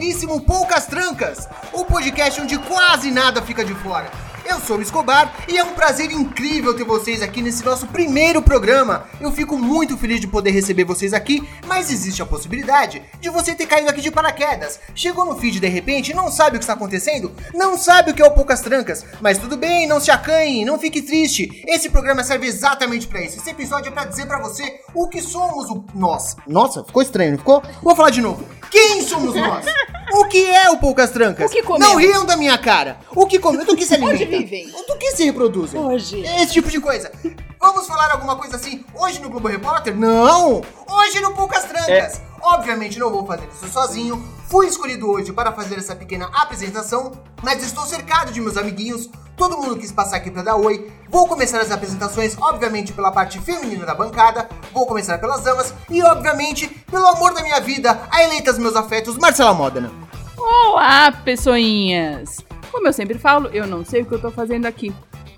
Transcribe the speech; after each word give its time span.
Ao 0.00 0.06
primeiríssimo 0.06 0.40
Poucas 0.40 0.86
Trancas, 0.86 1.46
o 1.74 1.84
podcast 1.84 2.40
onde 2.40 2.58
quase 2.58 3.10
nada 3.10 3.42
fica 3.42 3.62
de 3.62 3.74
fora. 3.74 4.29
Eu 4.50 4.58
sou 4.58 4.78
o 4.78 4.82
Escobar 4.82 5.32
e 5.46 5.56
é 5.56 5.62
um 5.62 5.74
prazer 5.74 6.10
incrível 6.10 6.74
ter 6.74 6.82
vocês 6.82 7.22
aqui 7.22 7.40
nesse 7.40 7.64
nosso 7.64 7.86
primeiro 7.86 8.42
programa. 8.42 9.04
Eu 9.20 9.30
fico 9.30 9.56
muito 9.56 9.96
feliz 9.96 10.20
de 10.20 10.26
poder 10.26 10.50
receber 10.50 10.82
vocês 10.82 11.14
aqui, 11.14 11.48
mas 11.68 11.88
existe 11.88 12.20
a 12.20 12.26
possibilidade 12.26 13.00
de 13.20 13.30
você 13.30 13.54
ter 13.54 13.66
caído 13.66 13.88
aqui 13.88 14.00
de 14.00 14.10
paraquedas. 14.10 14.80
Chegou 14.92 15.24
no 15.24 15.36
feed 15.36 15.60
de 15.60 15.68
repente, 15.68 16.12
não 16.12 16.32
sabe 16.32 16.56
o 16.56 16.58
que 16.58 16.64
está 16.64 16.72
acontecendo, 16.72 17.30
não 17.54 17.78
sabe 17.78 18.10
o 18.10 18.14
que 18.14 18.20
é 18.20 18.26
o 18.26 18.32
Poucas 18.32 18.60
Trancas, 18.60 19.06
mas 19.20 19.38
tudo 19.38 19.56
bem, 19.56 19.86
não 19.86 20.00
se 20.00 20.10
acanhe, 20.10 20.64
não 20.64 20.80
fique 20.80 21.00
triste. 21.00 21.62
Esse 21.68 21.88
programa 21.88 22.24
serve 22.24 22.48
exatamente 22.48 23.06
para 23.06 23.22
isso. 23.22 23.38
Esse 23.38 23.50
episódio 23.50 23.90
é 23.90 23.92
para 23.92 24.06
dizer 24.06 24.26
para 24.26 24.40
você 24.40 24.80
o 24.92 25.08
que 25.08 25.22
somos 25.22 25.70
o 25.70 25.84
nós. 25.94 26.34
Nossa, 26.44 26.82
ficou 26.82 27.02
estranho, 27.02 27.30
não 27.30 27.38
ficou? 27.38 27.62
Vou 27.80 27.94
falar 27.94 28.10
de 28.10 28.20
novo. 28.20 28.44
Quem 28.68 29.02
somos 29.02 29.32
nós? 29.32 29.64
O 30.12 30.24
que 30.24 30.44
é 30.44 30.68
o 30.70 30.78
Poucas 30.78 31.10
Trancas? 31.10 31.48
O 31.48 31.54
que 31.54 31.62
comemos? 31.62 31.92
Não 31.92 32.00
riam 32.00 32.26
da 32.26 32.36
minha 32.36 32.58
cara. 32.58 32.98
O 33.14 33.26
que 33.26 33.38
comemos? 33.38 33.66
Do 33.66 33.76
que 33.76 33.86
se 33.86 33.94
alimenta? 33.94 34.39
Onde 34.40 34.46
vivem? 34.46 34.86
Do 34.86 34.96
que 34.96 35.12
se 35.12 35.24
reproduzem? 35.24 35.80
Hoje. 35.80 36.20
Esse 36.20 36.54
tipo 36.54 36.70
de 36.70 36.80
coisa. 36.80 37.12
Vamos 37.58 37.86
falar 37.86 38.10
alguma 38.12 38.36
coisa 38.36 38.56
assim 38.56 38.84
hoje 38.94 39.20
no 39.20 39.28
Globo 39.28 39.48
Repórter? 39.48 39.94
Não! 39.94 40.62
Hoje 40.88 41.20
no 41.20 41.34
Poucas 41.34 41.64
Trancas. 41.64 42.20
Obviamente 42.42 42.98
não 42.98 43.10
vou 43.10 43.26
fazer 43.26 43.48
isso 43.52 43.68
sozinho. 43.70 44.22
Fui 44.48 44.66
escolhido 44.66 45.08
hoje 45.08 45.32
para 45.32 45.52
fazer 45.52 45.78
essa 45.78 45.94
pequena 45.94 46.30
apresentação, 46.32 47.12
mas 47.42 47.62
estou 47.62 47.84
cercado 47.84 48.32
de 48.32 48.40
meus 48.40 48.56
amiguinhos. 48.56 49.08
Todo 49.36 49.58
mundo 49.58 49.76
quis 49.76 49.92
passar 49.92 50.16
aqui 50.16 50.30
para 50.30 50.42
dar 50.42 50.56
oi. 50.56 50.90
Vou 51.08 51.26
começar 51.26 51.60
as 51.60 51.70
apresentações, 51.70 52.36
obviamente, 52.38 52.92
pela 52.92 53.12
parte 53.12 53.38
feminina 53.38 53.86
da 53.86 53.94
bancada. 53.94 54.48
Vou 54.72 54.86
começar 54.86 55.18
pelas 55.18 55.42
damas 55.42 55.72
e, 55.88 56.02
obviamente, 56.02 56.66
pelo 56.90 57.06
amor 57.06 57.32
da 57.32 57.42
minha 57.42 57.60
vida, 57.60 58.00
a 58.10 58.22
eleita 58.22 58.52
dos 58.52 58.60
meus 58.60 58.76
afetos, 58.76 59.16
Marcela 59.16 59.54
Modena. 59.54 59.90
Olá, 60.36 61.12
pessoinhas! 61.24 62.38
Como 62.70 62.86
eu 62.86 62.92
sempre 62.92 63.18
falo, 63.18 63.48
eu 63.52 63.66
não 63.66 63.84
sei 63.84 64.02
o 64.02 64.06
que 64.06 64.12
eu 64.12 64.20
tô 64.20 64.30
fazendo 64.30 64.66
aqui. 64.66 64.92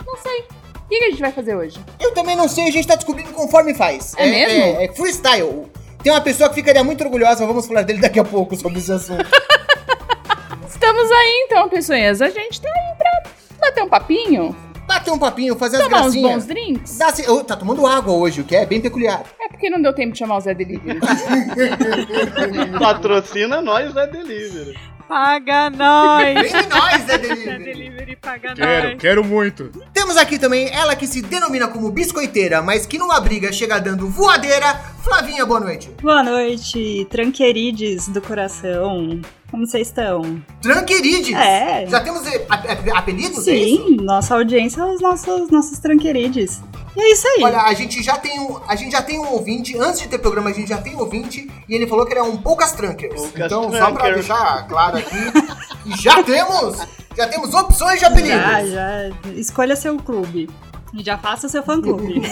Não 0.07 0.17
sei. 0.17 0.41
O 0.85 0.89
que 0.89 0.95
a 1.05 1.11
gente 1.11 1.21
vai 1.21 1.33
fazer 1.33 1.55
hoje? 1.57 1.79
Eu 1.99 2.13
também 2.13 2.37
não 2.37 2.47
sei, 2.49 2.69
a 2.69 2.71
gente 2.71 2.87
tá 2.87 2.95
descobrindo 2.97 3.31
conforme 3.33 3.73
faz. 3.75 4.15
É 4.19 4.27
mesmo? 4.29 4.81
É, 4.81 4.85
é 4.85 4.93
freestyle. 4.93 5.67
Tem 6.03 6.13
uma 6.13 6.21
pessoa 6.21 6.49
que 6.49 6.57
ficaria 6.57 6.85
muito 6.85 7.03
orgulhosa, 7.05 7.47
vamos 7.47 7.67
falar 7.67 7.83
dele 7.83 8.01
daqui 8.01 8.19
a 8.21 8.25
pouco 8.25 8.55
sobre 8.57 8.79
esse 8.79 8.93
assunto. 8.93 9.25
Estamos 10.69 11.11
aí 11.11 11.47
então, 11.47 11.69
pessoinhas. 11.69 12.21
A 12.21 12.29
gente 12.29 12.61
tá 12.61 12.69
aí 12.69 12.97
pra 12.99 13.23
bater 13.61 13.83
um 13.85 13.89
papinho, 13.89 14.55
Bater 14.85 15.13
um 15.13 15.19
papinho, 15.19 15.57
fazer 15.57 15.77
as 15.77 15.85
tomar 15.85 15.99
uns 16.01 16.13
gracinhas. 16.13 16.33
bons 16.35 16.47
drinks. 16.47 16.99
Dá 16.99 17.11
se- 17.13 17.45
tá 17.45 17.57
tomando 17.57 17.87
água 17.87 18.13
hoje, 18.15 18.41
o 18.41 18.45
que 18.45 18.55
é 18.57 18.67
bem 18.67 18.81
peculiar. 18.81 19.23
É 19.41 19.49
porque 19.49 19.71
não 19.71 19.81
deu 19.81 19.95
tempo 19.95 20.13
de 20.13 20.19
chamar 20.19 20.37
o 20.37 20.41
Zé 20.41 20.53
Delivery. 20.55 20.99
Patrocina 22.79 23.63
nós, 23.63 23.95
é 23.97 24.07
delivery. 24.09 24.77
Paga 25.13 25.69
nós! 25.69 26.25
Bem 26.25 26.69
nós, 26.71 27.03
Zé 27.03 27.15
É 27.17 27.19
Delivery. 27.21 27.65
delivery 27.65 28.17
paga 28.17 28.55
Quero, 28.55 28.89
nós. 28.89 28.99
quero 28.99 29.23
muito. 29.23 29.71
Temos 29.93 30.17
aqui 30.17 30.39
também 30.39 30.71
ela 30.73 30.97
que 30.97 31.07
se 31.07 31.21
denomina 31.21 31.69
como 31.69 31.91
biscoiteira, 31.91 32.63
mas 32.63 32.87
que 32.87 32.97
numa 32.97 33.21
briga 33.21 33.53
chega 33.53 33.79
dando 33.79 34.09
voadeira. 34.09 34.73
Flavinha, 35.05 35.45
boa 35.45 35.61
noite. 35.61 35.91
Boa 36.01 36.23
noite, 36.23 37.07
tranquerides 37.11 38.09
do 38.09 38.23
coração. 38.23 39.21
Como 39.51 39.67
vocês 39.67 39.89
estão? 39.89 40.43
Tranquerides. 40.63 41.35
É. 41.37 41.87
Já 41.87 42.01
temos 42.01 42.27
eh, 42.27 42.47
ap- 42.49 42.71
ap- 42.71 42.97
apelidos? 42.97 43.47
é 43.47 43.55
isso? 43.55 43.87
Sim, 43.89 43.97
nossa 43.97 44.35
audiência, 44.35 44.83
os 44.87 45.03
nossos, 45.03 45.51
nossos 45.51 45.79
tranquerides. 45.79 46.63
E 46.97 47.01
é 47.01 47.13
isso 47.13 47.27
aí. 47.27 47.43
Olha, 47.43 47.63
a 47.63 47.75
gente 47.75 48.03
já 48.03 48.19
tem 48.19 48.39
um, 48.39 48.61
a 48.69 48.77
gente 48.77 48.93
já 48.93 49.03
tem 49.03 49.19
um 49.19 49.33
ouvinte, 49.33 49.77
antes 49.79 50.01
de 50.01 50.09
ter 50.09 50.19
programa 50.19 50.51
a 50.51 50.53
gente 50.53 50.69
já 50.69 50.79
tem 50.79 50.95
um 50.95 51.01
ouvinte 51.01 51.51
e 51.69 51.75
ele 51.75 51.87
falou 51.87 52.05
que 52.05 52.13
ele 52.13 52.21
é 52.21 52.23
um 52.23 52.37
poucas 52.37 52.73
trankers. 52.73 53.15
Poucas 53.15 53.47
então, 53.47 53.73
só 53.73 53.91
pra 53.93 54.11
deixar 54.11 54.67
claro 54.69 54.99
aqui, 54.99 55.17
já 56.03 56.23
temos, 56.23 56.79
já 57.17 57.27
temos 57.27 57.55
opções 57.55 57.99
de 57.99 58.05
apelidos. 58.05 58.41
já, 58.41 58.67
já. 58.67 59.11
Escolha 59.35 59.75
seu 59.75 59.97
clube. 59.97 60.51
E 60.95 61.03
já 61.03 61.17
faça 61.17 61.49
seu 61.49 61.63
fã-clube. 61.63 62.21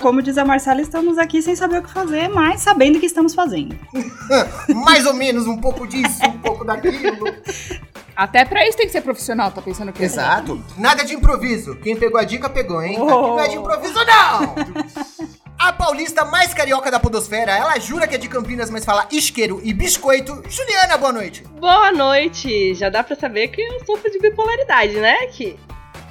Como 0.00 0.22
diz 0.22 0.36
a 0.38 0.44
Marcela, 0.44 0.80
estamos 0.80 1.18
aqui 1.18 1.42
sem 1.42 1.54
saber 1.54 1.78
o 1.78 1.82
que 1.82 1.90
fazer, 1.90 2.28
mas 2.28 2.62
sabendo 2.62 2.96
o 2.96 3.00
que 3.00 3.06
estamos 3.06 3.34
fazendo. 3.34 3.76
Mais 4.84 5.06
ou 5.06 5.14
menos 5.14 5.46
um 5.46 5.58
pouco 5.58 5.86
disso, 5.86 6.24
um 6.26 6.38
pouco 6.38 6.64
daquilo. 6.64 7.26
Até 8.16 8.44
pra 8.44 8.66
isso 8.66 8.76
tem 8.76 8.86
que 8.86 8.92
ser 8.92 9.00
profissional, 9.00 9.50
tá 9.50 9.60
pensando 9.60 9.92
que 9.92 10.02
Exato. 10.02 10.62
Nada 10.76 11.04
de 11.04 11.14
improviso. 11.14 11.76
Quem 11.76 11.96
pegou 11.96 12.20
a 12.20 12.24
dica 12.24 12.48
pegou, 12.48 12.82
hein? 12.82 12.96
Oh. 12.98 13.08
Aqui 13.08 13.12
não 13.28 13.40
é 13.40 13.48
de 13.48 13.56
improviso 13.56 13.98
não. 14.04 14.54
A 15.58 15.72
paulista 15.72 16.24
mais 16.24 16.52
carioca 16.52 16.90
da 16.90 17.00
podosfera, 17.00 17.52
ela 17.52 17.78
jura 17.78 18.06
que 18.06 18.14
é 18.14 18.18
de 18.18 18.28
Campinas, 18.28 18.70
mas 18.70 18.84
fala 18.84 19.06
isqueiro 19.10 19.60
e 19.64 19.72
biscoito. 19.72 20.42
Juliana, 20.48 20.96
boa 20.96 21.12
noite. 21.12 21.42
Boa 21.58 21.90
noite! 21.90 22.74
Já 22.74 22.88
dá 22.88 23.02
pra 23.02 23.16
saber 23.16 23.48
que 23.48 23.60
eu 23.60 23.84
sofro 23.84 24.10
de 24.10 24.18
bipolaridade, 24.18 24.94
né? 24.94 25.26
Que 25.28 25.56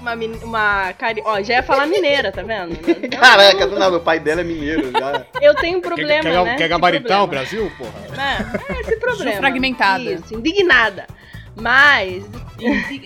uma, 0.01 0.15
uma 0.43 0.93
cari... 0.93 1.21
Ó, 1.25 1.41
já 1.41 1.55
ia 1.55 1.63
falar 1.63 1.85
mineira, 1.85 2.31
tá 2.31 2.41
vendo? 2.41 2.75
Caraca, 3.17 3.67
do 3.67 3.79
nada, 3.79 3.95
o 3.97 4.01
pai 4.01 4.19
dela 4.19 4.41
é 4.41 4.43
mineiro. 4.43 4.91
Já. 4.91 5.25
Eu 5.41 5.55
tenho 5.55 5.77
um 5.77 5.81
Quer, 5.81 5.87
problema, 5.87 6.23
quer, 6.23 6.43
né? 6.43 6.55
quer 6.55 6.67
gabaritar 6.67 7.23
o. 7.23 7.27
Brasil, 7.27 7.71
porra? 7.77 7.93
É, 8.17 8.73
é 8.73 8.81
esse 8.81 8.95
problema. 8.97 9.37
fragmentada. 9.37 10.03
Isso, 10.03 10.33
indignada. 10.33 11.07
Mas. 11.55 12.23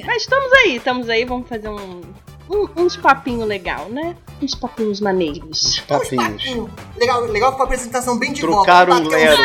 Mas 0.06 0.22
estamos 0.22 0.52
aí, 0.54 0.76
estamos 0.78 1.10
aí, 1.10 1.26
vamos 1.26 1.48
fazer 1.50 1.70
um. 1.70 2.02
um- 2.50 2.68
uns 2.78 2.96
papinhos 2.96 3.48
legal, 3.48 3.90
né? 3.90 4.16
Uns 4.42 4.56
papinhos 4.56 5.02
maneiros. 5.02 5.80
Papinhos. 5.88 6.44
Legal, 6.98 7.22
legal 7.26 7.54
com 7.54 7.62
a 7.64 7.66
apresentação 7.66 8.18
bem 8.18 8.32
de 8.34 8.42
Trocaram 8.42 8.94
volta. 8.94 9.08
um 9.08 9.12
Bater 9.12 9.30
lero. 9.30 9.38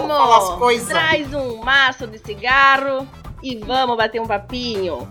Vamos 0.00 0.16
falar 0.16 0.36
as 0.38 0.44
Vamos! 0.44 0.58
coisas. 0.58 0.88
Traz 0.88 1.32
um 1.34 1.56
maço 1.62 2.06
de 2.06 2.18
cigarro 2.18 3.06
e 3.42 3.56
vamos 3.56 3.96
bater 3.96 4.20
um 4.20 4.26
papinho. 4.26 5.08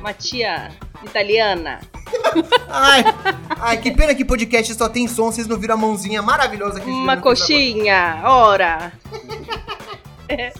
Uma 0.00 0.12
tia 0.12 0.70
italiana. 1.02 1.80
Ai, 2.70 3.02
ai, 3.60 3.76
que 3.78 3.90
pena 3.90 4.14
que 4.14 4.24
podcast 4.24 4.72
só 4.74 4.88
tem 4.88 5.08
som, 5.08 5.24
vocês 5.32 5.48
não 5.48 5.58
viram 5.58 5.74
a 5.74 5.76
mãozinha 5.76 6.22
maravilhosa 6.22 6.78
que 6.80 6.88
Uma 6.88 7.16
coxinha, 7.16 8.20
ora. 8.24 8.92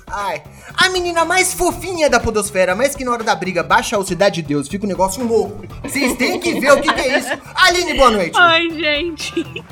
Ai, 0.06 0.43
a 0.77 0.88
menina 0.91 1.25
mais 1.25 1.53
fofinha 1.53 2.09
da 2.09 2.21
podosfera, 2.21 2.75
mas 2.75 2.94
que 2.94 3.04
na 3.04 3.12
hora 3.12 3.25
da 3.25 3.34
briga 3.34 3.62
baixa 3.62 3.99
a 3.99 4.04
cidade 4.04 4.43
de 4.43 4.49
Deus, 4.49 4.69
fica 4.69 4.84
um 4.84 4.88
negócio 4.88 5.25
louco. 5.27 5.66
Vocês 5.82 6.16
têm 6.16 6.38
que 6.38 6.60
ver 6.60 6.72
o 6.72 6.81
que, 6.81 6.93
que 6.93 7.00
é 7.00 7.19
isso. 7.19 7.28
Aline, 7.54 7.94
boa 7.94 8.10
noite. 8.10 8.38
Ai, 8.38 8.71
gente. 8.71 9.65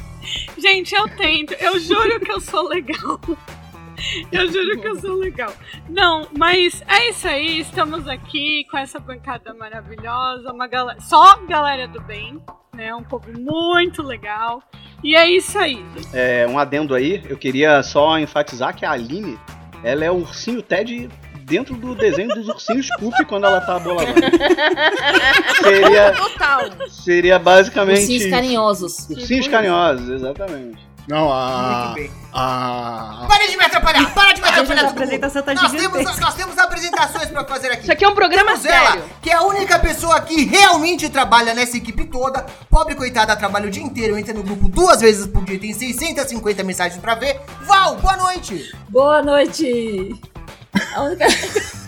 Gente, 0.57 0.95
eu 0.95 1.09
tento. 1.17 1.53
Eu 1.55 1.79
juro 1.79 2.19
que 2.21 2.33
eu 2.33 2.41
sou 2.41 2.69
legal. 2.69 3.21
Eu 4.31 4.51
juro 4.51 4.81
que 4.81 4.89
eu 4.89 5.01
sou 5.01 5.15
legal. 5.17 5.53
Não, 5.89 6.27
mas 6.37 6.83
é 6.89 7.11
isso 7.11 7.29
aí. 7.29 7.61
Estamos 7.61 8.07
aqui 8.09 8.67
com 8.71 8.77
essa 8.77 8.99
bancada 8.99 9.55
maravilhosa. 9.55 10.53
Uma 10.53 10.67
galera, 10.67 11.01
só 11.01 11.37
galera 11.47 11.87
do 11.89 12.01
bem, 12.03 12.41
né? 12.75 12.95
Um 12.95 13.03
povo 13.03 13.31
muito 13.39 14.03
legal. 14.03 14.63
E 15.03 15.15
é 15.15 15.29
isso 15.29 15.59
aí. 15.59 15.85
gente. 15.97 16.09
É, 16.13 16.47
um 16.49 16.59
adendo 16.59 16.95
aí, 16.95 17.23
eu 17.29 17.37
queria 17.37 17.83
só 17.83 18.19
enfatizar 18.19 18.75
que 18.75 18.85
a 18.85 18.93
Aline, 18.93 19.39
ela 19.85 20.05
é 20.05 20.11
o 20.11 20.15
ursinho 20.15 20.63
Ted 20.63 21.09
dentro 21.45 21.77
do 21.77 21.95
desenho 21.95 22.29
dos 22.29 22.49
ursinhos 22.49 22.89
Puff 22.99 23.25
quando 23.27 23.45
ela 23.45 23.61
tá 23.61 23.79
boladona. 23.79 24.31
seria, 25.63 26.13
Total. 26.13 26.71
seria 26.89 27.39
basicamente. 27.39 28.01
Ursinhos 28.01 28.27
carinhosos. 28.31 29.11
Ursinhos 29.11 29.47
carinhosos, 29.47 30.09
exatamente. 30.09 30.94
Não, 31.07 31.27
Muito 31.27 31.33
a. 31.33 31.93
bem. 31.95 32.11
A. 32.33 33.27
Para 33.29 33.47
de 33.47 33.57
me 33.57 33.65
atrapalhar, 33.65 34.15
para 34.15 34.33
de 34.33 34.41
me 34.41 34.49
atrapalhar. 34.49 34.89
apresentação 34.89 35.43
tá 35.43 35.55
nós 35.55 35.71
temos, 35.73 36.19
nós 36.19 36.35
temos 36.35 36.59
apresentações 36.59 37.29
pra 37.29 37.45
fazer 37.45 37.71
aqui. 37.73 37.83
Isso 37.83 37.93
aqui 37.93 38.05
é 38.05 38.09
um 38.09 38.15
programa 38.15 38.53
Temos 38.53 38.65
ela, 38.65 38.91
sério. 38.93 39.05
que 39.21 39.31
é 39.31 39.35
a 39.35 39.43
única 39.43 39.79
pessoa 39.79 40.21
que 40.23 40.45
realmente 40.45 41.09
trabalha 41.11 41.55
nessa 41.55 41.77
equipe 41.77 42.07
toda. 42.07 42.45
Pobre 42.71 42.95
coitada, 42.95 43.37
trabalha 43.37 43.69
o 43.69 43.71
dia 43.71 43.83
inteiro, 43.83 44.19
entra 44.19 44.33
no 44.33 44.43
grupo 44.43 44.69
duas 44.69 45.01
vezes 45.01 45.27
por 45.27 45.45
dia, 45.45 45.59
tem 45.61 45.73
650 45.75 46.65
mensagens 46.65 47.01
pra 47.01 47.15
ver. 47.15 47.41
Val, 47.67 47.97
boa 47.97 48.17
noite. 48.17 48.75
Boa 48.89 49.23
noite! 49.23 50.21
A 50.95 51.03
única... 51.03 51.27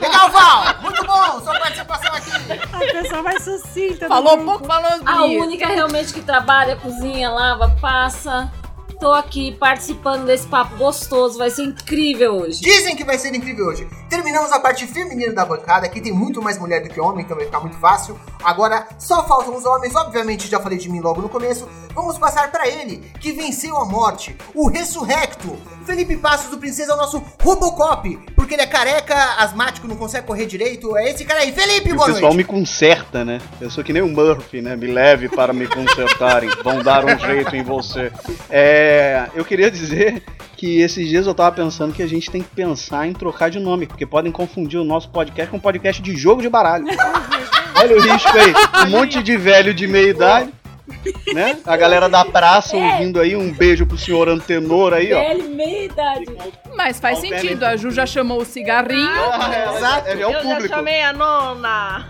Legal, 0.00 0.30
Val. 0.30 0.82
Muito 0.82 1.04
bom, 1.06 1.40
sua 1.40 1.58
participação 1.58 2.12
aqui. 2.14 2.30
A 2.72 3.02
pessoa 3.02 3.22
mais 3.22 3.42
sucinta. 3.44 4.08
Falou 4.08 4.38
pouco, 4.38 4.64
falou 4.66 4.90
A 5.04 5.16
bonito. 5.18 5.42
única 5.42 5.66
realmente 5.68 6.12
que 6.12 6.20
trabalha, 6.22 6.76
cozinha, 6.76 7.30
lava, 7.30 7.74
passa. 7.80 8.50
tô 8.98 9.12
aqui 9.12 9.52
participando 9.52 10.24
desse 10.26 10.46
papo 10.46 10.76
gostoso. 10.76 11.38
Vai 11.38 11.50
ser 11.50 11.62
incrível 11.64 12.36
hoje. 12.36 12.60
Dizem 12.60 12.96
que 12.96 13.04
vai 13.04 13.18
ser 13.18 13.34
incrível 13.34 13.66
hoje. 13.66 13.88
Terminamos 14.10 14.50
a 14.50 14.58
parte 14.58 14.88
feminina 14.88 15.32
da 15.32 15.44
bancada, 15.44 15.86
aqui 15.86 16.00
tem 16.00 16.12
muito 16.12 16.42
mais 16.42 16.58
mulher 16.58 16.82
do 16.82 16.88
que 16.88 17.00
homem, 17.00 17.24
então 17.24 17.36
vai 17.36 17.46
ficar 17.46 17.60
muito 17.60 17.76
fácil. 17.76 18.18
Agora 18.42 18.88
só 18.98 19.24
faltam 19.24 19.56
os 19.56 19.64
homens, 19.64 19.94
obviamente 19.94 20.48
já 20.48 20.58
falei 20.58 20.76
de 20.78 20.90
mim 20.90 20.98
logo 21.00 21.22
no 21.22 21.28
começo. 21.28 21.68
Vamos 21.94 22.18
passar 22.18 22.50
pra 22.50 22.66
ele, 22.68 22.98
que 23.20 23.30
venceu 23.30 23.76
a 23.76 23.84
morte, 23.84 24.36
o 24.52 24.68
ressurrecto. 24.68 25.56
Felipe 25.86 26.16
Passos 26.16 26.50
do 26.50 26.58
Princesa 26.58 26.92
é 26.92 26.94
o 26.94 26.98
nosso 26.98 27.22
Robocop, 27.40 28.16
porque 28.34 28.54
ele 28.54 28.62
é 28.62 28.66
careca, 28.66 29.14
asmático, 29.38 29.86
não 29.86 29.96
consegue 29.96 30.26
correr 30.26 30.46
direito. 30.46 30.96
É 30.96 31.10
esse 31.10 31.24
cara 31.24 31.40
aí. 31.40 31.52
Felipe, 31.52 31.88
E 31.90 31.92
o 31.92 31.96
boa 31.96 32.06
pessoal 32.06 32.22
noite. 32.32 32.36
me 32.36 32.44
conserta, 32.44 33.24
né? 33.24 33.40
Eu 33.60 33.70
sou 33.70 33.82
que 33.84 33.92
nem 33.92 34.02
o 34.02 34.08
Murphy, 34.08 34.60
né? 34.60 34.76
Me 34.76 34.86
leve 34.88 35.28
para 35.28 35.52
me 35.52 35.66
consertarem. 35.68 36.50
Vão 36.62 36.82
dar 36.82 37.04
um 37.04 37.18
jeito 37.18 37.54
em 37.54 37.62
você. 37.62 38.12
É, 38.48 39.28
eu 39.34 39.44
queria 39.44 39.70
dizer 39.70 40.22
que 40.56 40.80
esses 40.80 41.08
dias 41.08 41.26
eu 41.26 41.34
tava 41.34 41.56
pensando 41.56 41.94
que 41.94 42.02
a 42.02 42.06
gente 42.06 42.30
tem 42.30 42.42
que 42.42 42.50
pensar 42.50 43.06
em 43.06 43.14
trocar 43.14 43.48
de 43.50 43.58
nome, 43.58 43.86
porque 44.00 44.06
podem 44.06 44.32
confundir 44.32 44.80
o 44.80 44.84
nosso 44.84 45.10
podcast 45.10 45.50
com 45.50 45.58
um 45.58 45.60
podcast 45.60 46.00
de 46.00 46.16
jogo 46.16 46.40
de 46.40 46.48
baralho. 46.48 46.86
Olha 47.74 47.96
o 47.96 48.00
risco 48.00 48.30
aí. 48.30 48.86
Um 48.86 48.90
monte 48.90 49.22
de 49.22 49.36
velho 49.36 49.74
de 49.74 49.86
meia 49.86 50.08
idade. 50.08 50.54
Né? 51.34 51.58
A 51.66 51.76
galera 51.76 52.08
da 52.08 52.24
praça 52.24 52.76
ouvindo 52.76 53.20
aí, 53.20 53.36
um 53.36 53.52
beijo 53.52 53.84
pro 53.84 53.98
senhor 53.98 54.28
Antenor 54.28 54.94
aí, 54.94 55.12
ó. 55.12 55.20
Velho, 55.20 55.50
meia 55.50 55.84
idade. 55.84 56.24
Mas 56.74 56.98
faz 56.98 57.18
sentido, 57.18 57.62
a 57.64 57.76
Ju 57.76 57.90
já 57.90 58.06
chamou 58.06 58.40
o 58.40 58.44
cigarrinho. 58.44 59.06
Ah, 59.06 60.02
é, 60.06 60.12
é, 60.12 60.20
é 60.20 60.26
o 60.26 60.30
eu 60.30 60.32
já 60.32 60.40
público. 60.40 60.68
chamei 60.68 61.02
a 61.02 61.12
nona. 61.12 62.06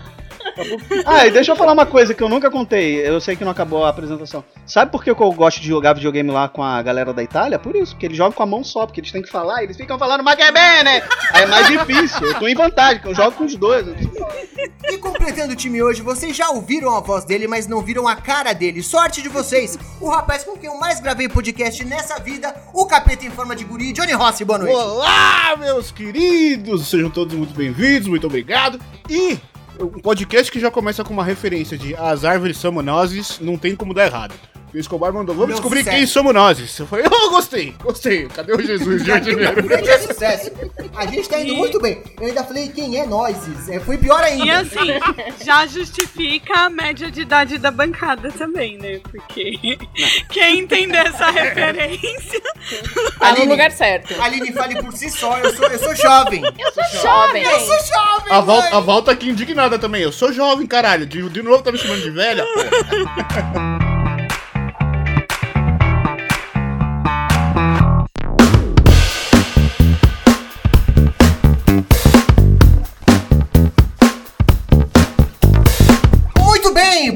Ah, 1.05 1.25
e 1.25 1.31
deixa 1.31 1.51
eu 1.51 1.55
falar 1.55 1.73
uma 1.73 1.85
coisa 1.85 2.13
que 2.13 2.21
eu 2.21 2.29
nunca 2.29 2.49
contei. 2.49 3.07
Eu 3.07 3.19
sei 3.19 3.35
que 3.35 3.43
não 3.43 3.51
acabou 3.51 3.85
a 3.85 3.89
apresentação. 3.89 4.43
Sabe 4.65 4.91
por 4.91 5.03
que 5.03 5.09
eu 5.09 5.15
gosto 5.15 5.59
de 5.59 5.67
jogar 5.67 5.93
videogame 5.93 6.31
lá 6.31 6.47
com 6.47 6.63
a 6.63 6.81
galera 6.81 7.13
da 7.13 7.23
Itália? 7.23 7.59
Por 7.59 7.75
isso, 7.75 7.93
porque 7.93 8.05
eles 8.05 8.17
jogam 8.17 8.33
com 8.33 8.43
a 8.43 8.45
mão 8.45 8.63
só, 8.63 8.85
porque 8.85 8.99
eles 8.99 9.11
têm 9.11 9.21
que 9.21 9.29
falar, 9.29 9.63
eles 9.63 9.77
ficam 9.77 9.97
falando 9.97 10.23
mas 10.23 10.35
que 10.35 10.51
bem, 10.51 10.83
né? 10.83 11.03
Aí 11.33 11.43
é 11.43 11.45
mais 11.45 11.67
difícil. 11.67 12.27
Eu 12.27 12.39
tô 12.39 12.47
em 12.47 12.55
vantagem, 12.55 12.97
porque 12.97 13.09
eu 13.09 13.15
jogo 13.15 13.37
com 13.37 13.45
os 13.45 13.55
dois. 13.55 13.85
E 14.89 14.97
completando 14.97 15.53
o 15.53 15.55
time 15.55 15.81
hoje, 15.81 16.01
vocês 16.01 16.35
já 16.35 16.49
ouviram 16.49 16.95
a 16.95 16.99
voz 16.99 17.25
dele, 17.25 17.47
mas 17.47 17.67
não 17.67 17.81
viram 17.81 18.07
a 18.07 18.15
cara 18.15 18.53
dele. 18.53 18.83
Sorte 18.83 19.21
de 19.21 19.29
vocês! 19.29 19.77
O 19.99 20.09
rapaz 20.09 20.43
com 20.43 20.57
quem 20.57 20.69
eu 20.69 20.77
mais 20.77 20.99
gravei 20.99 21.29
podcast 21.29 21.83
nessa 21.85 22.19
vida, 22.19 22.53
o 22.73 22.85
capeta 22.85 23.25
em 23.25 23.31
forma 23.31 23.55
de 23.55 23.63
guri, 23.63 23.93
Johnny 23.93 24.13
Rossi, 24.13 24.43
boa 24.43 24.59
noite. 24.59 24.75
Olá, 24.75 25.55
meus 25.57 25.91
queridos! 25.91 26.87
Sejam 26.87 27.09
todos 27.09 27.35
muito 27.35 27.53
bem-vindos, 27.53 28.07
muito 28.07 28.27
obrigado. 28.27 28.79
E 29.09 29.39
um 29.79 29.99
podcast 29.99 30.51
que 30.51 30.59
já 30.59 30.69
começa 30.69 31.03
com 31.03 31.13
uma 31.13 31.23
referência 31.23 31.77
de 31.77 31.95
As 31.95 32.25
árvores 32.25 32.57
somos 32.57 32.83
nozes, 32.83 33.39
não 33.39 33.57
tem 33.57 33.75
como 33.75 33.93
dar 33.93 34.05
errado. 34.05 34.33
E 34.73 34.77
o 34.77 34.79
Escobar 34.79 35.11
mandou, 35.11 35.35
vamos 35.35 35.49
Meu 35.49 35.55
descobrir 35.57 35.79
sucesso. 35.79 35.97
quem 35.97 36.05
somos 36.07 36.33
nós. 36.33 36.79
Eu 36.79 36.87
falei, 36.87 37.05
oh, 37.11 37.29
gostei, 37.29 37.75
gostei. 37.83 38.27
Cadê 38.29 38.53
o 38.53 38.61
Jesus 38.61 39.03
de? 39.03 39.11
Grande 39.11 39.89
é 39.89 39.97
sucesso. 39.99 40.51
A 40.95 41.05
gente 41.05 41.27
tá 41.27 41.39
indo 41.41 41.55
muito 41.55 41.79
bem. 41.81 42.01
Eu 42.19 42.27
ainda 42.27 42.43
falei 42.43 42.69
quem 42.69 42.97
é 42.97 43.05
nós. 43.05 43.35
É, 43.69 43.79
foi 43.81 43.97
pior 43.97 44.21
ainda. 44.23 44.45
E 44.45 44.49
assim, 44.49 44.77
já 45.43 45.65
justifica 45.67 46.53
a 46.65 46.69
média 46.69 47.11
de 47.11 47.21
idade 47.21 47.57
da 47.57 47.69
bancada 47.69 48.31
também, 48.31 48.77
né? 48.77 48.99
Porque 49.11 49.59
quem 50.29 50.59
entender 50.59 51.05
essa 51.05 51.29
referência. 51.29 52.41
Tá 53.19 53.31
no 53.31 53.37
Aline. 53.37 53.47
lugar 53.47 53.71
certo. 53.71 54.21
Aline, 54.21 54.53
fale 54.53 54.81
por 54.81 54.93
si 54.93 55.09
só, 55.09 55.37
eu 55.39 55.53
sou, 55.53 55.67
eu 55.67 55.79
sou 55.79 55.95
jovem. 55.95 56.43
Eu 56.43 56.71
sou 56.71 57.01
Jovem. 57.01 57.43
Eu 57.43 57.59
sou 57.59 57.77
jovem, 57.87 58.31
A 58.31 58.39
volta, 58.41 58.77
a 58.77 58.79
volta 58.79 59.11
aqui 59.11 59.29
indignada 59.29 59.77
também. 59.77 60.01
Eu 60.01 60.11
sou 60.11 60.31
jovem, 60.31 60.65
caralho. 60.65 61.05
De, 61.05 61.27
de 61.29 61.41
novo 61.41 61.61
tá 61.61 61.71
me 61.71 61.77
chamando 61.77 62.01
de 62.01 62.09
velha, 62.09 62.45
pô. 62.45 63.81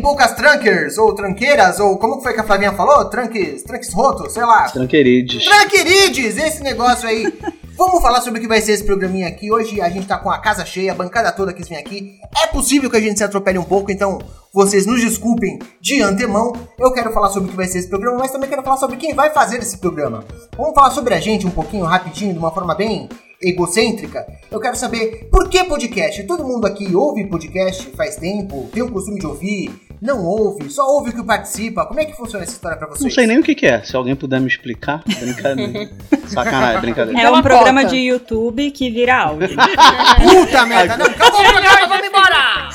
poucas 0.05 0.33
trankers, 0.33 0.99
ou 0.99 1.15
tranqueiras, 1.15 1.79
ou 1.79 1.97
como 1.97 2.17
que 2.17 2.23
foi 2.23 2.33
que 2.33 2.39
a 2.39 2.43
Flavinha 2.43 2.71
falou? 2.73 3.05
Tranques, 3.05 3.63
tranques 3.63 3.91
rotos, 3.91 4.33
sei 4.33 4.43
lá. 4.43 4.69
Tranquerides. 4.69 5.43
Tranquerides, 5.43 6.37
esse 6.37 6.61
negócio 6.61 7.09
aí. 7.09 7.25
Vamos 7.75 8.03
falar 8.03 8.21
sobre 8.21 8.37
o 8.37 8.41
que 8.43 8.47
vai 8.47 8.61
ser 8.61 8.73
esse 8.73 8.83
programinha 8.83 9.27
aqui. 9.27 9.51
Hoje 9.51 9.81
a 9.81 9.89
gente 9.89 10.05
tá 10.05 10.19
com 10.19 10.29
a 10.29 10.37
casa 10.37 10.63
cheia, 10.63 10.91
a 10.91 10.95
bancada 10.95 11.31
toda 11.31 11.51
quis 11.51 11.67
vir 11.67 11.77
aqui. 11.77 12.19
É 12.39 12.45
possível 12.45 12.87
que 12.87 12.97
a 12.97 13.01
gente 13.01 13.17
se 13.17 13.23
atropele 13.23 13.57
um 13.57 13.63
pouco, 13.63 13.91
então 13.91 14.19
vocês 14.53 14.85
nos 14.85 15.01
desculpem 15.01 15.57
de 15.81 16.03
antemão. 16.03 16.53
Eu 16.77 16.91
quero 16.91 17.11
falar 17.11 17.29
sobre 17.29 17.47
o 17.47 17.51
que 17.51 17.57
vai 17.57 17.65
ser 17.65 17.79
esse 17.79 17.89
programa, 17.89 18.19
mas 18.19 18.29
também 18.29 18.47
quero 18.47 18.61
falar 18.61 18.77
sobre 18.77 18.97
quem 18.97 19.15
vai 19.15 19.31
fazer 19.31 19.57
esse 19.57 19.79
programa. 19.79 20.23
Vamos 20.55 20.75
falar 20.75 20.91
sobre 20.91 21.15
a 21.15 21.19
gente 21.19 21.47
um 21.47 21.51
pouquinho, 21.51 21.83
rapidinho, 21.83 22.31
de 22.31 22.37
uma 22.37 22.51
forma 22.51 22.75
bem 22.75 23.09
egocêntrica. 23.41 24.25
Eu 24.51 24.59
quero 24.59 24.75
saber 24.75 25.27
por 25.31 25.49
que 25.49 25.63
podcast? 25.63 26.23
Todo 26.23 26.45
mundo 26.45 26.65
aqui 26.67 26.95
ouve 26.95 27.25
podcast 27.25 27.89
faz 27.97 28.15
tempo, 28.15 28.69
tem 28.71 28.83
o 28.83 28.91
costume 28.91 29.19
de 29.19 29.27
ouvir, 29.27 29.85
não 30.01 30.23
ouve, 30.25 30.69
só 30.69 30.85
ouve 30.87 31.09
o 31.11 31.13
que 31.13 31.23
participa. 31.23 31.85
Como 31.85 31.99
é 31.99 32.05
que 32.05 32.15
funciona 32.15 32.43
essa 32.43 32.53
história 32.53 32.77
pra 32.77 32.87
vocês? 32.87 33.01
Não 33.03 33.09
sei 33.11 33.25
nem 33.27 33.39
o 33.39 33.43
que, 33.43 33.55
que 33.55 33.65
é. 33.65 33.81
Se 33.83 33.95
alguém 33.95 34.15
puder 34.15 34.39
me 34.39 34.47
explicar, 34.47 35.03
brincadeira. 35.07 35.89
Sacanagem, 36.27 36.81
brincadeira. 36.81 37.19
É 37.19 37.23
Então 37.23 37.35
um 37.35 37.41
programa 37.41 37.85
de 37.85 37.95
YouTube 37.97 38.71
que 38.71 38.89
vira 38.89 39.15
áudio. 39.17 39.49
Puta 40.21 40.65
merda, 40.65 40.97
não, 40.97 41.05
acabou 41.05 41.41
o 41.41 41.43
programa, 41.47 41.87
vamos 41.87 42.07
embora! 42.07 42.69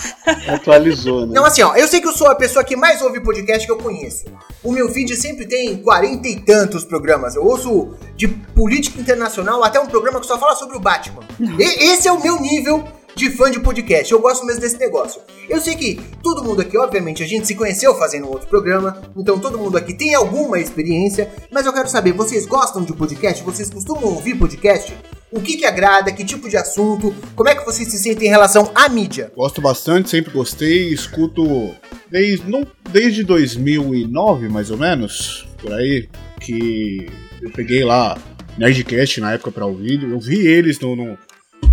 Atualizou, 0.55 1.27
né? 1.27 1.33
Não, 1.35 1.45
assim, 1.45 1.63
ó, 1.63 1.75
eu 1.75 1.87
sei 1.89 2.01
que 2.01 2.07
eu 2.09 2.13
sou 2.13 2.29
a 2.29 2.35
pessoa 2.35 2.65
que 2.65 2.77
mais 2.77 3.01
ouve 3.03 3.21
podcast 3.21 3.67
que 3.67 3.73
eu 3.73 3.79
conheço. 3.79 4.25
O 4.63 4.73
meu 4.73 4.89
feed 4.91 5.15
sempre 5.17 5.47
tem 5.47 5.77
quarenta 5.83 6.29
e 6.29 6.37
tantos 6.41 6.85
programas. 6.85 7.35
Eu 7.35 7.45
ouço 7.45 7.95
de 8.17 8.29
política 8.29 9.01
internacional 9.01 9.63
até 9.65 9.81
um 9.81 9.87
programa 9.87 10.21
que 10.21 10.27
só 10.27 10.39
fala 10.39 10.55
sobre 10.55 10.77
o 10.77 10.81
Batman. 10.81 11.23
E- 11.41 11.91
esse 11.93 12.07
é 12.07 12.13
o 12.13 12.23
meu 12.23 12.41
nível 12.41 12.85
de 13.15 13.31
fã 13.31 13.51
de 13.51 13.61
podcast. 13.61 14.13
Eu 14.13 14.21
gosto 14.21 14.45
mesmo 14.47 14.61
desse 14.61 14.79
negócio. 14.79 15.21
Eu 15.49 15.61
sei 15.61 15.75
que 15.75 16.01
todo 16.23 16.45
mundo 16.45 16.63
aqui, 16.63 16.77
obviamente, 16.77 17.23
a 17.23 17.27
gente 17.27 17.47
se 17.47 17.55
conheceu 17.55 17.95
fazendo 17.95 18.29
outro 18.29 18.49
programa, 18.49 19.03
então 19.17 19.39
todo 19.39 19.59
mundo 19.59 19.77
aqui 19.77 19.95
tem 19.95 20.15
alguma 20.15 20.59
experiência, 20.59 21.31
mas 21.51 21.67
eu 21.67 21.73
quero 21.73 21.89
saber, 21.89 22.13
vocês 22.13 22.47
gostam 22.47 22.85
de 22.85 22.93
podcast? 22.93 23.43
Vocês 23.43 23.71
costumam 23.71 24.05
ouvir 24.05 24.37
podcast? 24.37 24.97
O 25.33 25.41
que 25.41 25.57
que 25.57 25.65
agrada? 25.65 26.13
Que 26.13 26.25
tipo 26.25 26.49
de 26.49 26.57
assunto? 26.57 27.15
Como 27.37 27.49
é 27.49 27.55
que 27.55 27.65
vocês 27.65 27.89
se 27.89 27.99
sentem 27.99 28.27
em 28.27 28.31
relação 28.31 28.71
à 28.75 28.89
mídia? 28.89 29.33
Gosto 29.37 29.61
bastante, 29.61 30.11
sempre 30.11 30.33
gostei, 30.33 30.93
escuto 30.93 31.73
desde, 32.11 32.51
não, 32.51 32.67
desde 32.91 33.23
2009, 33.23 34.49
mais 34.49 34.71
ou 34.71 34.77
menos, 34.77 35.49
por 35.61 35.73
aí, 35.73 36.09
que 36.41 37.07
eu 37.41 37.51
peguei 37.51 37.85
lá 37.85 38.19
Nerdcast 38.59 39.21
na 39.21 39.33
época 39.33 39.53
pra 39.53 39.67
ouvir, 39.67 40.03
eu 40.03 40.19
vi 40.19 40.47
eles 40.47 40.81
no, 40.81 40.97
no, 40.97 41.17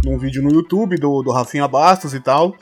num 0.03 0.17
vídeo 0.17 0.41
no 0.41 0.51
YouTube 0.51 0.97
do, 0.97 1.21
do 1.21 1.31
Rafinha 1.31 1.67
Bastos 1.67 2.13
e 2.13 2.19
tal, 2.19 2.55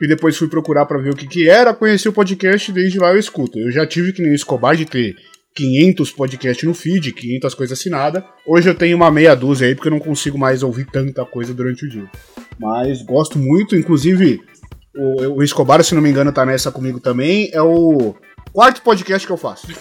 e 0.00 0.08
depois 0.08 0.36
fui 0.36 0.48
procurar 0.48 0.86
pra 0.86 0.98
ver 0.98 1.10
o 1.10 1.16
que 1.16 1.26
que 1.26 1.48
era, 1.48 1.74
conheci 1.74 2.08
o 2.08 2.12
podcast 2.12 2.70
e 2.70 2.74
desde 2.74 2.98
lá 2.98 3.12
eu 3.12 3.18
escuto. 3.18 3.58
Eu 3.58 3.70
já 3.70 3.86
tive 3.86 4.12
que 4.12 4.22
nem 4.22 4.34
Escobar 4.34 4.76
de 4.76 4.84
ter 4.84 5.14
500 5.54 6.10
podcasts 6.10 6.66
no 6.66 6.74
feed, 6.74 7.12
500 7.12 7.54
coisas 7.54 7.78
assinadas. 7.78 8.24
Hoje 8.46 8.68
eu 8.68 8.74
tenho 8.74 8.96
uma 8.96 9.10
meia 9.10 9.34
dúzia 9.34 9.68
aí 9.68 9.74
porque 9.74 9.88
eu 9.88 9.92
não 9.92 10.00
consigo 10.00 10.36
mais 10.36 10.62
ouvir 10.62 10.86
tanta 10.86 11.24
coisa 11.24 11.54
durante 11.54 11.86
o 11.86 11.88
dia. 11.88 12.10
Mas 12.58 13.02
gosto 13.02 13.38
muito, 13.38 13.76
inclusive 13.76 14.40
o, 14.96 15.36
o 15.38 15.42
Escobar, 15.42 15.82
se 15.82 15.94
não 15.94 16.02
me 16.02 16.10
engano, 16.10 16.32
tá 16.32 16.44
nessa 16.44 16.72
comigo 16.72 16.98
também. 16.98 17.50
É 17.52 17.62
o 17.62 18.14
quarto 18.54 18.82
podcast 18.82 19.26
que 19.26 19.32
eu 19.32 19.36
faço. 19.36 19.66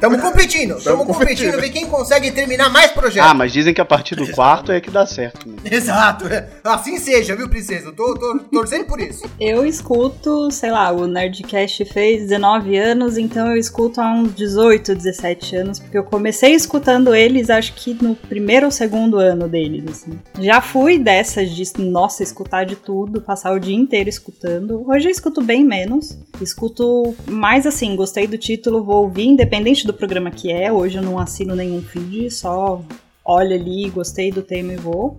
Tamo 0.00 0.16
competindo, 0.20 0.76
tamo 0.82 1.04
competindo, 1.04 1.60
ver 1.60 1.70
quem 1.70 1.86
consegue 1.86 2.30
terminar 2.30 2.70
mais 2.70 2.92
projetos. 2.92 3.28
Ah, 3.28 3.34
mas 3.34 3.52
dizem 3.52 3.74
que 3.74 3.80
a 3.80 3.84
partir 3.84 4.14
do 4.14 4.30
quarto 4.30 4.70
é 4.70 4.80
que 4.80 4.92
dá 4.92 5.04
certo. 5.04 5.48
Né? 5.48 5.56
Exato, 5.72 6.28
é. 6.28 6.48
assim 6.62 6.98
seja, 6.98 7.34
viu, 7.34 7.48
princesa? 7.48 7.88
Eu 7.88 7.92
tô, 7.92 8.14
tô 8.14 8.38
torcendo 8.52 8.84
por 8.84 9.00
isso. 9.00 9.28
Eu 9.40 9.66
escuto, 9.66 10.52
sei 10.52 10.70
lá, 10.70 10.92
o 10.92 11.08
Nerdcast 11.08 11.84
fez 11.86 12.28
19 12.28 12.76
anos, 12.76 13.18
então 13.18 13.50
eu 13.50 13.56
escuto 13.56 14.00
há 14.00 14.08
uns 14.12 14.36
18, 14.36 14.94
17 14.94 15.56
anos, 15.56 15.80
porque 15.80 15.98
eu 15.98 16.04
comecei 16.04 16.54
escutando 16.54 17.12
eles, 17.12 17.50
acho 17.50 17.72
que 17.74 17.92
no 18.00 18.14
primeiro 18.14 18.66
ou 18.66 18.72
segundo 18.72 19.18
ano 19.18 19.48
deles, 19.48 19.84
assim. 19.90 20.16
Já 20.38 20.60
fui 20.60 20.96
dessas 20.96 21.50
de, 21.50 21.64
nossa, 21.80 22.22
escutar 22.22 22.64
de 22.64 22.76
tudo, 22.76 23.20
passar 23.20 23.52
o 23.52 23.58
dia 23.58 23.76
inteiro 23.76 24.08
escutando. 24.08 24.88
Hoje 24.88 25.08
eu 25.08 25.12
escuto 25.12 25.42
bem 25.42 25.64
menos. 25.64 26.16
Escuto 26.40 26.87
mais 27.26 27.66
assim, 27.66 27.96
gostei 27.96 28.26
do 28.26 28.38
título, 28.38 28.84
vou 28.84 29.04
ouvir, 29.04 29.26
independente 29.26 29.86
do 29.86 29.94
programa 29.94 30.30
que 30.30 30.52
é. 30.52 30.72
Hoje 30.72 30.98
eu 30.98 31.02
não 31.02 31.18
assino 31.18 31.54
nenhum 31.54 31.82
feed, 31.82 32.30
só 32.30 32.82
olho 33.24 33.54
ali, 33.54 33.90
gostei 33.90 34.30
do 34.30 34.42
tema 34.42 34.72
e 34.72 34.76
vou. 34.76 35.16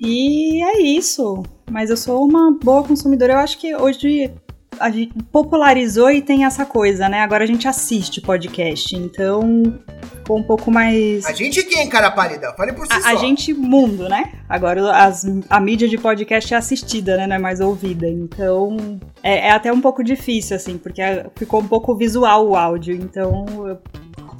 E 0.00 0.62
é 0.62 0.80
isso. 0.80 1.42
Mas 1.70 1.90
eu 1.90 1.96
sou 1.96 2.24
uma 2.24 2.50
boa 2.52 2.82
consumidora. 2.82 3.34
Eu 3.34 3.38
acho 3.38 3.58
que 3.58 3.74
hoje 3.76 4.32
a 4.80 4.90
gente 4.90 5.12
popularizou 5.30 6.10
e 6.10 6.22
tem 6.22 6.44
essa 6.44 6.64
coisa, 6.64 7.08
né? 7.08 7.20
Agora 7.20 7.44
a 7.44 7.46
gente 7.46 7.68
assiste 7.68 8.20
podcast, 8.20 8.96
então 8.96 9.78
ficou 10.16 10.38
um 10.38 10.42
pouco 10.42 10.70
mais. 10.70 11.24
A 11.26 11.32
gente 11.32 11.62
quem, 11.64 11.88
cara 11.88 12.10
pálida? 12.10 12.52
Fale 12.56 12.72
por 12.72 12.86
si 12.86 12.92
A, 12.92 13.00
só. 13.00 13.08
a 13.08 13.14
gente 13.16 13.52
mundo, 13.54 14.08
né? 14.08 14.32
Agora 14.48 14.92
as- 14.92 15.26
a 15.48 15.60
mídia 15.60 15.88
de 15.88 15.98
podcast 15.98 16.52
é 16.54 16.56
assistida, 16.56 17.16
né? 17.16 17.26
Não 17.26 17.36
é 17.36 17.38
mais 17.38 17.60
ouvida. 17.60 18.08
Então 18.08 18.76
é, 19.22 19.48
é 19.48 19.50
até 19.50 19.72
um 19.72 19.80
pouco 19.80 20.02
difícil, 20.02 20.56
assim, 20.56 20.78
porque 20.78 21.00
é- 21.02 21.26
ficou 21.36 21.60
um 21.60 21.68
pouco 21.68 21.94
visual 21.94 22.48
o 22.48 22.56
áudio. 22.56 22.94
Então 22.94 23.44
eu 23.68 23.78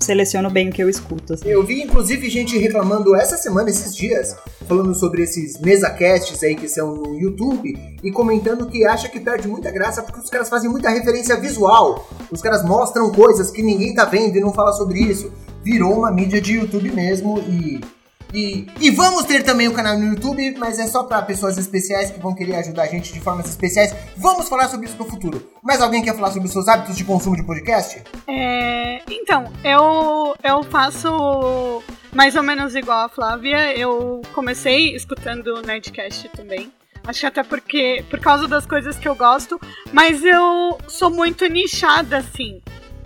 seleciono 0.04 0.50
bem 0.50 0.68
o 0.68 0.72
que 0.72 0.82
eu 0.82 0.88
escuto. 0.88 1.34
assim. 1.34 1.48
Eu 1.48 1.64
vi, 1.64 1.82
inclusive, 1.82 2.28
gente 2.30 2.58
reclamando 2.58 3.14
essa 3.14 3.36
semana, 3.36 3.70
esses 3.70 3.94
dias, 3.94 4.36
falando 4.66 4.94
sobre 4.94 5.22
esses 5.22 5.60
mesa-casts 5.60 6.42
aí 6.42 6.54
que 6.54 6.68
são 6.68 6.94
no 6.94 7.18
YouTube 7.18 7.74
e 8.02 8.10
comentando 8.10 8.66
que 8.66 8.84
acha 8.84 9.08
que 9.08 9.20
perde 9.20 9.48
muita 9.48 9.70
graça 9.70 10.02
porque 10.02 10.20
os 10.20 10.30
caras 10.30 10.48
fazem 10.48 10.70
muita 10.70 10.90
referência 10.90 11.36
visual. 11.38 12.08
Os 12.30 12.40
caras 12.40 12.64
mostram 12.64 13.10
coisas 13.10 13.50
que 13.50 13.62
ninguém 13.62 13.94
tá 13.94 14.04
vendo 14.04 14.36
e 14.36 14.40
não 14.40 14.52
fala 14.52 14.72
sobre 14.72 15.00
isso. 15.00 15.32
Virou 15.62 15.98
uma 15.98 16.10
mídia 16.10 16.40
de 16.40 16.54
YouTube 16.54 16.90
mesmo 16.90 17.38
e. 17.40 17.80
E, 18.32 18.66
e 18.80 18.90
vamos 18.90 19.24
ter 19.24 19.42
também 19.42 19.68
o 19.68 19.72
canal 19.72 19.98
no 19.98 20.14
YouTube, 20.14 20.54
mas 20.58 20.78
é 20.78 20.86
só 20.86 21.04
pra 21.04 21.22
pessoas 21.22 21.58
especiais 21.58 22.10
que 22.10 22.20
vão 22.20 22.34
querer 22.34 22.56
ajudar 22.56 22.84
a 22.84 22.86
gente 22.86 23.12
de 23.12 23.20
formas 23.20 23.48
especiais. 23.48 23.94
Vamos 24.16 24.48
falar 24.48 24.68
sobre 24.68 24.86
isso 24.86 24.96
no 24.96 25.04
futuro. 25.04 25.50
Mas 25.62 25.80
alguém 25.80 26.02
quer 26.02 26.14
falar 26.14 26.30
sobre 26.30 26.46
os 26.46 26.52
seus 26.52 26.68
hábitos 26.68 26.96
de 26.96 27.04
consumo 27.04 27.36
de 27.36 27.42
podcast? 27.42 28.02
É, 28.26 29.02
então, 29.10 29.52
eu, 29.64 30.34
eu 30.42 30.62
faço 30.64 31.82
mais 32.12 32.36
ou 32.36 32.42
menos 32.42 32.74
igual 32.74 33.06
a 33.06 33.08
Flávia. 33.08 33.76
Eu 33.76 34.22
comecei 34.32 34.94
escutando 34.94 35.62
Nerdcast 35.62 36.28
também. 36.30 36.72
Acho 37.06 37.20
que 37.20 37.26
até 37.26 37.42
porque, 37.42 38.04
por 38.10 38.20
causa 38.20 38.46
das 38.46 38.66
coisas 38.66 38.96
que 38.96 39.08
eu 39.08 39.14
gosto, 39.14 39.60
mas 39.92 40.22
eu 40.22 40.78
sou 40.86 41.10
muito 41.10 41.46
nichada, 41.46 42.18
assim. 42.18 42.60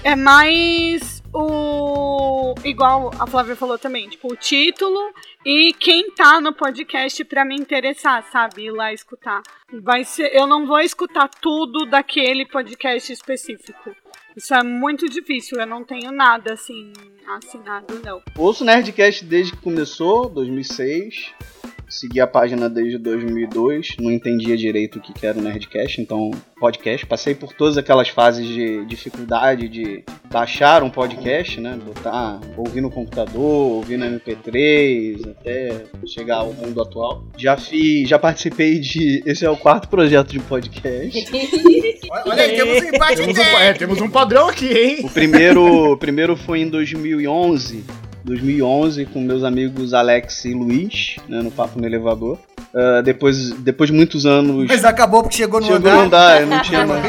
É 0.04 0.14
mais 0.14 1.22
o. 1.32 2.54
Igual 2.62 3.10
a 3.18 3.26
Flávia 3.26 3.56
falou 3.56 3.78
também, 3.78 4.06
tipo, 4.06 4.30
o 4.30 4.36
título 4.36 5.00
e 5.44 5.72
quem 5.72 6.10
tá 6.10 6.42
no 6.42 6.52
podcast 6.52 7.24
pra 7.24 7.42
me 7.42 7.56
interessar, 7.56 8.22
sabe? 8.30 8.66
Ir 8.66 8.70
lá 8.70 8.92
escutar. 8.92 9.42
Vai 9.82 10.04
ser. 10.04 10.30
Eu 10.34 10.46
não 10.46 10.66
vou 10.66 10.78
escutar 10.80 11.26
tudo 11.40 11.86
daquele 11.86 12.44
podcast 12.44 13.10
específico. 13.10 13.96
Isso 14.36 14.52
é 14.52 14.62
muito 14.62 15.08
difícil, 15.08 15.58
eu 15.58 15.66
não 15.66 15.82
tenho 15.82 16.12
nada 16.12 16.52
assim 16.52 16.92
assinado, 17.26 17.98
não. 18.04 18.20
Ouço 18.36 18.62
Nerdcast 18.62 19.24
desde 19.24 19.52
que 19.52 19.62
começou, 19.62 20.28
2006. 20.28 21.32
Segui 21.88 22.20
a 22.20 22.26
página 22.26 22.68
desde 22.68 22.98
2002. 22.98 23.96
Não 24.00 24.10
entendia 24.10 24.56
direito 24.56 24.98
o 24.98 25.02
que 25.02 25.26
era 25.26 25.38
o 25.38 25.42
Nerdcast, 25.42 26.00
então 26.00 26.30
podcast. 26.58 27.06
Passei 27.06 27.34
por 27.34 27.52
todas 27.52 27.76
aquelas 27.76 28.08
fases 28.08 28.46
de 28.46 28.84
dificuldade 28.86 29.68
de 29.68 30.04
baixar 30.30 30.82
um 30.82 30.90
podcast, 30.90 31.60
né? 31.60 31.78
Botar, 31.84 32.40
ouvir 32.56 32.80
no 32.80 32.90
computador, 32.90 33.42
ouvir 33.42 33.96
no 33.96 34.06
MP3, 34.06 35.30
até 35.30 35.84
chegar 36.06 36.36
ao 36.36 36.52
mundo 36.52 36.80
atual. 36.80 37.24
Já 37.36 37.56
fiz, 37.56 38.08
já 38.08 38.18
participei 38.18 38.78
de. 38.80 39.22
Esse 39.26 39.44
é 39.44 39.50
o 39.50 39.56
quarto 39.56 39.88
projeto 39.88 40.30
de 40.30 40.40
podcast. 40.40 41.24
Olha, 42.26 42.42
aí, 42.42 42.56
temos 42.56 42.82
um 42.82 42.88
empate 42.88 43.16
Temos 43.16 43.38
um, 43.38 43.42
técnico. 43.42 43.60
é, 43.60 43.72
temos 43.72 44.00
um 44.00 44.10
padrão 44.10 44.48
aqui, 44.48 44.72
hein? 44.72 45.00
O 45.04 45.10
primeiro, 45.10 45.92
o 45.92 45.96
primeiro 45.96 46.36
foi 46.36 46.60
em 46.60 46.68
2011. 46.68 47.84
2011 48.24 49.06
com 49.06 49.20
meus 49.20 49.44
amigos 49.44 49.92
Alex 49.94 50.44
e 50.46 50.54
Luiz, 50.54 51.16
né, 51.28 51.42
no 51.42 51.50
Papo 51.50 51.78
no 51.78 51.86
Elevador. 51.86 52.38
Ah, 52.74 53.00
depois, 53.02 53.50
depois 53.52 53.88
de 53.88 53.94
muitos 53.96 54.26
anos. 54.26 54.66
Mas 54.66 54.84
acabou 54.84 55.22
porque 55.22 55.36
chegou 55.36 55.60
no 55.60 55.66
Chegou 55.66 55.92
andar. 55.92 56.02
não 56.02 56.08
dá, 56.08 56.40
eu 56.40 56.46
não 56.48 56.60
tinha 56.62 56.84
mais. 56.86 57.04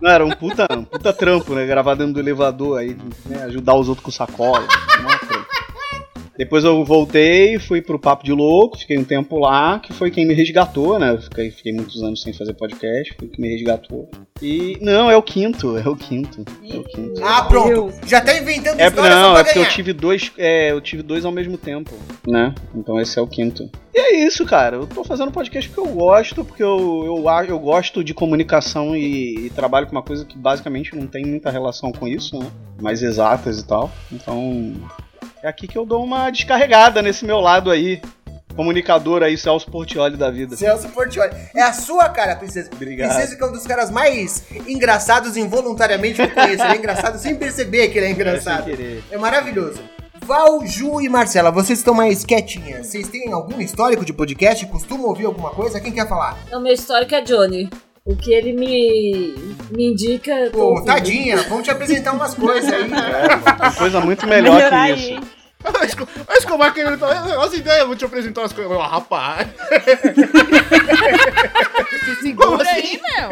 Não, 0.00 0.10
era 0.10 0.26
um 0.26 0.30
puta, 0.30 0.66
um 0.72 0.82
puta 0.82 1.12
trampo, 1.12 1.54
né? 1.54 1.64
Gravar 1.66 1.94
dentro 1.94 2.14
do 2.14 2.20
elevador 2.20 2.80
aí, 2.80 2.96
né, 3.26 3.44
ajudar 3.44 3.74
os 3.74 3.88
outros 3.88 4.04
com 4.04 4.10
sacola. 4.10 4.60
né. 4.60 5.17
Depois 6.38 6.62
eu 6.62 6.84
voltei, 6.84 7.58
fui 7.58 7.82
pro 7.82 7.98
Papo 7.98 8.24
de 8.24 8.30
Louco, 8.30 8.78
fiquei 8.78 8.96
um 8.96 9.02
tempo 9.02 9.36
lá, 9.40 9.80
que 9.80 9.92
foi 9.92 10.08
quem 10.08 10.24
me 10.24 10.34
resgatou, 10.34 10.96
né? 10.96 11.10
Eu 11.10 11.20
fiquei, 11.20 11.50
fiquei 11.50 11.72
muitos 11.72 12.00
anos 12.00 12.22
sem 12.22 12.32
fazer 12.32 12.54
podcast, 12.54 13.12
foi 13.18 13.26
quem 13.26 13.44
me 13.44 13.50
resgatou. 13.52 14.08
E. 14.40 14.78
Não, 14.80 15.10
é 15.10 15.16
o 15.16 15.22
quinto, 15.22 15.76
é 15.76 15.88
o 15.88 15.96
quinto. 15.96 16.44
É 16.62 16.76
o 16.76 16.84
quinto. 16.84 17.20
Ah, 17.24 17.42
pronto. 17.42 17.92
Já 18.06 18.20
tá 18.20 18.38
inventando 18.38 18.78
É, 18.78 18.86
história 18.86 19.10
só 19.10 19.20
não, 19.20 19.30
pra 19.32 19.40
é 19.40 19.44
porque 19.44 19.58
eu 19.58 19.62
ganhar. 19.62 19.74
tive 19.74 19.92
dois. 19.92 20.30
É, 20.38 20.70
eu 20.70 20.80
tive 20.80 21.02
dois 21.02 21.24
ao 21.24 21.32
mesmo 21.32 21.58
tempo, 21.58 21.92
né? 22.24 22.54
Então 22.72 23.00
esse 23.00 23.18
é 23.18 23.22
o 23.22 23.26
quinto. 23.26 23.68
E 23.92 23.98
é 23.98 24.24
isso, 24.24 24.46
cara. 24.46 24.76
Eu 24.76 24.86
tô 24.86 25.02
fazendo 25.02 25.32
podcast 25.32 25.68
porque 25.68 25.88
eu 25.90 25.92
gosto, 25.92 26.44
porque 26.44 26.62
eu, 26.62 27.02
eu, 27.04 27.44
eu 27.48 27.58
gosto 27.58 28.04
de 28.04 28.14
comunicação 28.14 28.94
e, 28.94 29.46
e 29.46 29.50
trabalho 29.50 29.88
com 29.88 29.92
uma 29.92 30.04
coisa 30.04 30.24
que 30.24 30.38
basicamente 30.38 30.94
não 30.94 31.08
tem 31.08 31.26
muita 31.26 31.50
relação 31.50 31.90
com 31.90 32.06
isso, 32.06 32.38
né? 32.38 32.46
Mais 32.80 33.02
exatas 33.02 33.58
e 33.58 33.66
tal. 33.66 33.90
Então. 34.12 34.72
É 35.42 35.48
aqui 35.48 35.66
que 35.68 35.76
eu 35.78 35.86
dou 35.86 36.02
uma 36.04 36.30
descarregada 36.30 37.00
nesse 37.02 37.24
meu 37.24 37.40
lado 37.40 37.70
aí. 37.70 38.00
Comunicador 38.56 39.22
aí, 39.22 39.38
Celso 39.38 39.70
Portioli 39.70 40.16
da 40.16 40.30
vida. 40.32 40.56
Celso 40.56 40.88
Portioli. 40.88 41.30
É 41.54 41.62
a 41.62 41.72
sua 41.72 42.08
cara, 42.08 42.34
princesa. 42.34 42.68
Obrigado. 42.72 43.10
Princesa 43.10 43.36
que 43.36 43.42
é 43.42 43.46
um 43.46 43.52
dos 43.52 43.64
caras 43.64 43.88
mais 43.88 44.42
engraçados 44.66 45.36
involuntariamente 45.36 46.14
que 46.16 46.22
eu 46.22 46.30
conheço. 46.34 46.64
Ele 46.64 46.72
é 46.72 46.76
engraçado 46.76 47.18
sem 47.18 47.36
perceber 47.36 47.88
que 47.88 47.98
ele 47.98 48.06
é 48.06 48.10
É, 48.10 48.14
sem 48.14 48.20
engraçado. 48.20 48.64
querer. 48.64 49.04
É 49.12 49.16
maravilhoso. 49.16 49.80
Val, 50.26 50.66
Ju 50.66 51.00
e 51.00 51.08
Marcela, 51.08 51.52
vocês 51.52 51.78
estão 51.78 51.94
mais 51.94 52.24
quietinhas. 52.24 52.88
Vocês 52.88 53.06
têm 53.08 53.32
algum 53.32 53.60
histórico 53.60 54.04
de 54.04 54.12
podcast? 54.12 54.66
Costumam 54.66 55.06
ouvir 55.06 55.26
alguma 55.26 55.50
coisa? 55.50 55.80
Quem 55.80 55.92
quer 55.92 56.08
falar? 56.08 56.36
O 56.52 56.58
meu 56.58 56.74
histórico 56.74 57.14
é 57.14 57.20
Johnny. 57.20 57.70
O 58.08 58.16
que 58.16 58.32
ele 58.32 58.52
me, 58.54 59.34
me 59.70 59.90
indica. 59.90 60.32
Pô, 60.50 60.70
ouvindo. 60.70 60.86
tadinha, 60.86 61.36
vamos 61.42 61.64
te 61.64 61.70
apresentar 61.70 62.12
umas 62.14 62.34
coisas 62.34 62.72
aí. 62.72 62.88
Tem 63.60 63.72
coisa 63.78 64.00
muito 64.00 64.26
melhor 64.26 64.54
Melhorar 64.56 64.86
que 64.86 64.92
aí, 64.92 64.98
isso. 64.98 65.10
hein? 65.12 65.20
Olha 65.64 65.80
o 66.28 66.32
Escobar 66.38 66.72
querendo 66.72 66.96
falar. 66.98 67.44
As 67.44 67.52
ideias, 67.52 67.84
vou 67.86 67.96
te 67.96 68.04
apresentar 68.04 68.40
umas 68.42 68.52
coisas. 68.52 68.72
Ah, 68.78 68.86
rapaz. 68.86 69.48
Se 72.04 72.14
segura 72.22 72.70
aí, 72.70 73.00
meu. 73.02 73.30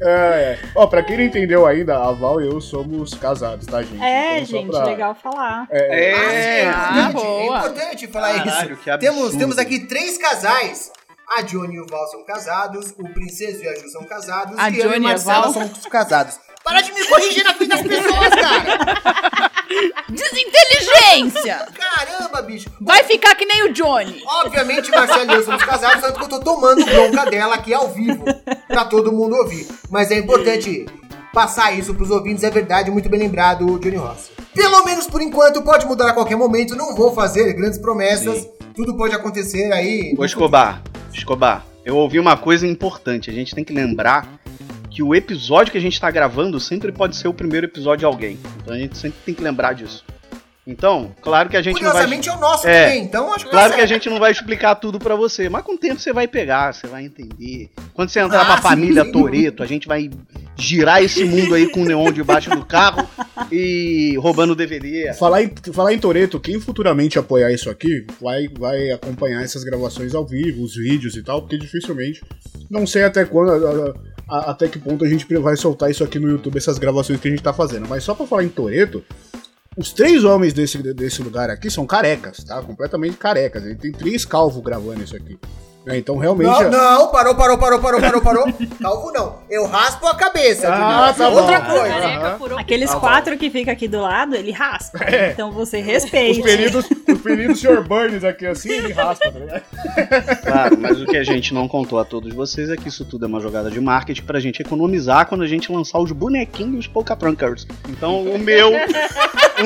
É, 0.00 0.08
é. 0.10 0.58
Ó, 0.76 0.86
pra 0.86 1.02
quem 1.02 1.16
não 1.16 1.24
entendeu 1.24 1.66
ainda, 1.66 1.96
a 1.98 2.12
Val 2.12 2.40
e 2.40 2.46
eu 2.46 2.60
somos 2.60 3.14
casados, 3.14 3.66
tá, 3.66 3.82
gente? 3.82 4.00
É, 4.02 4.36
Então, 4.40 4.46
gente, 4.46 4.70
pra- 4.70 4.84
legal 4.84 5.14
falar. 5.14 5.66
É, 5.70 6.12
Ah, 6.14 6.28
sim, 6.30 6.36
é 6.36 6.60
É, 6.60 6.64
importante, 6.64 6.76
ah, 6.96 7.10
boa. 7.12 7.40
é 7.40 7.46
importante 7.58 8.06
falar 8.06 8.34
Caralho, 8.44 8.72
isso. 8.74 8.82
que. 8.84 8.98
Temos, 8.98 9.34
temos 9.36 9.58
aqui 9.58 9.80
três 9.88 10.16
casais. 10.18 10.92
A 11.36 11.42
Johnny 11.42 11.74
e 11.76 11.80
o 11.80 11.86
Val 11.86 12.06
são 12.08 12.24
casados, 12.24 12.94
o 12.98 13.08
Princeso 13.12 13.62
e 13.62 13.68
a 13.68 13.74
Ju 13.74 13.88
são 13.90 14.02
casados, 14.04 14.58
A 14.58 14.70
e 14.70 14.78
eu 14.78 14.86
e 14.86 14.88
Johnny 14.94 15.04
e 15.04 15.06
a 15.06 15.10
Marcela 15.10 15.42
Val? 15.42 15.52
somos 15.52 15.86
casados. 15.86 16.38
Para 16.64 16.80
de 16.80 16.92
me 16.92 17.04
corrigir 17.06 17.44
na 17.44 17.54
frente 17.54 17.68
das 17.70 17.82
pessoas, 17.82 18.28
cara! 18.30 19.50
Desinteligência! 20.08 21.68
Caramba, 21.74 22.42
bicho! 22.42 22.70
Vai 22.80 23.04
ficar 23.04 23.34
que 23.34 23.44
nem 23.44 23.64
o 23.64 23.72
Johnny. 23.72 24.22
Obviamente, 24.26 24.90
Marcelo 24.90 25.30
e 25.30 25.34
eu 25.34 25.44
somos 25.44 25.62
casados, 25.62 26.00
tanto 26.00 26.18
que 26.18 26.24
eu 26.24 26.28
tô 26.28 26.40
tomando 26.40 26.84
bronca 26.84 27.26
dela 27.30 27.54
aqui 27.56 27.72
ao 27.74 27.88
vivo, 27.88 28.24
pra 28.66 28.84
todo 28.86 29.12
mundo 29.12 29.36
ouvir. 29.36 29.66
Mas 29.90 30.10
é 30.10 30.16
importante 30.18 30.86
passar 31.32 31.72
isso 31.72 31.94
pros 31.94 32.10
ouvintes, 32.10 32.42
é 32.42 32.50
verdade, 32.50 32.90
muito 32.90 33.08
bem 33.08 33.20
lembrado, 33.20 33.78
Johnny 33.78 33.96
Rossi. 33.96 34.30
Pelo 34.54 34.82
menos 34.84 35.06
por 35.06 35.20
enquanto, 35.20 35.62
pode 35.62 35.86
mudar 35.86 36.08
a 36.10 36.12
qualquer 36.14 36.36
momento, 36.36 36.74
não 36.74 36.94
vou 36.96 37.14
fazer 37.14 37.52
grandes 37.52 37.78
promessas, 37.78 38.48
tudo 38.74 38.96
pode 38.96 39.14
acontecer 39.14 39.70
aí. 39.72 40.14
Ô 40.18 40.24
Escobar, 40.24 40.82
Escobar, 41.12 41.64
eu 41.84 41.96
ouvi 41.96 42.18
uma 42.18 42.36
coisa 42.36 42.66
importante. 42.66 43.30
A 43.30 43.32
gente 43.32 43.54
tem 43.54 43.64
que 43.64 43.72
lembrar 43.72 44.40
que 44.90 45.02
o 45.02 45.14
episódio 45.14 45.72
que 45.72 45.78
a 45.78 45.80
gente 45.80 46.00
tá 46.00 46.10
gravando 46.10 46.58
sempre 46.58 46.90
pode 46.92 47.16
ser 47.16 47.28
o 47.28 47.34
primeiro 47.34 47.66
episódio 47.66 48.00
de 48.00 48.04
alguém. 48.04 48.38
Então 48.62 48.74
a 48.74 48.78
gente 48.78 48.96
sempre 48.96 49.18
tem 49.24 49.34
que 49.34 49.42
lembrar 49.42 49.72
disso. 49.72 50.04
Então, 50.70 51.14
claro 51.22 51.48
que 51.48 51.56
a 51.56 51.62
gente 51.62 51.76
não 51.82 51.92
vai. 51.92 52.02
Curiosamente 52.04 52.28
é 52.28 52.32
o 52.34 52.38
nosso 52.38 52.68
É. 52.68 52.84
também, 52.84 53.02
então 53.04 53.32
acho 53.32 53.46
que 53.46 53.50
Claro 53.50 53.70
tá 53.70 53.76
que 53.76 53.80
a 53.82 53.86
gente 53.86 54.10
não 54.10 54.18
vai 54.18 54.30
explicar 54.30 54.74
tudo 54.74 54.98
pra 54.98 55.14
você, 55.16 55.48
mas 55.48 55.64
com 55.64 55.72
o 55.72 55.78
tempo 55.78 55.98
você 55.98 56.12
vai 56.12 56.28
pegar, 56.28 56.74
você 56.74 56.86
vai 56.86 57.06
entender. 57.06 57.70
Quando 57.94 58.10
você 58.10 58.20
entrar 58.20 58.42
Ah, 58.42 58.44
pra 58.44 58.56
sim, 58.58 58.62
família. 58.62 59.10
Toreto, 59.10 59.62
a 59.62 59.66
gente 59.66 59.88
vai 59.88 60.10
girar 60.58 61.02
esse 61.02 61.24
mundo 61.24 61.54
aí 61.54 61.70
com 61.70 61.80
o 61.80 61.84
neon 61.86 62.12
debaixo 62.12 62.50
do 62.50 62.66
carro 62.66 63.08
e 63.50 64.14
roubando 64.18 64.54
DVD. 64.54 65.14
Falar 65.14 65.42
em, 65.42 65.50
falar 65.72 65.94
em 65.94 65.98
Toreto, 65.98 66.38
quem 66.38 66.60
futuramente 66.60 67.18
apoiar 67.18 67.50
isso 67.50 67.70
aqui 67.70 68.06
vai, 68.20 68.46
vai 68.58 68.90
acompanhar 68.90 69.42
essas 69.42 69.64
gravações 69.64 70.14
ao 70.14 70.26
vivo, 70.26 70.62
os 70.62 70.74
vídeos 70.76 71.16
e 71.16 71.22
tal, 71.22 71.40
porque 71.40 71.56
dificilmente. 71.56 72.22
Não 72.70 72.86
sei 72.86 73.04
até 73.04 73.24
quando. 73.24 73.48
a- 73.66 73.94
a- 74.30 74.50
até 74.50 74.68
que 74.68 74.78
ponto 74.78 75.02
a 75.02 75.08
gente 75.08 75.24
vai 75.36 75.56
soltar 75.56 75.90
isso 75.90 76.04
aqui 76.04 76.18
no 76.18 76.28
YouTube, 76.28 76.58
essas 76.58 76.76
gravações 76.78 77.18
que 77.18 77.26
a 77.28 77.30
gente 77.30 77.42
tá 77.42 77.54
fazendo. 77.54 77.88
Mas 77.88 78.04
só 78.04 78.14
pra 78.14 78.26
falar 78.26 78.44
em 78.44 78.48
Toreto, 78.50 79.02
os 79.78 79.92
três 79.92 80.24
homens 80.24 80.52
desse, 80.52 80.82
desse 80.92 81.22
lugar 81.22 81.50
aqui 81.50 81.70
são 81.70 81.86
carecas, 81.86 82.42
tá? 82.42 82.60
Completamente 82.60 83.16
carecas. 83.16 83.64
Ele 83.64 83.76
tem 83.76 83.92
três 83.92 84.24
calvos 84.24 84.60
gravando 84.60 85.04
isso 85.04 85.14
aqui. 85.14 85.38
Né? 85.86 85.98
Então 85.98 86.16
realmente. 86.16 86.48
Não, 86.48 86.62
é- 86.62 86.70
não, 86.70 87.08
parou, 87.08 87.34
parou, 87.34 87.56
parou, 87.58 87.78
parou, 87.78 88.00
parou, 88.00 88.20
parou. 88.20 88.44
Calvo 88.80 89.12
não. 89.12 89.36
Eu 89.48 89.66
raspo 89.66 90.06
a 90.06 90.14
cabeça. 90.14 90.68
Ah, 90.72 91.12
tá 91.16 91.28
Outra 91.28 91.60
bom. 91.60 91.70
coisa. 91.78 91.88
Careca 91.94 92.36
opção. 92.36 92.58
Aqueles 92.58 92.94
quatro 92.94 93.36
que 93.38 93.50
fica 93.50 93.72
aqui 93.72 93.88
do 93.88 94.00
lado, 94.00 94.34
ele 94.34 94.50
raspa. 94.52 94.98
É. 95.04 95.30
Então 95.32 95.50
você 95.50 95.80
Os 95.80 95.86
respeita. 95.86 96.42
períodos, 96.42 96.84
os 97.08 97.20
períodos 97.20 97.60
Sr. 97.60 97.82
Burns 97.82 98.24
aqui 98.24 98.46
assim, 98.46 98.70
ele 98.70 98.92
raspa, 98.92 99.30
tá 99.32 99.38
ligado? 99.38 99.62
Claro, 100.42 100.78
mas 100.78 101.00
o 101.00 101.06
que 101.06 101.16
a 101.16 101.24
gente 101.24 101.54
não 101.54 101.66
contou 101.68 101.98
a 101.98 102.04
todos 102.04 102.32
vocês 102.34 102.68
é 102.70 102.76
que 102.76 102.88
isso 102.88 103.04
tudo 103.04 103.24
é 103.24 103.28
uma 103.28 103.40
jogada 103.40 103.70
de 103.70 103.80
marketing 103.80 104.22
pra 104.22 104.38
gente 104.40 104.60
economizar 104.62 105.26
quando 105.26 105.42
a 105.42 105.46
gente 105.46 105.70
lançar 105.72 105.98
os 105.98 106.12
bonequinhos 106.12 106.86
Polkatrankers. 106.86 107.66
Então 107.88 108.22
o 108.22 108.38
meu, 108.38 108.70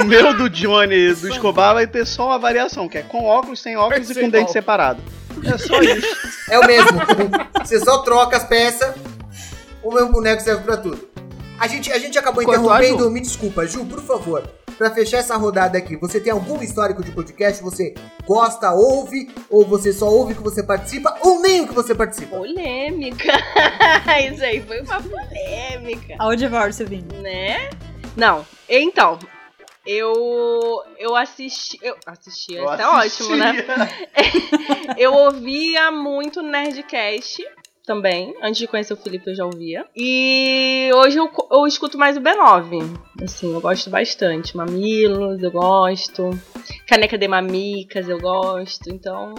o 0.00 0.04
meu 0.04 0.35
do 0.35 0.49
Johnny 0.49 1.12
do 1.14 1.28
Escobar 1.28 1.75
vai 1.75 1.87
ter 1.87 2.07
só 2.07 2.26
uma 2.28 2.38
variação, 2.38 2.88
que 2.88 2.99
é 2.99 3.02
com 3.02 3.25
óculos, 3.25 3.61
sem 3.61 3.76
óculos 3.76 4.11
e 4.11 4.14
com 4.21 4.28
dente 4.28 4.52
separado. 4.52 5.00
É 5.44 5.58
só 5.58 5.80
isso. 5.80 6.06
É 6.50 6.58
o 6.58 6.66
mesmo. 6.66 7.00
Você 7.61 7.80
só 7.80 7.99
troca 7.99 8.37
as 8.37 8.44
peças, 8.44 8.94
o 9.82 9.92
meu 9.92 10.11
boneco 10.11 10.42
serve 10.42 10.62
pra 10.62 10.76
tudo. 10.76 11.08
A 11.58 11.68
gente, 11.68 11.92
a 11.92 11.99
gente 11.99 12.18
acabou 12.18 12.42
interrompendo, 12.42 13.11
me 13.11 13.20
desculpa, 13.20 13.66
Ju, 13.66 13.84
por 13.84 14.02
favor. 14.02 14.42
Pra 14.76 14.90
fechar 14.90 15.18
essa 15.18 15.37
rodada 15.37 15.78
aqui, 15.78 15.96
você 15.96 16.18
tem 16.18 16.32
algum 16.32 16.61
histórico 16.61 17.04
de 17.04 17.12
podcast? 17.12 17.62
Você 17.62 17.94
gosta, 18.26 18.72
ouve, 18.72 19.30
ou 19.49 19.64
você 19.64 19.92
só 19.92 20.08
ouve 20.08 20.34
que 20.34 20.42
você 20.42 20.62
participa, 20.62 21.16
ou 21.20 21.40
nem 21.40 21.61
o 21.61 21.68
que 21.68 21.75
você 21.75 21.94
participa? 21.94 22.37
Polêmica. 22.37 23.32
Isso 24.32 24.42
aí 24.42 24.61
foi 24.62 24.80
uma 24.80 25.00
polêmica. 25.00 26.16
Ao 26.18 26.34
divórcio, 26.34 26.87
Vini. 26.87 27.16
Né? 27.18 27.70
Não. 28.16 28.44
Então, 28.68 29.18
eu 29.86 30.82
eu 30.98 31.16
assisti, 31.16 31.78
eu 31.82 31.96
assisti, 32.06 32.54
Eu 32.54 32.66
tá 32.66 32.98
ótimo, 32.98 33.36
né? 33.36 33.50
assistia. 33.50 34.94
Eu 34.98 35.12
ouvia 35.14 35.90
muito 35.90 36.42
Nerdcast 36.42 37.42
também. 37.84 38.34
Antes 38.42 38.58
de 38.58 38.66
conhecer 38.66 38.92
o 38.92 38.96
Felipe, 38.96 39.30
eu 39.30 39.34
já 39.34 39.44
ouvia. 39.44 39.86
E 39.96 40.90
hoje 40.94 41.18
eu, 41.18 41.30
eu 41.50 41.66
escuto 41.66 41.98
mais 41.98 42.16
o 42.16 42.20
B9. 42.20 42.96
Assim, 43.22 43.52
eu 43.52 43.60
gosto 43.60 43.90
bastante. 43.90 44.56
Mamilos, 44.56 45.42
eu 45.42 45.50
gosto. 45.50 46.30
Caneca 46.86 47.18
de 47.18 47.26
Mamicas, 47.26 48.08
eu 48.08 48.20
gosto. 48.20 48.88
Então, 48.90 49.34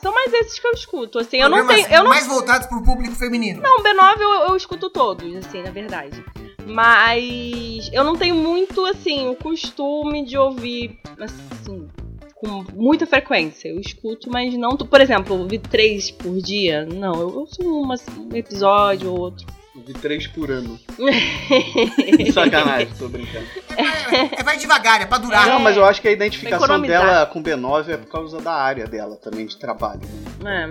são 0.00 0.12
mais 0.12 0.32
esses 0.32 0.58
que 0.58 0.66
eu 0.66 0.72
escuto. 0.72 1.18
Assim, 1.18 1.38
eu 1.38 1.48
não 1.48 1.66
tenho. 1.66 1.86
Eu 1.88 2.04
não 2.04 2.10
mais 2.10 2.26
voltados 2.26 2.66
pro 2.66 2.82
público 2.82 3.14
feminino. 3.14 3.60
não, 3.62 3.78
B9 3.78 4.20
eu, 4.20 4.30
eu 4.48 4.56
escuto 4.56 4.90
todos, 4.90 5.34
assim, 5.36 5.62
na 5.62 5.70
verdade. 5.70 6.24
Mas 6.66 7.90
eu 7.92 8.04
não 8.04 8.16
tenho 8.16 8.34
muito, 8.34 8.84
assim, 8.86 9.28
o 9.28 9.34
costume 9.34 10.24
de 10.24 10.36
ouvir, 10.36 10.98
assim, 11.18 11.88
com 12.34 12.64
muita 12.74 13.06
frequência. 13.06 13.68
Eu 13.68 13.80
escuto, 13.80 14.30
mas 14.30 14.54
não. 14.54 14.76
Por 14.76 15.00
exemplo, 15.00 15.38
ouvir 15.38 15.58
três 15.58 16.10
por 16.10 16.36
dia? 16.38 16.84
Não, 16.86 17.14
eu 17.14 17.28
ouço 17.28 17.62
uma, 17.62 17.94
um 18.18 18.36
episódio 18.36 19.10
ou 19.10 19.18
outro. 19.18 19.46
De 19.84 19.92
três 19.94 20.26
por 20.26 20.50
ano. 20.50 20.78
Sacanagem, 22.32 22.88
tô 22.98 23.08
brincando. 23.08 23.46
É, 23.76 24.42
vai 24.42 24.56
devagar, 24.56 25.00
é 25.00 25.06
pra 25.06 25.18
durar. 25.18 25.46
Não, 25.46 25.58
mas 25.60 25.76
eu 25.76 25.84
acho 25.84 26.00
que 26.00 26.08
a 26.08 26.12
identificação 26.12 26.80
dela 26.80 27.26
com 27.26 27.42
B9 27.42 27.88
é 27.88 27.96
por 27.96 28.10
causa 28.10 28.40
da 28.40 28.52
área 28.52 28.86
dela 28.86 29.16
também 29.16 29.46
de 29.46 29.56
trabalho. 29.56 30.00
né? 30.40 30.70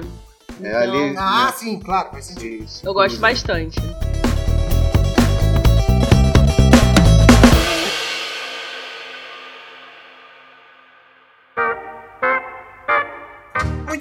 É, 0.61 0.67
É 0.67 0.69
Então, 0.69 0.81
ali. 0.81 1.15
Ah, 1.17 1.45
né, 1.45 1.51
sim, 1.55 1.79
claro, 1.79 2.11
faz 2.11 2.25
sentido. 2.25 2.63
isso. 2.63 2.85
eu 2.87 2.93
gosto 2.93 3.19
bastante. 3.19 3.77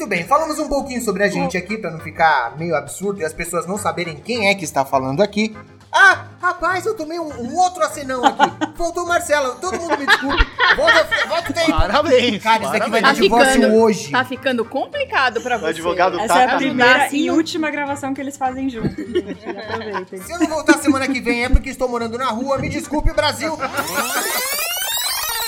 Muito 0.07 0.19
bem, 0.19 0.25
falamos 0.25 0.57
um 0.61 0.69
pouquinho 0.69 1.03
sobre 1.03 1.25
a 1.25 1.29
gente 1.29 1.57
aqui, 1.57 1.77
pra 1.77 1.91
não 1.91 1.99
ficar 1.99 2.57
meio 2.57 2.77
absurdo 2.77 3.21
e 3.21 3.25
as 3.25 3.33
pessoas 3.33 3.67
não 3.67 3.77
saberem 3.77 4.15
quem 4.15 4.47
é 4.47 4.55
que 4.55 4.63
está 4.63 4.85
falando 4.85 5.21
aqui. 5.21 5.53
Ah, 5.93 6.27
rapaz, 6.41 6.87
eu 6.87 6.95
tomei 6.95 7.19
um, 7.19 7.25
um 7.27 7.57
outro 7.57 7.83
acenão 7.83 8.25
aqui. 8.25 8.53
Faltou 8.79 9.03
o 9.03 9.09
Marcelo, 9.09 9.57
todo 9.57 9.77
mundo 9.81 9.99
me 9.99 10.07
desculpe. 10.07 10.47
Volta, 10.77 11.09
volta 11.29 11.51
o 11.51 11.55
tempo. 11.55 11.73
Parabéns. 11.73 12.41
Cara, 12.41 12.63
isso 12.63 12.73
daqui 12.73 12.89
vai 12.91 13.01
Tá 13.01 13.09
dar 13.09 13.15
divórcio 13.21 13.53
ficando, 13.55 13.75
hoje. 13.75 14.11
tá 14.13 14.25
ficando 14.25 14.65
complicado 14.65 15.41
pra 15.41 15.57
O 15.57 15.61
você. 15.61 15.67
advogado 15.71 16.21
Essa 16.21 16.35
tá. 16.35 16.41
é 16.41 16.45
a 16.45 16.49
tá- 16.51 16.57
primeira 16.57 17.05
assim, 17.07 17.17
e 17.25 17.31
última 17.33 17.69
gravação 17.73 18.15
que 18.15 18.21
eles 18.21 18.37
fazem 18.37 18.71
juntos. 18.71 18.93
Aproveitem. 18.93 20.23
Se 20.23 20.33
eu 20.33 20.39
não 20.39 20.47
voltar 20.47 20.75
semana 20.79 21.09
que 21.09 21.21
vem 21.21 21.45
é 21.47 21.49
porque 21.49 21.71
estou 21.71 21.89
morando 21.89 22.17
na 22.17 22.27
rua, 22.27 22.59
me 22.59 22.69
desculpe, 22.69 23.13
Brasil. 23.13 23.59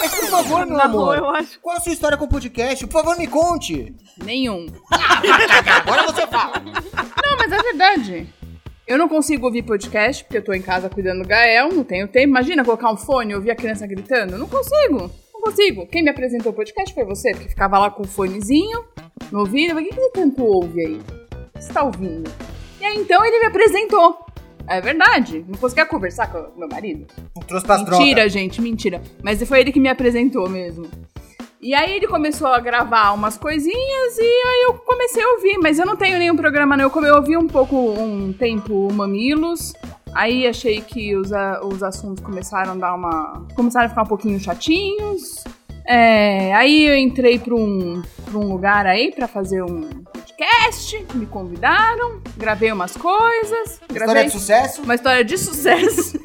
Mas 0.00 0.14
por 0.14 0.26
favor, 0.26 0.66
meu 0.66 0.76
Na 0.76 0.84
amor, 0.84 1.16
eu 1.18 1.28
acho. 1.30 1.58
qual 1.60 1.76
a 1.76 1.80
sua 1.80 1.92
história 1.92 2.16
com 2.16 2.24
o 2.24 2.28
podcast? 2.28 2.86
Por 2.86 2.92
favor, 3.02 3.18
me 3.18 3.26
conte. 3.26 3.94
Nenhum. 4.24 4.66
Agora 4.90 6.04
você 6.04 6.26
fala. 6.26 6.60
Não, 6.60 7.36
mas 7.38 7.52
é 7.52 7.62
verdade. 7.62 8.28
Eu 8.86 8.96
não 8.96 9.08
consigo 9.08 9.44
ouvir 9.46 9.62
podcast, 9.64 10.24
porque 10.24 10.38
eu 10.38 10.44
tô 10.44 10.52
em 10.52 10.62
casa 10.62 10.88
cuidando 10.88 11.22
do 11.22 11.28
Gael, 11.28 11.68
não 11.70 11.84
tenho 11.84 12.08
tempo. 12.08 12.28
Imagina 12.28 12.64
colocar 12.64 12.90
um 12.90 12.96
fone 12.96 13.32
e 13.32 13.34
ouvir 13.34 13.50
a 13.50 13.56
criança 13.56 13.86
gritando. 13.86 14.38
Não 14.38 14.48
consigo. 14.48 15.11
Não 15.34 15.40
consigo. 15.42 15.87
Quem 15.87 16.02
me 16.02 16.11
apresentou 16.11 16.52
o 16.52 16.54
podcast 16.54 16.94
foi 16.94 17.04
você, 17.04 17.32
porque 17.32 17.50
ficava 17.50 17.78
lá 17.78 17.90
com 17.90 18.02
o 18.02 18.06
fonezinho 18.08 18.82
no 19.30 19.40
ouvido. 19.40 19.74
Falei, 19.74 19.87
o 19.87 19.88
que 19.90 19.94
você 19.94 20.11
tanto 20.11 20.42
ouve 20.42 20.80
aí? 20.80 20.94
O 20.94 21.58
que 21.58 21.64
você 21.64 21.72
tá 21.72 21.82
ouvindo? 21.82 22.30
E 22.80 22.84
aí, 22.87 22.96
então, 22.96 23.24
ele 23.26 23.40
me 23.40 23.46
apresentou. 23.46 24.24
É 24.68 24.81
verdade. 24.81 25.44
Não 25.48 25.59
conseguia 25.59 25.87
conversar 25.87 26.31
com 26.31 26.38
o 26.38 26.59
meu 26.59 26.68
marido. 26.68 27.07
Trouxe 27.46 27.64
pras 27.66 27.81
Mentira, 27.83 28.14
drogas. 28.16 28.33
gente, 28.33 28.61
mentira. 28.61 29.02
Mas 29.22 29.42
foi 29.48 29.61
ele 29.61 29.72
que 29.72 29.81
me 29.81 29.88
apresentou 29.88 30.48
mesmo. 30.48 30.87
E 31.61 31.74
aí 31.74 31.96
ele 31.96 32.07
começou 32.07 32.46
a 32.48 32.61
gravar 32.61 33.12
umas 33.12 33.37
coisinhas 33.37 34.16
e 34.18 34.22
aí 34.22 34.64
eu 34.68 34.74
comecei 34.74 35.22
a 35.22 35.28
ouvir, 35.31 35.59
mas 35.59 35.78
eu 35.78 35.85
não 35.87 35.96
tenho 35.96 36.16
nenhum 36.18 36.37
programa 36.37 36.76
não. 36.76 36.85
Eu, 36.94 37.16
ouvi 37.16 37.37
um 37.37 37.48
pouco, 37.48 37.74
um 37.76 38.33
tempo, 38.33 38.87
o 38.88 38.92
Mamilos. 38.92 39.72
Aí 40.14 40.46
achei 40.46 40.81
que 40.81 41.16
os, 41.16 41.33
a- 41.33 41.61
os 41.64 41.83
assuntos 41.83 42.22
começaram 42.24 42.72
a 42.72 42.76
dar 42.76 42.94
uma. 42.94 43.44
começaram 43.57 43.87
a 43.87 43.88
ficar 43.88 44.02
um 44.02 44.07
pouquinho 44.07 44.38
chatinhos. 44.38 45.42
É, 45.87 46.54
aí 46.54 46.85
eu 46.87 46.96
entrei 46.96 47.38
pra 47.38 47.54
um, 47.54 48.02
pra 48.24 48.38
um 48.38 48.52
lugar 48.52 48.87
aí 48.87 49.11
pra 49.11 49.26
fazer 49.26 49.62
um 49.62 49.88
podcast. 50.38 51.05
Me 51.14 51.27
convidaram, 51.27 52.22
gravei 52.37 52.70
umas 52.70 52.96
coisas. 52.96 53.72
História 53.72 54.07
Gravei 54.07 54.24
de 54.24 54.31
sucesso. 54.31 54.83
uma 54.83 54.94
história 54.94 55.24
de 55.24 55.37
sucesso. 55.37 56.20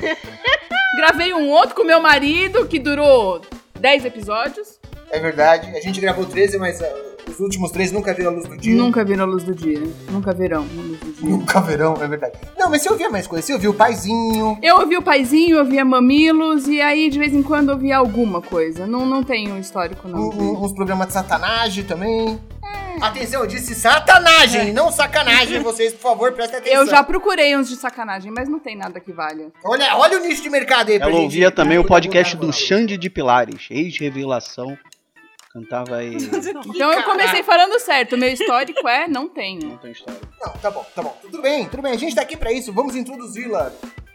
Gravei 0.96 1.34
um 1.34 1.50
outro 1.50 1.74
com 1.74 1.84
meu 1.84 2.00
marido 2.00 2.66
que 2.66 2.78
durou 2.78 3.42
10 3.78 4.06
episódios. 4.06 4.80
É 5.10 5.18
verdade. 5.18 5.76
A 5.76 5.80
gente 5.80 6.00
gravou 6.00 6.24
13, 6.24 6.56
mas 6.56 6.80
ah, 6.80 6.92
os 7.28 7.40
últimos 7.40 7.70
três 7.70 7.90
nunca 7.92 8.12
viram 8.14 8.30
a 8.30 8.34
luz 8.34 8.46
do 8.48 8.56
dia. 8.56 8.74
Nunca 8.74 9.04
viram 9.04 9.24
a 9.24 9.26
luz 9.26 9.42
do 9.44 9.54
dia. 9.54 9.82
Nunca 10.10 10.32
verão 10.32 10.62
a 10.62 10.82
luz 10.82 11.00
do 11.00 11.12
dia. 11.12 11.28
Nunca 11.30 11.60
verão, 11.60 11.94
é 12.00 12.06
verdade. 12.06 12.34
Não, 12.58 12.70
mas 12.70 12.82
você 12.82 12.90
ouvia 12.90 13.10
mais 13.10 13.26
coisas. 13.26 13.44
Você 13.46 13.52
ouvia 13.54 13.70
o 13.70 13.74
paizinho. 13.74 14.58
Eu 14.62 14.78
ouvi 14.80 14.96
o 14.96 15.02
paizinho, 15.02 15.56
eu 15.56 15.60
ouvia 15.60 15.84
mamilos 15.84 16.66
e 16.68 16.80
aí 16.80 17.08
de 17.10 17.18
vez 17.18 17.32
em 17.34 17.42
quando 17.42 17.68
eu 17.70 17.74
ouvia 17.74 17.96
alguma 17.96 18.40
coisa. 18.40 18.86
Não, 18.86 19.04
não 19.06 19.22
tenho 19.22 19.58
histórico, 19.58 20.06
não. 20.08 20.30
um- 20.30 20.42
um- 20.42 20.64
uns 20.64 20.72
programas 20.72 21.08
de 21.08 21.12
satanagem 21.14 21.84
também. 21.84 22.38
Atenção, 23.00 23.40
eu 23.40 23.46
disse 23.48 23.74
satanagem, 23.74 24.72
não 24.72 24.90
sacanagem. 24.92 25.60
Vocês, 25.60 25.92
por 25.92 26.00
favor, 26.02 26.32
prestem 26.32 26.60
atenção. 26.60 26.80
Eu 26.80 26.86
já 26.86 27.02
procurei 27.02 27.56
uns 27.56 27.68
de 27.68 27.74
sacanagem, 27.74 28.30
mas 28.30 28.48
não 28.48 28.60
tem 28.60 28.76
nada 28.76 29.00
que 29.00 29.12
valha. 29.12 29.48
Olha, 29.64 29.96
olha 29.96 30.18
o 30.18 30.22
nicho 30.22 30.42
de 30.42 30.48
mercado 30.48 30.90
aí 30.90 30.98
pra 30.98 31.08
Ela 31.08 31.16
gente. 31.16 31.24
ouvia 31.24 31.50
também 31.50 31.76
o 31.76 31.82
Puta, 31.82 31.94
podcast 31.94 32.36
do. 32.36 32.52
Xande 32.52 32.96
de 32.96 33.10
Pilares, 33.10 33.66
ex-revelação. 33.68 34.78
Cantava 35.54 35.96
aí. 35.96 36.16
Então 36.66 36.92
eu 36.92 37.02
comecei 37.04 37.44
falando 37.44 37.78
certo. 37.78 38.16
Meu 38.16 38.28
histórico 38.28 38.88
é 38.88 39.06
não 39.06 39.28
tenho. 39.28 39.68
Não 39.68 39.76
tem 39.76 39.92
história. 39.92 40.20
Não, 40.40 40.52
tá 40.54 40.70
bom, 40.70 40.84
tá 40.94 41.02
bom. 41.02 41.16
Tudo 41.22 41.40
bem, 41.40 41.68
tudo 41.68 41.82
bem. 41.82 41.92
A 41.92 41.96
gente 41.96 42.16
tá 42.16 42.22
aqui 42.22 42.36
pra 42.36 42.52
isso. 42.52 42.72
Vamos 42.72 42.96
introduzi-la. 42.96 43.70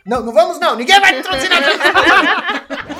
Não, 0.05 0.21
não 0.21 0.33
vamos 0.33 0.59
não. 0.59 0.75
Ninguém 0.75 0.99
vai 0.99 1.17
introduzir 1.17 1.49
nada. 1.49 1.67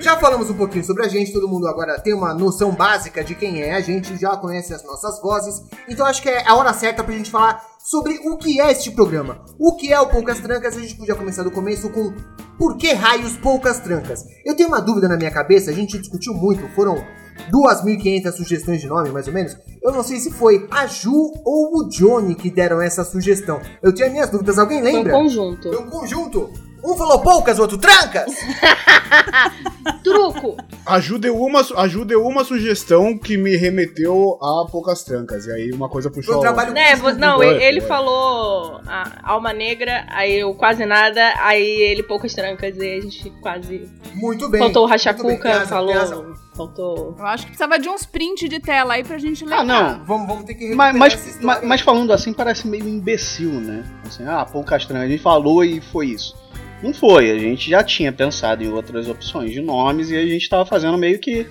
Já 0.00 0.16
falamos 0.16 0.48
um 0.48 0.56
pouquinho 0.56 0.82
sobre 0.82 1.04
a 1.04 1.08
gente, 1.08 1.30
todo 1.30 1.46
mundo 1.46 1.68
agora 1.68 2.00
tem 2.00 2.14
uma 2.14 2.32
noção 2.32 2.72
básica 2.72 3.22
de 3.22 3.34
quem 3.34 3.60
é 3.60 3.74
a 3.74 3.82
gente, 3.82 4.16
já 4.16 4.34
conhece 4.34 4.72
as 4.72 4.82
nossas 4.82 5.20
vozes, 5.20 5.62
então 5.86 6.06
acho 6.06 6.22
que 6.22 6.30
é 6.30 6.48
a 6.48 6.54
hora 6.54 6.72
certa 6.72 7.04
pra 7.04 7.14
gente 7.14 7.30
falar 7.30 7.62
sobre 7.90 8.20
o 8.24 8.36
que 8.36 8.60
é 8.60 8.70
este 8.70 8.92
programa. 8.92 9.44
O 9.58 9.74
que 9.74 9.92
é 9.92 9.98
o 10.00 10.06
Poucas 10.08 10.38
Trancas, 10.38 10.76
a 10.76 10.80
gente 10.80 10.94
podia 10.94 11.16
começar 11.16 11.42
do 11.42 11.50
começo 11.50 11.90
com 11.90 12.14
por 12.56 12.76
que 12.76 12.92
raios 12.92 13.36
Poucas 13.36 13.80
Trancas? 13.80 14.24
Eu 14.44 14.54
tenho 14.54 14.68
uma 14.68 14.80
dúvida 14.80 15.08
na 15.08 15.16
minha 15.16 15.30
cabeça, 15.32 15.72
a 15.72 15.74
gente 15.74 15.98
discutiu 15.98 16.32
muito, 16.32 16.68
foram 16.76 17.04
2.500 17.50 18.30
sugestões 18.30 18.80
de 18.80 18.86
nome, 18.86 19.10
mais 19.10 19.26
ou 19.26 19.32
menos. 19.32 19.56
Eu 19.82 19.90
não 19.90 20.04
sei 20.04 20.20
se 20.20 20.30
foi 20.30 20.68
a 20.70 20.86
Ju 20.86 21.32
ou 21.44 21.78
o 21.78 21.88
Johnny 21.88 22.36
que 22.36 22.48
deram 22.48 22.80
essa 22.80 23.02
sugestão. 23.02 23.60
Eu 23.82 23.92
tinha 23.92 24.08
minhas 24.08 24.30
dúvidas, 24.30 24.56
alguém 24.56 24.80
Foi 24.80 24.92
um 24.92 24.94
lembra? 24.94 25.12
conjunto. 25.12 25.68
Foi 25.72 25.82
um 25.82 25.90
conjunto. 25.90 26.69
Um 26.82 26.96
falou 26.96 27.20
poucas, 27.20 27.58
o 27.58 27.62
outro 27.62 27.78
trancas. 27.78 28.32
Truco! 30.02 30.56
Ajuda 30.86 31.32
uma, 31.32 31.60
ajuda 31.76 32.18
uma 32.18 32.42
sugestão 32.44 33.16
que 33.18 33.36
me 33.36 33.56
remeteu 33.56 34.38
a 34.42 34.66
poucas 34.70 35.02
trancas. 35.04 35.46
E 35.46 35.52
aí 35.52 35.70
uma 35.72 35.88
coisa 35.88 36.10
puxou 36.10 36.34
um 36.34 36.36
outra. 36.38 36.52
trabalho 36.52 36.74
Né, 36.74 36.96
vo- 36.96 37.12
não, 37.12 37.36
Foi, 37.36 37.48
ele, 37.48 37.64
ele 37.64 37.80
foi. 37.80 37.88
falou 37.88 38.80
a 38.86 39.20
Alma 39.32 39.52
Negra, 39.52 40.06
aí 40.10 40.40
eu 40.40 40.54
quase 40.54 40.84
nada, 40.86 41.20
aí 41.38 41.62
ele 41.62 42.02
poucas 42.02 42.34
trancas, 42.34 42.76
e 42.76 42.96
a 42.96 43.00
gente 43.00 43.30
quase. 43.42 43.88
muito 44.14 44.48
bem. 44.48 44.60
faltou 44.60 44.84
o 44.84 44.86
Rachacuca, 44.88 45.66
falou. 45.66 46.34
Faltou. 46.54 47.14
Eu 47.18 47.26
acho 47.26 47.44
que 47.44 47.50
precisava 47.52 47.78
de 47.78 47.88
uns 47.88 48.04
print 48.04 48.48
de 48.48 48.60
tela 48.60 48.94
aí 48.94 49.04
pra 49.04 49.16
gente 49.18 49.44
ler. 49.46 49.54
Ah, 49.54 49.64
não. 49.64 50.04
Vamos, 50.04 50.26
vamos 50.26 50.44
ter 50.44 50.54
que 50.54 50.74
Mas, 50.74 50.94
mas, 50.96 51.38
mas- 51.40 51.62
mas 51.62 51.80
falando 51.80 52.12
assim, 52.12 52.32
parece 52.34 52.66
meio 52.66 52.86
imbecil, 52.88 53.50
né? 53.52 53.84
Assim, 54.06 54.24
ah, 54.26 54.44
pô, 54.44 54.62
Castanho, 54.62 55.00
a 55.00 55.08
gente 55.08 55.22
falou 55.22 55.64
e 55.64 55.80
foi 55.80 56.08
isso. 56.08 56.34
Não 56.82 56.94
foi, 56.94 57.30
a 57.30 57.38
gente 57.38 57.68
já 57.68 57.82
tinha 57.84 58.10
pensado 58.10 58.62
em 58.64 58.72
outras 58.72 59.08
opções 59.08 59.52
de 59.52 59.60
nomes 59.60 60.10
e 60.10 60.16
a 60.16 60.24
gente 60.26 60.48
tava 60.48 60.64
fazendo 60.64 60.96
meio 60.96 61.18
que, 61.18 61.46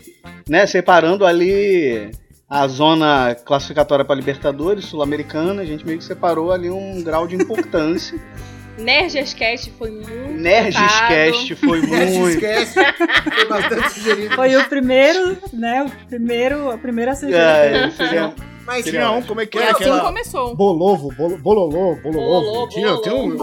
né, 0.47 0.65
separando 0.65 1.25
ali 1.25 2.09
a 2.49 2.67
zona 2.67 3.35
classificatória 3.45 4.03
para 4.03 4.15
Libertadores, 4.15 4.85
Sul-Americana, 4.85 5.61
a 5.61 5.65
gente 5.65 5.85
meio 5.85 5.99
que 5.99 6.03
separou 6.03 6.51
ali 6.51 6.69
um 6.71 7.03
grau 7.03 7.27
de 7.27 7.35
importância. 7.35 8.19
Nerdscast 8.79 9.71
foi 9.77 9.91
muito. 9.91 10.09
Nerdscast 10.09 11.55
foi 11.57 11.81
muito. 11.81 12.39
Foi 12.39 13.45
bastante 13.49 13.91
sugerido. 13.91 14.35
Foi 14.35 14.55
o 14.55 14.65
primeiro, 14.69 15.37
né? 15.51 15.83
O 15.83 16.07
primeiro, 16.07 16.71
a 16.71 16.77
primeira 16.77 17.13
sugestão. 17.13 17.41
É, 17.41 17.91
seria- 17.91 18.33
Mas 18.65 18.85
Tinha 18.85 19.11
um, 19.11 19.21
como 19.21 19.41
é 19.41 19.45
que 19.45 19.57
é? 19.57 19.63
assim 19.63 19.83
Aquela... 19.83 19.99
começou. 20.01 20.55
Bolovo, 20.55 21.11
bolo, 21.13 21.37
bololô, 21.39 21.95
bololovo. 21.95 22.01
Bololô, 22.01 22.69
Tinha, 22.69 23.01
tinha 23.01 23.15
um... 23.15 23.35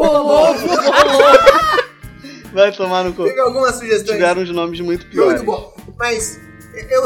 Vai 2.56 2.72
tomar 2.72 3.04
no 3.04 3.12
cu. 3.12 3.24
teve 3.24 3.38
algumas 3.38 3.74
sugestões. 3.74 4.16
Tiveram 4.16 4.40
uns 4.40 4.50
nomes 4.50 4.80
muito 4.80 5.06
piores. 5.10 5.42
Muito 5.42 5.44
bom. 5.44 5.74
Mas 5.98 6.40
eu. 6.88 7.02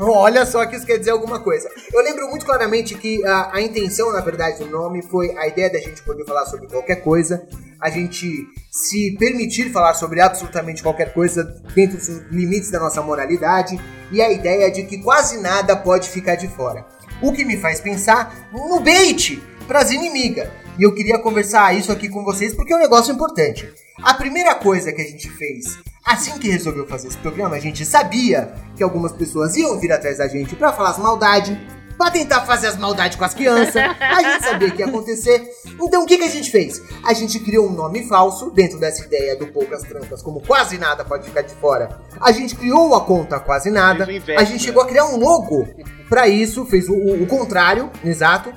Olha 0.00 0.46
só 0.46 0.64
que 0.64 0.76
isso 0.76 0.86
quer 0.86 0.96
dizer 0.96 1.10
alguma 1.10 1.40
coisa. 1.40 1.68
Eu 1.92 2.02
lembro 2.02 2.26
muito 2.28 2.46
claramente 2.46 2.94
que 2.94 3.22
a, 3.26 3.56
a 3.56 3.60
intenção, 3.60 4.10
na 4.10 4.22
verdade, 4.22 4.60
do 4.60 4.70
nome 4.70 5.02
foi 5.02 5.36
a 5.36 5.46
ideia 5.46 5.70
da 5.70 5.78
gente 5.78 6.02
poder 6.02 6.24
falar 6.24 6.46
sobre 6.46 6.68
qualquer 6.68 7.02
coisa, 7.02 7.46
a 7.78 7.90
gente 7.90 8.46
se 8.70 9.14
permitir 9.18 9.70
falar 9.70 9.92
sobre 9.92 10.22
absolutamente 10.22 10.82
qualquer 10.82 11.12
coisa 11.12 11.44
dentro 11.74 11.98
dos 11.98 12.08
limites 12.30 12.70
da 12.70 12.80
nossa 12.80 13.02
moralidade 13.02 13.78
e 14.10 14.22
a 14.22 14.32
ideia 14.32 14.70
de 14.70 14.84
que 14.84 15.02
quase 15.02 15.36
nada 15.38 15.76
pode 15.76 16.08
ficar 16.08 16.36
de 16.36 16.48
fora. 16.48 16.86
O 17.20 17.30
que 17.30 17.44
me 17.44 17.58
faz 17.58 17.78
pensar 17.78 18.48
no 18.50 18.80
bait 18.80 19.38
para 19.68 19.80
as 19.80 19.90
inimigas. 19.90 20.48
E 20.78 20.82
eu 20.82 20.94
queria 20.94 21.18
conversar 21.18 21.76
isso 21.76 21.92
aqui 21.92 22.08
com 22.08 22.24
vocês 22.24 22.54
porque 22.54 22.72
é 22.72 22.76
um 22.76 22.80
negócio 22.80 23.12
importante. 23.12 23.70
A 24.02 24.14
primeira 24.14 24.54
coisa 24.54 24.92
que 24.92 25.02
a 25.02 25.04
gente 25.04 25.28
fez 25.30 25.78
assim 26.04 26.38
que 26.38 26.48
resolveu 26.50 26.86
fazer 26.86 27.08
esse 27.08 27.16
programa, 27.18 27.56
a 27.56 27.60
gente 27.60 27.84
sabia 27.84 28.52
que 28.76 28.82
algumas 28.82 29.12
pessoas 29.12 29.56
iam 29.56 29.78
vir 29.78 29.92
atrás 29.92 30.18
da 30.18 30.26
gente 30.28 30.56
pra 30.56 30.72
falar 30.72 30.90
as 30.90 30.98
maldades, 30.98 31.56
pra 31.96 32.10
tentar 32.10 32.40
fazer 32.40 32.66
as 32.68 32.76
maldades 32.76 33.16
com 33.16 33.24
as 33.24 33.34
crianças. 33.34 33.76
A 33.76 34.22
gente 34.22 34.44
sabia 34.44 34.70
que 34.70 34.80
ia 34.82 34.86
acontecer. 34.86 35.46
Então 35.80 36.02
o 36.02 36.06
que, 36.06 36.18
que 36.18 36.24
a 36.24 36.28
gente 36.30 36.50
fez? 36.50 36.82
A 37.04 37.12
gente 37.12 37.38
criou 37.38 37.68
um 37.68 37.72
nome 37.72 38.08
falso 38.08 38.50
dentro 38.50 38.78
dessa 38.80 39.04
ideia 39.04 39.36
do 39.36 39.46
Poucas 39.48 39.82
Trampas, 39.82 40.22
como 40.22 40.40
quase 40.44 40.78
nada 40.78 41.04
pode 41.04 41.26
ficar 41.28 41.42
de 41.42 41.54
fora. 41.54 42.00
A 42.20 42.32
gente 42.32 42.56
criou 42.56 42.94
a 42.96 43.04
conta 43.04 43.38
quase 43.38 43.70
nada. 43.70 44.04
A 44.40 44.44
gente 44.44 44.64
chegou 44.64 44.82
a 44.82 44.86
criar 44.86 45.04
um 45.06 45.16
logo 45.18 45.68
pra 46.08 46.26
isso, 46.26 46.64
fez 46.66 46.88
o, 46.88 46.94
o- 46.94 47.22
o 47.22 47.26
contrário, 47.26 47.90
exato. 48.04 48.52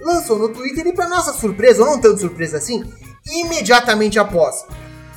Lançou 0.00 0.38
no 0.38 0.48
Twitter 0.48 0.86
e 0.86 0.92
pra 0.94 1.08
nossa 1.08 1.32
surpresa, 1.32 1.82
ou 1.82 1.90
não 1.90 2.00
tanto 2.00 2.20
surpresa 2.20 2.56
assim, 2.58 2.84
imediatamente 3.26 4.18
após 4.18 4.64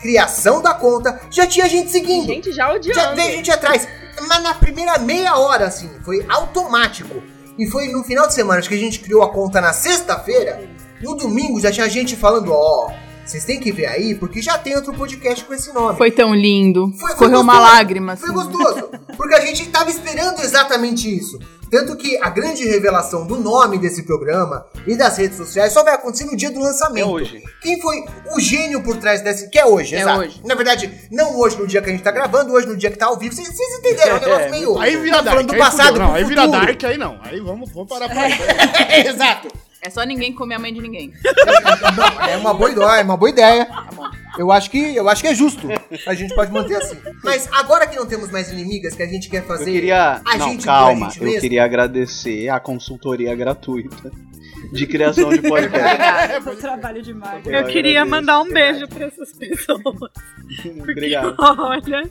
criação 0.02 0.62
da 0.62 0.74
conta, 0.74 1.19
já 1.30 1.45
tinha 1.45 1.67
gente 1.67 1.91
seguindo. 1.91 2.28
Gente, 2.28 2.52
já 2.54 2.67
Já 2.67 2.74
odiando. 2.74 3.15
veio 3.17 3.32
gente 3.34 3.52
atrás. 3.52 3.86
Mas 4.28 4.41
na 4.43 4.54
primeira 4.54 4.98
meia 4.98 5.36
hora, 5.38 5.65
assim, 5.67 5.89
foi 6.06 6.26
automático. 6.30 7.22
E 7.58 7.67
foi 7.67 7.89
no 7.89 8.02
final 8.06 8.26
de 8.26 8.34
semana, 8.34 8.60
acho 8.60 8.69
que 8.69 8.76
a 8.76 8.80
gente 8.80 9.00
criou 9.00 9.22
a 9.22 9.30
conta 9.30 9.60
na 9.60 9.74
sexta-feira. 9.74 10.69
No 11.02 11.15
domingo 11.15 11.60
já 11.60 11.69
tinha 11.69 11.89
gente 11.89 12.15
falando, 12.15 12.52
ó, 12.54 12.89
vocês 13.26 13.43
têm 13.43 13.60
que 13.60 13.72
ver 13.74 13.88
aí, 13.88 14.15
porque 14.15 14.41
já 14.41 14.58
tem 14.58 14.76
outro 14.76 14.93
podcast 14.93 15.43
com 15.43 15.54
esse 15.54 15.74
nome. 15.74 15.98
Foi 15.98 16.12
tão 16.12 16.34
lindo. 16.34 16.91
Foi- 16.98 17.10
foi 17.12 17.17
Correu 17.28 17.41
uma 17.41 17.54
gostoso. 17.56 17.74
lágrima, 17.76 18.13
assim. 18.13 18.26
Foi 18.26 18.34
gostoso. 18.34 18.89
Porque 19.17 19.36
a 19.36 19.45
gente 19.45 19.67
tava 19.67 19.89
esperando 19.89 20.39
exatamente 20.41 21.13
isso. 21.13 21.38
Tanto 21.69 21.95
que 21.95 22.17
a 22.21 22.29
grande 22.29 22.65
revelação 22.67 23.25
do 23.25 23.38
nome 23.38 23.77
desse 23.77 24.03
programa 24.03 24.65
e 24.88 24.95
das 24.95 25.17
redes 25.17 25.38
sociais 25.38 25.71
só 25.73 25.84
vai 25.84 25.93
acontecer 25.95 26.25
no 26.25 26.36
dia 26.36 26.51
do 26.51 26.60
lançamento. 26.60 27.08
É 27.08 27.12
hoje. 27.12 27.43
Quem 27.62 27.79
foi 27.82 28.03
o 28.36 28.39
gênio 28.39 28.82
por 28.82 28.97
trás 28.97 29.21
desse. 29.21 29.49
Que 29.49 29.60
é 29.60 29.65
hoje, 29.65 29.95
É 29.95 30.01
exato. 30.01 30.19
hoje. 30.19 30.41
Na 30.43 30.55
verdade, 30.55 30.91
não 31.12 31.38
hoje 31.39 31.58
no 31.58 31.67
dia 31.67 31.82
que 31.82 31.89
a 31.89 31.91
gente 31.91 32.03
tá 32.03 32.12
gravando, 32.12 32.53
hoje 32.53 32.67
no 32.67 32.75
dia 32.75 32.89
que 32.89 32.97
tá 32.97 33.05
ao 33.08 33.17
vivo. 33.17 33.36
Vocês, 33.36 33.47
vocês 33.47 33.79
entenderam? 33.79 34.15
É 34.15 34.17
um 34.17 34.21
negócio 34.21 34.49
meio. 34.51 34.79
Aí 34.79 34.95
vira 34.97 35.17
tá 35.17 35.21
Dark, 35.23 35.45
do 35.45 35.53
aí 35.53 35.60
passado 35.60 35.88
fudeu. 35.88 36.03
Não, 36.08 36.13
aí 36.15 36.23
vira 36.23 36.41
futuro. 36.43 36.65
Dark, 36.65 36.84
aí 36.84 36.97
não. 36.97 37.19
Aí 37.23 37.39
vamos, 37.39 37.71
vamos 37.71 37.89
parar 37.89 38.10
por 38.10 38.17
aí. 38.17 38.34
Exato. 39.08 39.47
É 39.82 39.89
só 39.89 40.03
ninguém 40.03 40.34
comer 40.34 40.55
a 40.55 40.60
mãe 40.60 40.73
de 40.73 40.82
ninguém. 40.82 41.13
É 42.29 42.36
uma 42.36 42.53
boa 42.53 42.69
ideia, 42.69 42.99
é 42.99 43.03
uma 43.03 43.15
boa 43.15 43.29
ideia. 43.29 43.67
Eu 44.39 44.52
acho 44.54 44.71
que 44.71 44.95
eu 44.95 45.10
acho 45.10 45.21
que 45.21 45.28
é 45.28 45.36
justo. 45.36 45.67
A 46.08 46.13
gente 46.13 46.34
pode 46.34 46.49
manter 46.52 46.75
assim. 46.75 46.95
Mas 47.23 47.47
agora 47.52 47.86
que 47.86 47.97
não 47.97 48.06
temos 48.06 48.32
mais 48.32 48.49
inimigas, 48.49 48.95
que 48.95 49.04
a 49.04 49.08
gente 49.08 49.30
quer 49.30 49.41
Eu 49.41 49.47
fazer 49.47 49.69
queria. 49.71 50.21
a 50.25 50.38
Não, 50.38 50.47
gente 50.49 50.63
calma. 50.65 51.08
a 51.08 51.10
gente 51.10 51.19
Eu 51.19 51.25
mesmo. 51.25 51.41
queria 51.41 51.63
agradecer 51.65 52.47
a 52.47 52.58
consultoria 52.60 53.36
gratuita 53.36 54.10
de 54.72 54.88
criação 54.88 55.30
de 55.30 55.41
podcast. 55.41 56.50
o 56.50 56.56
trabalho 56.56 57.02
de 57.02 57.13
marketing. 57.13 57.50
Eu 57.50 57.65
queria 57.65 58.06
mandar 58.06 58.39
um 58.41 58.52
beijo 58.52 58.88
pra 58.88 59.06
essas 59.08 59.32
pessoas. 59.34 59.82
Porque, 60.50 60.82
Obrigado. 60.91 61.36
olha. 61.38 62.10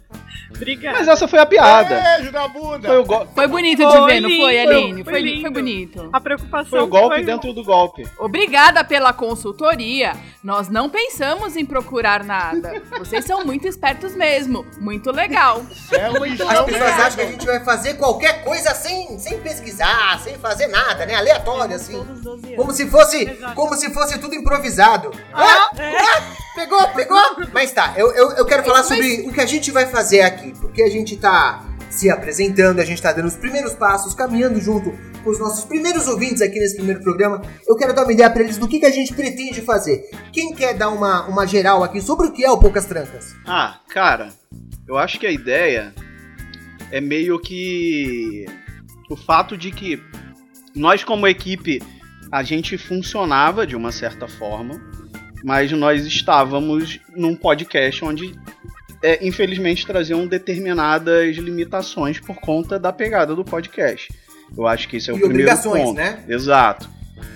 Obrigada. 0.55 0.99
Mas 0.99 1.09
essa 1.09 1.27
foi 1.29 1.39
a 1.41 1.47
piada. 1.47 2.01
Beijo 2.19 2.33
na 2.33 2.49
bunda. 2.49 2.89
Foi 2.89 2.99
o, 2.99 3.05
go- 3.05 3.27
Foi 3.35 3.47
bonito 3.49 3.83
Foi 3.83 4.01
de 4.01 4.07
ver, 4.07 4.21
não 4.21 4.29
lindo, 4.31 4.43
foi, 4.43 4.59
Aline? 4.61 5.05
foi 5.05 5.13
Foi, 5.13 5.41
foi 5.43 5.51
bonito. 5.51 6.09
A 6.13 6.21
preocupação 6.21 6.71
foi 6.71 6.81
o 6.81 6.87
golpe 6.87 7.17
foi- 7.17 7.25
dentro 7.25 7.53
do 7.53 7.65
golpe. 7.65 8.07
Obrigada 8.19 8.83
pela 8.85 9.13
consultoria. 9.13 10.15
Nós 10.43 10.69
não 10.69 10.89
pensamos 10.89 11.57
em 11.57 11.67
procurar 11.67 12.23
nada. 12.25 12.81
Vocês 12.99 13.25
são 13.25 13.45
muito 13.45 13.67
espertos 13.67 14.15
mesmo. 14.15 14.65
Muito 14.81 15.11
legal. 15.11 15.63
É 15.93 16.09
um 16.11 16.23
As 16.25 16.65
pessoas 16.65 16.91
acham 17.01 17.17
que 17.17 17.21
a 17.23 17.27
gente 17.27 17.45
vai 17.47 17.61
fazer 17.65 17.95
qualquer 17.95 18.45
coisa 18.45 18.73
sem, 18.75 19.19
sem 19.19 19.41
pesquisar, 19.41 20.19
sem 20.21 20.37
fazer 20.39 20.69
nada, 20.69 21.05
né? 21.05 21.15
Aleatório, 21.17 21.75
assim. 21.75 21.93
Todos 21.93 22.23
12 22.23 22.29
anos. 22.29 22.38
Como 22.57 22.73
se 22.73 22.87
fosse, 22.87 23.23
Exato. 23.29 23.55
como 23.55 23.75
se 23.75 23.91
fosse 23.93 24.19
tudo 24.19 24.35
improvisado. 24.35 25.11
Ah, 25.33 25.71
ah, 25.73 26.23
pegou, 26.55 26.89
pegou. 26.89 27.19
Mas 27.53 27.73
tá, 27.73 27.95
eu, 27.97 28.13
eu, 28.13 28.31
eu 28.33 28.45
quero 28.47 28.63
falar 28.65 28.79
Mas- 28.79 28.87
sobre 28.89 29.29
o 29.29 29.33
que 29.33 29.41
a 29.41 29.47
gente 29.47 29.71
vai 29.71 29.87
fazer 29.87 30.23
aqui, 30.23 30.53
porque 30.61 30.83
a 30.83 30.91
gente 30.91 31.17
tá 31.17 31.65
se 31.91 32.11
apresentando, 32.11 32.81
a 32.81 32.85
gente 32.85 33.01
tá 33.01 33.13
dando 33.13 33.27
os 33.29 33.37
primeiros 33.37 33.75
passos, 33.75 34.15
caminhando 34.15 34.61
junto 34.61 34.93
com 35.25 35.31
os 35.31 35.39
nossos 35.39 35.65
primeiros 35.65 36.07
ouvintes 36.07 36.43
aqui 36.43 36.59
nesse 36.59 36.77
primeiro 36.77 37.01
programa. 37.03 37.41
Eu 37.67 37.77
quero 37.77 37.95
dar 37.95 38.03
uma 38.05 38.13
ideia 38.13 38.29
pra 38.31 38.43
eles 38.43 38.59
do 38.59 38.69
que, 38.69 38.79
que 38.79 38.87
a 38.87 38.91
gente 38.91 39.15
pretende 39.15 39.63
fazer. 39.63 40.03
Quem 40.33 40.53
quer 40.55 40.75
dar 40.75 40.91
uma, 40.91 41.27
uma 41.27 41.47
geral 41.47 41.83
aqui 41.83 42.01
sobre 42.01 42.27
o 42.27 42.33
que 42.33 42.45
é 42.45 42.51
o 42.51 42.59
Poucas 42.59 42.85
Trancas? 42.85 43.35
Ah, 43.47 43.81
cara, 43.89 44.29
eu 44.87 44.99
acho 44.99 45.19
que 45.19 45.27
a 45.27 45.31
ideia 45.33 45.95
é 46.93 47.01
meio 47.01 47.39
que 47.41 48.45
o 49.11 49.17
fato 49.17 49.57
de 49.57 49.71
que 49.71 50.03
nós 50.75 51.03
como 51.03 51.27
equipe 51.27 51.83
a 52.31 52.43
gente 52.43 52.77
funcionava 52.77 53.67
de 53.67 53.77
uma 53.77 53.93
certa 53.93 54.29
forma, 54.29 54.81
mas 55.45 55.71
nós 55.73 56.05
estávamos 56.07 57.01
num 57.17 57.35
podcast 57.35 58.05
onde 58.05 58.35
é, 59.03 59.25
infelizmente 59.27 59.87
traziam 59.87 60.27
determinadas 60.27 61.37
limitações 61.37 62.19
por 62.19 62.37
conta 62.37 62.79
da 62.79 62.93
pegada 62.93 63.35
do 63.35 63.45
podcast. 63.45 64.09
Eu 64.57 64.67
acho 64.67 64.89
que 64.89 64.97
esse 64.97 65.11
é 65.11 65.13
o 65.13 65.17
E 65.17 65.21
primeiro 65.21 65.43
obrigações, 65.51 65.85
ponto. 65.85 65.97
né? 65.97 66.25
Exato. 66.29 66.89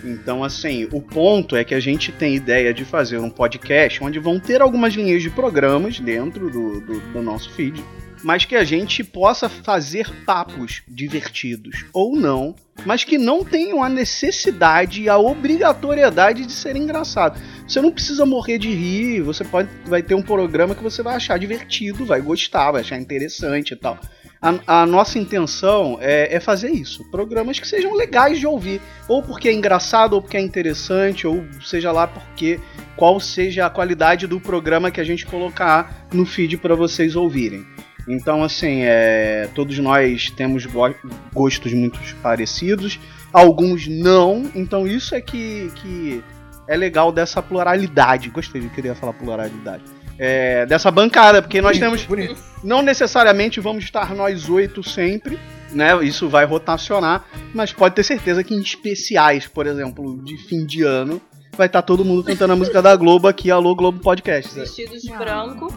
Então, 0.04 0.42
assim, 0.42 0.88
o 0.92 1.00
ponto 1.00 1.56
é 1.56 1.64
que 1.64 1.74
a 1.74 1.80
gente 1.80 2.10
tem 2.12 2.34
ideia 2.34 2.72
de 2.72 2.84
fazer 2.84 3.18
um 3.18 3.30
podcast 3.30 4.02
onde 4.02 4.18
vão 4.18 4.38
ter 4.38 4.60
algumas 4.60 4.94
linhas 4.94 5.22
de 5.22 5.30
programas 5.30 5.98
dentro 6.00 6.50
do, 6.50 6.80
do, 6.80 7.00
do 7.12 7.22
nosso 7.22 7.50
feed, 7.52 7.82
mas 8.22 8.44
que 8.44 8.54
a 8.54 8.64
gente 8.64 9.02
possa 9.02 9.48
fazer 9.48 10.08
papos 10.24 10.82
divertidos 10.88 11.84
ou 11.92 12.16
não, 12.16 12.54
mas 12.86 13.04
que 13.04 13.18
não 13.18 13.44
tenham 13.44 13.82
a 13.82 13.88
necessidade 13.88 15.02
e 15.02 15.08
a 15.08 15.18
obrigatoriedade 15.18 16.46
de 16.46 16.52
ser 16.52 16.76
engraçado. 16.76 17.40
Você 17.66 17.80
não 17.80 17.92
precisa 17.92 18.24
morrer 18.24 18.58
de 18.58 18.70
rir, 18.70 19.22
você 19.22 19.44
pode 19.44 19.68
vai 19.86 20.02
ter 20.02 20.14
um 20.14 20.22
programa 20.22 20.74
que 20.74 20.82
você 20.82 21.02
vai 21.02 21.16
achar 21.16 21.38
divertido, 21.38 22.04
vai 22.04 22.20
gostar, 22.20 22.72
vai 22.72 22.80
achar 22.80 22.98
interessante 22.98 23.72
e 23.72 23.76
tal. 23.76 23.98
A, 24.42 24.82
a 24.82 24.86
nossa 24.86 25.20
intenção 25.20 25.98
é, 26.00 26.34
é 26.34 26.40
fazer 26.40 26.70
isso. 26.70 27.08
Programas 27.12 27.60
que 27.60 27.68
sejam 27.68 27.94
legais 27.94 28.40
de 28.40 28.46
ouvir. 28.46 28.80
Ou 29.06 29.22
porque 29.22 29.48
é 29.48 29.52
engraçado, 29.52 30.14
ou 30.14 30.20
porque 30.20 30.36
é 30.36 30.40
interessante, 30.40 31.28
ou 31.28 31.44
seja 31.62 31.92
lá 31.92 32.08
porque 32.08 32.58
qual 32.96 33.20
seja 33.20 33.66
a 33.66 33.70
qualidade 33.70 34.26
do 34.26 34.40
programa 34.40 34.90
que 34.90 35.00
a 35.00 35.04
gente 35.04 35.24
colocar 35.24 36.08
no 36.12 36.26
feed 36.26 36.58
para 36.58 36.74
vocês 36.74 37.14
ouvirem. 37.14 37.64
Então, 38.08 38.42
assim, 38.42 38.80
é, 38.82 39.48
todos 39.54 39.78
nós 39.78 40.30
temos 40.30 40.66
go- 40.66 40.94
gostos 41.32 41.72
muito 41.72 41.98
parecidos, 42.22 42.98
alguns 43.32 43.86
não. 43.86 44.50
Então, 44.54 44.86
isso 44.86 45.14
é 45.14 45.20
que, 45.20 45.70
que 45.76 46.22
é 46.68 46.76
legal 46.76 47.12
dessa 47.12 47.40
pluralidade. 47.42 48.28
Gostei, 48.30 48.62
eu 48.64 48.70
queria 48.70 48.94
falar 48.94 49.12
pluralidade. 49.12 49.84
É, 50.18 50.66
dessa 50.66 50.90
bancada, 50.90 51.40
porque 51.40 51.60
nós 51.60 51.78
temos 51.78 52.04
Bonito. 52.04 52.36
não 52.62 52.82
necessariamente 52.82 53.60
vamos 53.60 53.82
estar 53.84 54.14
nós 54.14 54.48
oito 54.48 54.82
sempre, 54.82 55.38
né? 55.72 55.88
Isso 56.04 56.28
vai 56.28 56.44
rotacionar, 56.44 57.24
mas 57.54 57.72
pode 57.72 57.94
ter 57.94 58.02
certeza 58.04 58.44
que 58.44 58.54
em 58.54 58.60
especiais, 58.60 59.46
por 59.46 59.66
exemplo, 59.66 60.22
de 60.22 60.36
fim 60.36 60.66
de 60.66 60.82
ano, 60.82 61.20
vai 61.56 61.66
estar 61.66 61.82
todo 61.82 62.04
mundo 62.04 62.22
cantando 62.22 62.52
a 62.52 62.56
música 62.56 62.82
da 62.82 62.94
Globo 62.94 63.26
aqui, 63.26 63.50
Alô 63.50 63.74
Globo 63.74 64.00
Podcast. 64.00 64.54
né? 64.54 64.60
Vestidos 64.64 65.02
de 65.02 65.10
branco, 65.12 65.72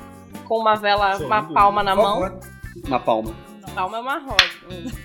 com 0.47 0.60
uma 0.60 0.75
vela, 0.75 1.17
uma 1.17 1.53
palma 1.53 1.84
na 1.84 1.95
mão. 1.95 2.39
Na 2.88 2.99
palma. 2.99 3.34
Palma 3.73 3.97
é 3.97 3.99
uma 3.99 4.19
rosa. 4.19 4.38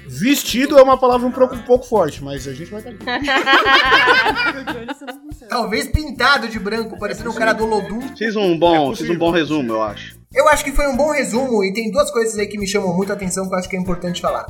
Vestido 0.07 0.79
é 0.79 0.83
uma 0.83 0.97
palavra 0.97 1.27
um 1.27 1.33
pouco, 1.33 1.57
um 1.57 1.63
pouco 1.63 1.85
forte, 1.87 2.23
mas 2.23 2.47
a 2.47 2.53
gente 2.53 2.71
vai 2.71 2.81
estar 2.81 2.91
aqui. 2.91 3.05
Talvez 5.49 5.89
pintado 5.89 6.47
de 6.47 6.59
branco, 6.59 6.97
parecendo 6.97 7.31
um 7.31 7.35
cara 7.35 7.53
do 7.53 7.67
Lodum. 7.67 8.01
Fiz 8.17 8.37
um 8.37 8.57
bom, 8.57 8.93
É 8.93 8.97
fiz 8.97 9.11
um 9.11 9.19
bom 9.19 9.33
resumo, 9.33 9.73
eu 9.73 9.83
acho. 9.83 10.21
Eu 10.33 10.47
acho 10.49 10.63
que 10.63 10.71
foi 10.71 10.87
um 10.87 10.97
bom 10.97 11.11
resumo 11.11 11.65
e 11.65 11.73
tem 11.73 11.91
duas 11.91 12.13
coisas 12.13 12.39
aí 12.39 12.47
que 12.47 12.57
me 12.59 12.69
chamam 12.69 12.95
muito 12.95 13.11
a 13.11 13.17
atenção 13.17 13.49
que 13.49 13.55
eu 13.55 13.59
acho 13.59 13.69
que 13.69 13.77
é 13.77 13.81
importante 13.81 14.21
falar. 14.21 14.47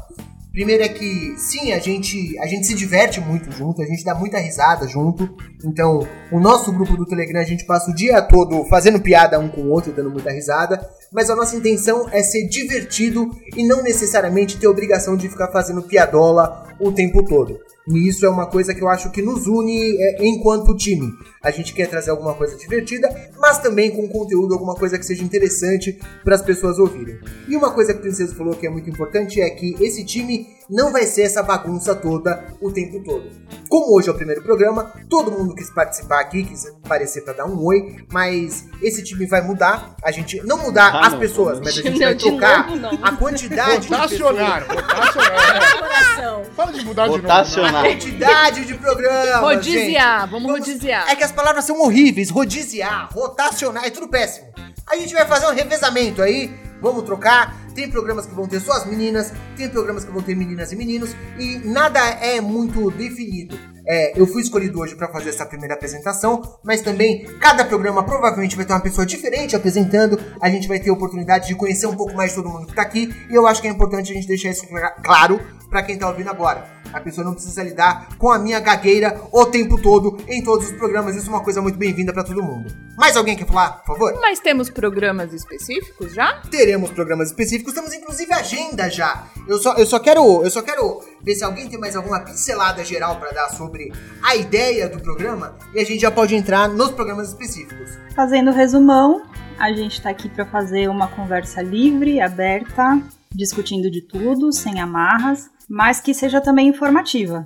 Primeiro 0.52 0.82
é 0.82 0.88
que, 0.88 1.34
sim, 1.38 1.72
a 1.72 1.78
gente, 1.78 2.36
a 2.40 2.46
gente 2.46 2.66
se 2.66 2.74
diverte 2.74 3.20
muito 3.20 3.52
junto, 3.52 3.80
a 3.80 3.86
gente 3.86 4.04
dá 4.04 4.14
muita 4.14 4.38
risada 4.38 4.86
junto. 4.88 5.32
Então, 5.64 6.00
o 6.32 6.40
nosso 6.40 6.72
grupo 6.72 6.96
do 6.96 7.06
Telegram, 7.06 7.40
a 7.40 7.44
gente 7.44 7.64
passa 7.64 7.90
o 7.90 7.94
dia 7.94 8.20
todo 8.20 8.64
fazendo 8.64 9.00
piada 9.00 9.38
um 9.38 9.48
com 9.48 9.62
o 9.62 9.70
outro, 9.70 9.92
dando 9.92 10.10
muita 10.10 10.32
risada. 10.32 10.80
Mas 11.12 11.30
a 11.30 11.36
nossa 11.36 11.56
intenção 11.56 12.08
é 12.10 12.22
ser 12.22 12.48
divertido 12.48 13.30
e 13.56 13.66
não 13.66 13.82
necessariamente 13.82 14.58
ter 14.58 14.66
obrigação 14.66 15.16
de 15.16 15.28
ficar 15.28 15.52
fazendo 15.52 15.82
piadola 15.82 16.66
o 16.80 16.90
tempo 16.90 17.24
todo. 17.24 17.58
E 17.90 18.08
isso 18.08 18.24
é 18.24 18.28
uma 18.28 18.46
coisa 18.46 18.74
que 18.74 18.82
eu 18.82 18.88
acho 18.88 19.10
que 19.10 19.20
nos 19.20 19.46
une 19.46 19.96
é, 20.00 20.26
enquanto 20.26 20.76
time. 20.76 21.12
A 21.42 21.50
gente 21.50 21.74
quer 21.74 21.88
trazer 21.88 22.10
alguma 22.10 22.34
coisa 22.34 22.56
divertida, 22.56 23.08
mas 23.38 23.58
também 23.58 23.90
com 23.90 24.08
conteúdo, 24.08 24.54
alguma 24.54 24.74
coisa 24.74 24.98
que 24.98 25.04
seja 25.04 25.24
interessante 25.24 25.98
para 26.22 26.34
as 26.34 26.42
pessoas 26.42 26.78
ouvirem. 26.78 27.18
E 27.48 27.56
uma 27.56 27.72
coisa 27.72 27.92
que 27.92 27.98
a 27.98 28.02
Princesa 28.02 28.34
falou 28.34 28.54
que 28.54 28.66
é 28.66 28.70
muito 28.70 28.88
importante 28.88 29.40
é 29.40 29.50
que 29.50 29.74
esse 29.80 30.04
time 30.04 30.46
não 30.70 30.92
vai 30.92 31.04
ser 31.04 31.22
essa 31.22 31.42
bagunça 31.42 31.94
toda 31.94 32.44
o 32.60 32.70
tempo 32.70 33.02
todo. 33.02 33.30
Como 33.68 33.96
hoje 33.96 34.08
é 34.08 34.12
o 34.12 34.14
primeiro 34.14 34.42
programa, 34.42 34.92
todo 35.08 35.30
mundo 35.30 35.54
quis 35.54 35.70
participar 35.70 36.20
aqui, 36.20 36.44
quis 36.44 36.66
aparecer 36.66 37.22
para 37.22 37.34
dar 37.34 37.46
um 37.46 37.64
oi, 37.64 37.96
mas 38.12 38.64
esse 38.82 39.02
time 39.04 39.26
vai 39.26 39.40
mudar. 39.42 39.94
A 40.04 40.10
gente 40.10 40.40
não 40.44 40.58
mudar 40.58 40.92
Ah, 40.94 41.06
as 41.06 41.12
não, 41.12 41.18
pessoas, 41.20 41.56
não. 41.58 41.64
mas 41.64 41.78
a 41.78 41.82
gente 41.82 41.98
Não, 41.98 42.06
vai 42.06 42.14
de 42.14 42.24
trocar 42.24 42.68
a 43.02 43.16
quantidade 43.16 43.82
de 43.82 43.88
pessoas. 43.88 44.10
Rotacionar. 44.20 44.66
Fala 46.56 46.72
de 46.72 46.84
mudar 46.84 47.04
de 47.04 47.08
novo. 47.10 47.22
Rotacionar. 47.22 47.84
A 47.84 47.88
quantidade 47.88 48.64
de 48.64 48.74
programas. 48.74 49.40
Rodiziar, 49.40 50.20
gente. 50.22 50.30
vamos 50.30 50.50
rodiziar. 50.50 51.08
É 51.10 51.16
que 51.16 51.24
as 51.24 51.32
palavras 51.32 51.64
são 51.64 51.80
horríveis. 51.80 52.30
Rodiziar, 52.30 53.08
rotacionar, 53.12 53.84
é 53.84 53.90
tudo 53.90 54.08
péssimo. 54.08 54.46
A 54.88 54.96
gente 54.96 55.14
vai 55.14 55.24
fazer 55.26 55.46
um 55.46 55.54
revezamento 55.54 56.20
aí. 56.22 56.50
Vamos 56.80 57.04
trocar. 57.04 57.56
Tem 57.74 57.88
programas 57.90 58.26
que 58.26 58.34
vão 58.34 58.48
ter 58.48 58.60
só 58.60 58.72
as 58.72 58.86
meninas, 58.86 59.32
tem 59.56 59.68
programas 59.68 60.04
que 60.04 60.10
vão 60.10 60.22
ter 60.22 60.34
meninas 60.34 60.72
e 60.72 60.76
meninos, 60.76 61.14
e 61.38 61.58
nada 61.58 62.00
é 62.00 62.40
muito 62.40 62.90
definido. 62.90 63.56
É, 63.86 64.18
eu 64.20 64.26
fui 64.26 64.42
escolhido 64.42 64.78
hoje 64.80 64.94
para 64.94 65.08
fazer 65.08 65.30
essa 65.30 65.44
primeira 65.46 65.74
apresentação, 65.74 66.42
mas 66.62 66.80
também 66.82 67.24
cada 67.40 67.64
programa 67.64 68.02
provavelmente 68.04 68.56
vai 68.56 68.64
ter 68.64 68.72
uma 68.72 68.80
pessoa 68.80 69.06
diferente 69.06 69.56
apresentando. 69.56 70.18
A 70.40 70.48
gente 70.50 70.68
vai 70.68 70.78
ter 70.78 70.90
a 70.90 70.92
oportunidade 70.92 71.48
de 71.48 71.54
conhecer 71.54 71.86
um 71.86 71.96
pouco 71.96 72.14
mais 72.14 72.34
todo 72.34 72.48
mundo 72.48 72.66
que 72.66 72.74
tá 72.74 72.82
aqui, 72.82 73.10
e 73.30 73.34
eu 73.34 73.46
acho 73.46 73.60
que 73.60 73.68
é 73.68 73.70
importante 73.70 74.10
a 74.12 74.14
gente 74.14 74.26
deixar 74.26 74.50
isso 74.50 74.66
cla- 74.66 74.90
claro 75.02 75.40
para 75.68 75.82
quem 75.82 75.96
tá 75.96 76.08
ouvindo 76.08 76.28
agora. 76.30 76.64
A 76.92 77.00
pessoa 77.00 77.24
não 77.24 77.34
precisa 77.34 77.62
lidar 77.62 78.08
com 78.18 78.32
a 78.32 78.38
minha 78.38 78.58
gagueira 78.58 79.20
o 79.30 79.46
tempo 79.46 79.80
todo 79.80 80.18
em 80.26 80.42
todos 80.42 80.66
os 80.68 80.76
programas. 80.76 81.14
Isso 81.14 81.26
é 81.28 81.30
uma 81.30 81.44
coisa 81.44 81.62
muito 81.62 81.78
bem-vinda 81.78 82.12
para 82.12 82.24
todo 82.24 82.42
mundo. 82.42 82.74
Mais 82.98 83.16
alguém 83.16 83.36
quer 83.36 83.46
falar, 83.46 83.84
por 83.84 83.96
favor? 83.96 84.18
Mas 84.20 84.40
temos 84.40 84.68
programas 84.68 85.32
específicos 85.32 86.12
já? 86.12 86.42
Teremos 86.50 86.90
programas 86.90 87.28
específicos, 87.28 87.72
temos 87.74 87.94
inclusive 87.94 88.32
agenda 88.32 88.90
já. 88.90 89.24
Eu 89.46 89.58
só, 89.60 89.74
eu 89.74 89.86
só 89.86 90.00
quero, 90.00 90.42
eu 90.42 90.50
só 90.50 90.62
quero 90.62 91.00
ver 91.22 91.34
se 91.34 91.44
alguém 91.44 91.68
tem 91.68 91.78
mais 91.78 91.96
alguma 91.96 92.20
pincelada 92.20 92.84
geral 92.84 93.16
para 93.16 93.30
dar 93.32 93.48
sobre 93.50 93.92
a 94.22 94.36
ideia 94.36 94.88
do 94.88 95.00
programa 95.00 95.56
e 95.74 95.80
a 95.80 95.84
gente 95.84 96.00
já 96.00 96.10
pode 96.10 96.34
entrar 96.34 96.68
nos 96.68 96.90
programas 96.90 97.28
específicos. 97.28 97.90
Fazendo 98.14 98.50
resumão, 98.50 99.22
a 99.58 99.72
gente 99.72 100.00
tá 100.00 100.10
aqui 100.10 100.28
para 100.28 100.46
fazer 100.46 100.88
uma 100.88 101.08
conversa 101.08 101.60
livre, 101.62 102.20
aberta, 102.20 103.00
discutindo 103.30 103.90
de 103.90 104.02
tudo, 104.02 104.52
sem 104.52 104.80
amarras, 104.80 105.50
mas 105.68 106.00
que 106.00 106.14
seja 106.14 106.40
também 106.40 106.68
informativa. 106.68 107.44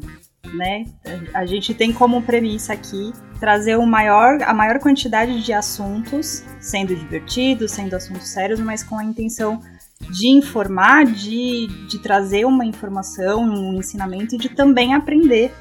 Né? 0.55 0.85
A 1.33 1.45
gente 1.47 1.75
tem 1.75 1.93
como 1.93 2.23
premissa 2.23 2.75
aqui 2.75 3.13
trazer 3.41 3.77
o 3.77 3.87
maior, 3.87 4.41
a 4.43 4.55
maior 4.55 4.79
quantidade 4.79 5.43
de 5.43 5.53
assuntos, 5.53 6.45
sendo 6.61 6.95
divertidos, 6.95 7.73
sendo 7.73 7.95
assuntos 7.95 8.29
sérios, 8.29 8.61
mas 8.61 8.83
com 8.83 8.99
a 8.99 9.05
intenção 9.05 9.61
de 10.01 10.29
informar, 10.29 11.05
de, 11.07 11.67
de 11.89 11.99
trazer 11.99 12.45
uma 12.45 12.65
informação, 12.65 13.43
um 13.43 13.75
ensinamento 13.75 14.35
e 14.35 14.39
de 14.39 14.49
também 14.49 14.95
aprender 14.95 15.53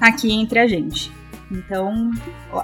aqui 0.00 0.30
entre 0.32 0.58
a 0.58 0.66
gente. 0.66 1.12
Então, 1.50 2.10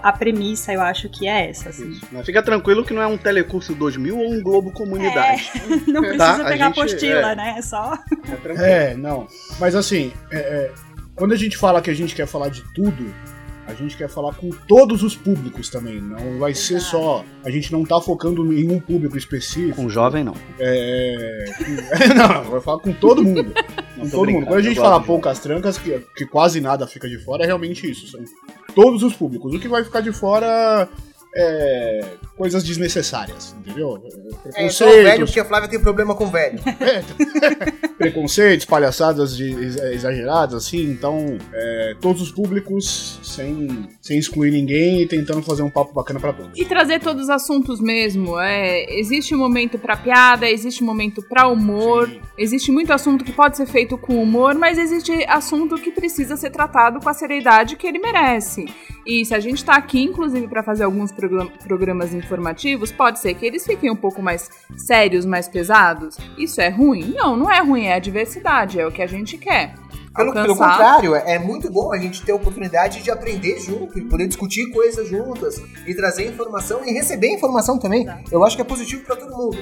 a 0.03 0.11
premissa 0.13 0.73
eu 0.73 0.81
acho 0.81 1.09
que 1.09 1.29
é 1.29 1.51
essa. 1.51 1.69
Assim. 1.69 2.01
Mas 2.11 2.27
fica 2.27 2.43
tranquilo 2.43 2.85
que 2.85 2.93
não 2.93 3.03
é 3.03 3.07
um 3.07 3.17
Telecurso 3.17 3.75
2000 3.75 4.19
ou 4.19 4.33
um 4.33 4.43
Globo 4.43 4.73
Comunidade. 4.73 5.51
Não 5.87 6.03
Tá, 6.03 6.09
precisa 6.09 6.33
a 6.43 6.45
pegar 6.45 6.67
gente- 6.69 6.81
apostila, 6.81 7.33
é. 7.33 7.37
né? 7.37 7.55
É 7.59 7.63
só. 7.63 7.95
É 8.29 8.37
tranquilo. 8.37 8.65
É, 8.65 8.95
não. 8.97 9.29
Mas 9.61 9.75
assim, 9.77 10.13
é, 10.31 10.39
é, 10.39 10.73
quando 11.15 11.33
a 11.33 11.37
gente 11.37 11.57
fala 11.57 11.81
que 11.83 11.91
a 11.91 11.95
gente 11.95 12.15
quer 12.15 12.27
falar 12.27 12.49
de 12.49 12.63
tudo, 12.75 13.15
a 13.71 13.75
gente 13.75 13.97
quer 13.97 14.09
falar 14.09 14.35
com 14.35 14.51
todos 14.51 15.03
os 15.03 15.15
públicos 15.15 15.69
também. 15.69 16.01
Não 16.01 16.39
vai 16.39 16.55
ser 16.55 16.75
Exato. 16.75 16.91
só. 16.91 17.25
A 17.45 17.51
gente 17.51 17.73
não 17.73 17.85
tá 17.85 18.01
focando 18.01 18.53
em 18.53 18.71
um 18.71 18.81
público 18.81 19.17
específico. 19.17 19.77
Com 19.77 19.89
jovem, 19.89 20.25
não. 20.25 20.35
É, 20.59 21.45
não, 22.17 22.51
vai 22.51 22.61
falar 22.61 22.81
com 22.81 22.93
todo 22.93 23.23
mundo. 23.23 23.53
Não, 23.97 24.07
com 24.07 24.11
todo 24.13 24.23
brincando, 24.23 24.33
mundo. 24.33 24.47
Quando 24.47 24.59
a 24.61 24.63
gente 24.63 24.81
fala 24.81 25.03
poucas 25.03 25.39
trancas, 25.41 25.77
que, 25.77 25.99
que 26.17 26.25
quase 26.25 26.59
nada 26.59 26.87
fica 26.87 27.07
de 27.07 27.19
fora, 27.19 27.43
é 27.43 27.47
realmente 27.47 27.91
isso. 27.91 28.07
São 28.07 28.21
todos 28.75 29.03
os 29.03 29.13
públicos. 29.13 29.53
O 29.53 29.61
que 29.61 29.69
vai 29.69 29.85
ficar 29.85 30.01
de 30.01 30.11
fora 30.11 30.89
é 31.37 32.01
coisas 32.37 32.65
desnecessárias, 32.65 33.55
entendeu? 33.61 34.03
É 34.55 34.69
só 34.71 34.87
o 34.87 34.89
velho 34.89 35.03
Preconceitos, 35.03 35.31
porque 35.31 35.41
a 35.41 35.45
Flávia 35.45 35.69
tem 35.69 35.79
problema 35.81 36.15
com 36.15 36.27
velho. 36.27 36.59
preconceitos, 37.99 38.65
palhaçadas 38.65 39.37
de- 39.37 39.53
ex- 39.53 39.77
exageradas, 39.77 40.55
assim, 40.67 40.83
então 40.91 41.37
é, 41.53 41.95
todos 42.01 42.23
os 42.23 42.33
públicos 42.33 43.21
sem, 43.23 43.89
sem 44.01 44.19
excluir 44.19 44.51
ninguém 44.51 45.03
e 45.03 45.07
tentando 45.07 45.43
fazer 45.43 45.63
um 45.63 45.71
papo 45.71 45.93
bacana 45.93 46.19
pra 46.19 46.33
todos. 46.33 46.59
E 46.59 46.65
trazer 46.65 47.01
todos 47.01 47.25
os 47.25 47.31
assuntos 47.31 47.81
mesmo. 47.81 48.39
É, 48.41 48.99
existe 48.99 49.35
um 49.35 49.39
momento 49.39 49.79
pra 49.79 49.97
piada, 49.97 50.49
existe 50.49 50.83
um 50.83 50.87
momento 50.87 51.23
pra 51.29 51.47
humor, 51.49 52.09
Sim. 52.09 52.21
existe 52.39 52.73
muito 52.73 52.93
assunto 52.93 53.25
que 53.25 53.33
pode 53.33 53.57
ser 53.57 53.67
feito 53.67 53.99
com 53.99 54.21
humor, 54.23 54.55
mas 54.55 54.79
existe 54.79 55.13
assunto 55.29 55.77
que 55.77 55.91
precisa 55.93 56.37
ser 56.37 56.51
tratado 56.51 57.01
com 57.01 57.09
a 57.09 57.15
seriedade 57.15 57.77
que 57.77 57.87
ele 57.87 57.99
merece. 57.99 58.65
E 59.07 59.25
se 59.25 59.35
a 59.35 59.41
gente 59.41 59.65
tá 59.65 59.75
aqui, 59.75 60.01
inclusive, 60.03 60.47
pra 60.49 60.63
fazer 60.63 60.85
alguns 60.85 61.11
programas 61.65 62.15
informativos, 62.15 62.91
pode 62.93 63.19
ser 63.19 63.35
que 63.35 63.45
eles 63.47 63.65
fiquem 63.65 63.91
um 63.91 63.97
pouco 63.97 64.23
mais 64.23 64.49
sérios, 64.77 65.25
mais 65.25 65.49
pesados. 65.49 66.17
Isso 66.39 66.61
é 66.61 66.69
ruim? 66.69 67.15
Não, 67.17 67.37
não 67.37 67.51
é 67.51 67.61
ruim, 67.61 67.87
é 67.87 67.95
a 67.95 67.99
diversidade, 67.99 68.81
é 68.81 68.87
o 68.87 68.93
que 68.93 69.03
a 69.03 69.07
gente 69.07 69.37
quer. 69.37 69.75
Pelo, 70.15 70.33
pelo 70.33 70.57
contrário, 70.57 71.15
é 71.15 71.37
é 71.37 71.39
muito 71.39 71.71
bom 71.71 71.93
a 71.93 71.99
gente 71.99 72.23
ter 72.25 72.33
a 72.33 72.35
oportunidade 72.35 73.01
de 73.03 73.11
aprender 73.11 73.61
junto 73.61 73.97
e 73.99 74.09
poder 74.09 74.27
discutir 74.27 74.69
coisas 74.73 75.09
juntas 75.09 75.63
e 75.87 75.95
trazer 75.95 76.27
informação 76.27 76.85
e 76.85 76.93
receber 76.93 77.29
informação 77.29 77.79
também. 77.79 78.07
Eu 78.31 78.45
acho 78.45 78.57
que 78.57 78.63
é 78.63 78.65
positivo 78.65 79.05
pra 79.05 79.15
todo 79.15 79.37
mundo. 79.37 79.59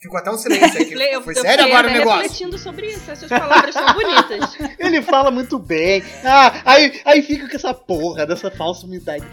Ficou 0.00 0.18
até 0.18 0.30
um 0.30 0.36
silêncio 0.36 0.80
aqui. 0.80 0.94
Eu, 1.10 1.22
Foi 1.22 1.36
eu 1.36 1.40
sério 1.40 1.64
agora 1.64 1.88
o 1.88 1.90
negócio? 1.90 2.22
refletindo 2.22 2.58
sobre 2.58 2.86
isso. 2.86 3.10
As 3.10 3.18
suas 3.18 3.30
palavras 3.30 3.74
são 3.74 3.94
bonitas. 3.94 4.56
Ele 4.78 5.02
fala 5.02 5.30
muito 5.30 5.58
bem. 5.58 6.02
Ah, 6.24 6.62
aí, 6.64 7.00
aí 7.04 7.22
fica 7.22 7.48
com 7.48 7.56
essa 7.56 7.74
porra 7.74 8.24
dessa 8.24 8.50
falsa 8.50 8.86
humildade. 8.86 9.26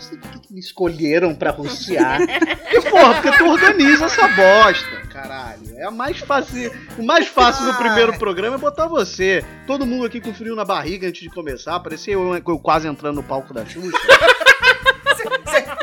Não 0.00 0.06
sei 0.08 0.16
por 0.16 0.30
que 0.30 0.38
que 0.38 0.54
me 0.54 0.60
escolheram 0.60 1.34
pra 1.34 1.50
rostear. 1.50 2.22
E 2.22 2.80
porra, 2.88 3.20
porque 3.20 3.36
tu 3.36 3.44
organiza 3.46 4.06
essa 4.06 4.26
bosta, 4.28 4.96
caralho. 5.12 5.60
É 5.76 5.84
a 5.84 5.90
mais 5.90 6.18
fácil. 6.20 6.72
O 6.96 7.02
mais 7.04 7.26
fácil 7.28 7.66
do 7.66 7.74
primeiro 7.76 8.18
programa 8.18 8.56
é 8.56 8.58
botar 8.58 8.86
você. 8.86 9.44
Todo 9.66 9.84
mundo 9.84 10.06
aqui 10.06 10.18
com 10.18 10.32
frio 10.32 10.56
na 10.56 10.64
barriga 10.64 11.06
antes 11.06 11.20
de 11.20 11.28
começar. 11.28 11.78
Parecia 11.80 12.14
eu, 12.14 12.34
eu 12.34 12.58
quase 12.58 12.88
entrando 12.88 13.16
no 13.16 13.22
palco 13.22 13.52
da 13.52 13.66
Xuxa. 13.66 13.98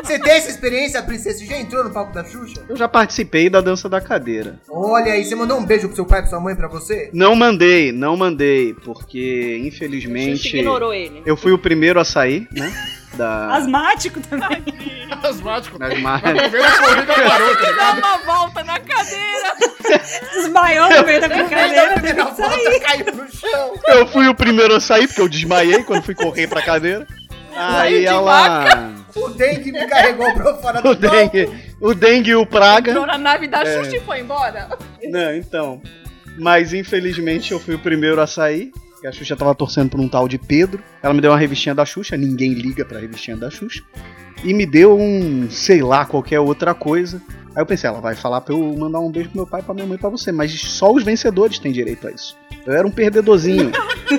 Você 0.02 0.18
tem 0.18 0.32
essa 0.32 0.50
experiência, 0.50 1.02
princesa? 1.02 1.38
Você 1.38 1.46
já 1.46 1.58
entrou 1.58 1.84
no 1.84 1.90
palco 1.90 2.12
da 2.12 2.24
Xuxa? 2.24 2.64
Eu 2.68 2.76
já 2.76 2.88
participei 2.88 3.48
da 3.48 3.60
dança 3.60 3.88
da 3.88 4.00
cadeira. 4.00 4.58
Olha 4.68 5.12
aí, 5.12 5.24
você 5.24 5.34
mandou 5.34 5.58
um 5.58 5.64
beijo 5.64 5.86
pro 5.86 5.94
seu 5.94 6.06
pai 6.06 6.20
e 6.20 6.22
pra 6.22 6.30
sua 6.30 6.40
mãe 6.40 6.56
pra 6.56 6.66
você? 6.66 7.10
Não 7.12 7.36
mandei, 7.36 7.92
não 7.92 8.16
mandei, 8.16 8.74
porque 8.84 9.58
Xuxa 9.58 9.68
infelizmente 9.68 10.56
ignorou 10.56 10.92
ele. 10.92 11.22
eu 11.24 11.36
fui 11.36 11.52
o 11.52 11.58
primeiro 11.58 12.00
a 12.00 12.04
sair, 12.04 12.48
né? 12.50 12.72
Da. 13.18 13.56
Asmático 13.56 14.20
também. 14.20 14.62
Asmático. 15.22 15.76
Primeira 15.76 16.78
corrida 16.78 17.14
parou, 17.14 17.56
tá 17.56 17.62
Dá 17.62 17.70
ligado? 17.70 17.98
uma 17.98 18.18
volta 18.18 18.62
na 18.62 18.78
cadeira. 18.78 19.52
Desmaiou 20.34 20.88
no 20.88 21.04
meio 21.04 21.20
da 21.20 21.28
brincadeira. 21.28 22.00
teve 22.00 22.24
que 22.24 22.36
sair. 22.36 22.64
volta 22.64 22.80
caiu 22.80 23.14
no 23.14 23.28
chão. 23.32 23.74
Eu 23.88 24.06
fui 24.06 24.28
o 24.28 24.34
primeiro 24.34 24.76
a 24.76 24.80
sair, 24.80 25.08
porque 25.08 25.20
eu 25.20 25.28
desmaiei 25.28 25.82
quando 25.82 26.04
fui 26.04 26.14
correr 26.14 26.46
pra 26.46 26.62
cadeira. 26.62 27.06
Aí 27.56 28.00
de 28.00 28.06
ela. 28.06 28.92
O 29.16 29.28
dengue 29.30 29.72
me 29.72 29.84
carregou 29.88 30.32
pra 30.34 30.54
fora 30.54 30.80
do 30.80 30.90
O 30.90 30.94
dengue, 30.94 31.50
o 31.80 31.92
dengue 31.94 32.30
e 32.30 32.36
o 32.36 32.46
praga. 32.46 32.92
Entrou 32.92 33.06
na 33.06 33.18
nave 33.18 33.48
da 33.48 33.62
É. 33.62 33.78
Xuxa 33.82 33.96
e 33.96 34.00
foi 34.00 34.20
embora. 34.20 34.68
Não, 35.02 35.34
então. 35.34 35.82
Mas 36.38 36.72
infelizmente 36.72 37.50
eu 37.50 37.58
fui 37.58 37.74
o 37.74 37.78
primeiro 37.80 38.20
a 38.20 38.28
sair. 38.28 38.70
Porque 38.98 39.06
A 39.06 39.12
Xuxa 39.12 39.36
tava 39.36 39.54
torcendo 39.54 39.90
por 39.90 40.00
um 40.00 40.08
tal 40.08 40.26
de 40.26 40.36
Pedro. 40.38 40.82
Ela 41.00 41.14
me 41.14 41.20
deu 41.20 41.30
uma 41.30 41.38
revistinha 41.38 41.74
da 41.74 41.86
Xuxa, 41.86 42.16
ninguém 42.16 42.52
liga 42.52 42.84
pra 42.84 42.98
revistinha 42.98 43.36
da 43.36 43.48
Xuxa. 43.48 43.82
E 44.42 44.52
me 44.52 44.66
deu 44.66 44.98
um, 44.98 45.48
sei 45.50 45.82
lá, 45.82 46.04
qualquer 46.04 46.40
outra 46.40 46.74
coisa. 46.74 47.22
Aí 47.54 47.62
eu 47.62 47.66
pensei, 47.66 47.88
ela 47.88 48.00
vai 48.00 48.14
falar 48.14 48.40
pra 48.40 48.54
eu 48.54 48.76
mandar 48.76 49.00
um 49.00 49.10
beijo 49.10 49.30
pro 49.30 49.38
meu 49.38 49.46
pai, 49.46 49.62
pra 49.62 49.74
minha 49.74 49.86
mãe 49.86 49.96
e 49.96 50.00
pra 50.00 50.10
você. 50.10 50.32
Mas 50.32 50.52
só 50.60 50.92
os 50.92 51.02
vencedores 51.04 51.58
têm 51.58 51.72
direito 51.72 52.06
a 52.08 52.10
isso. 52.10 52.36
Eu 52.66 52.72
era 52.72 52.86
um 52.86 52.90
perdedorzinho. 52.90 53.70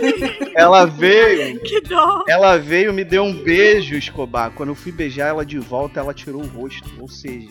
ela 0.55 0.85
veio, 0.85 1.59
Que 1.61 1.81
dó. 1.81 2.23
ela 2.27 2.57
veio, 2.57 2.93
me 2.93 3.03
deu 3.03 3.23
um 3.23 3.33
beijo, 3.33 3.95
Escobar. 3.95 4.51
Quando 4.51 4.69
eu 4.69 4.75
fui 4.75 4.91
beijar 4.91 5.27
ela 5.27 5.45
de 5.45 5.59
volta, 5.59 5.99
ela 5.99 6.13
tirou 6.13 6.41
o 6.41 6.47
rosto. 6.47 6.89
Ou 6.99 7.07
seja, 7.07 7.47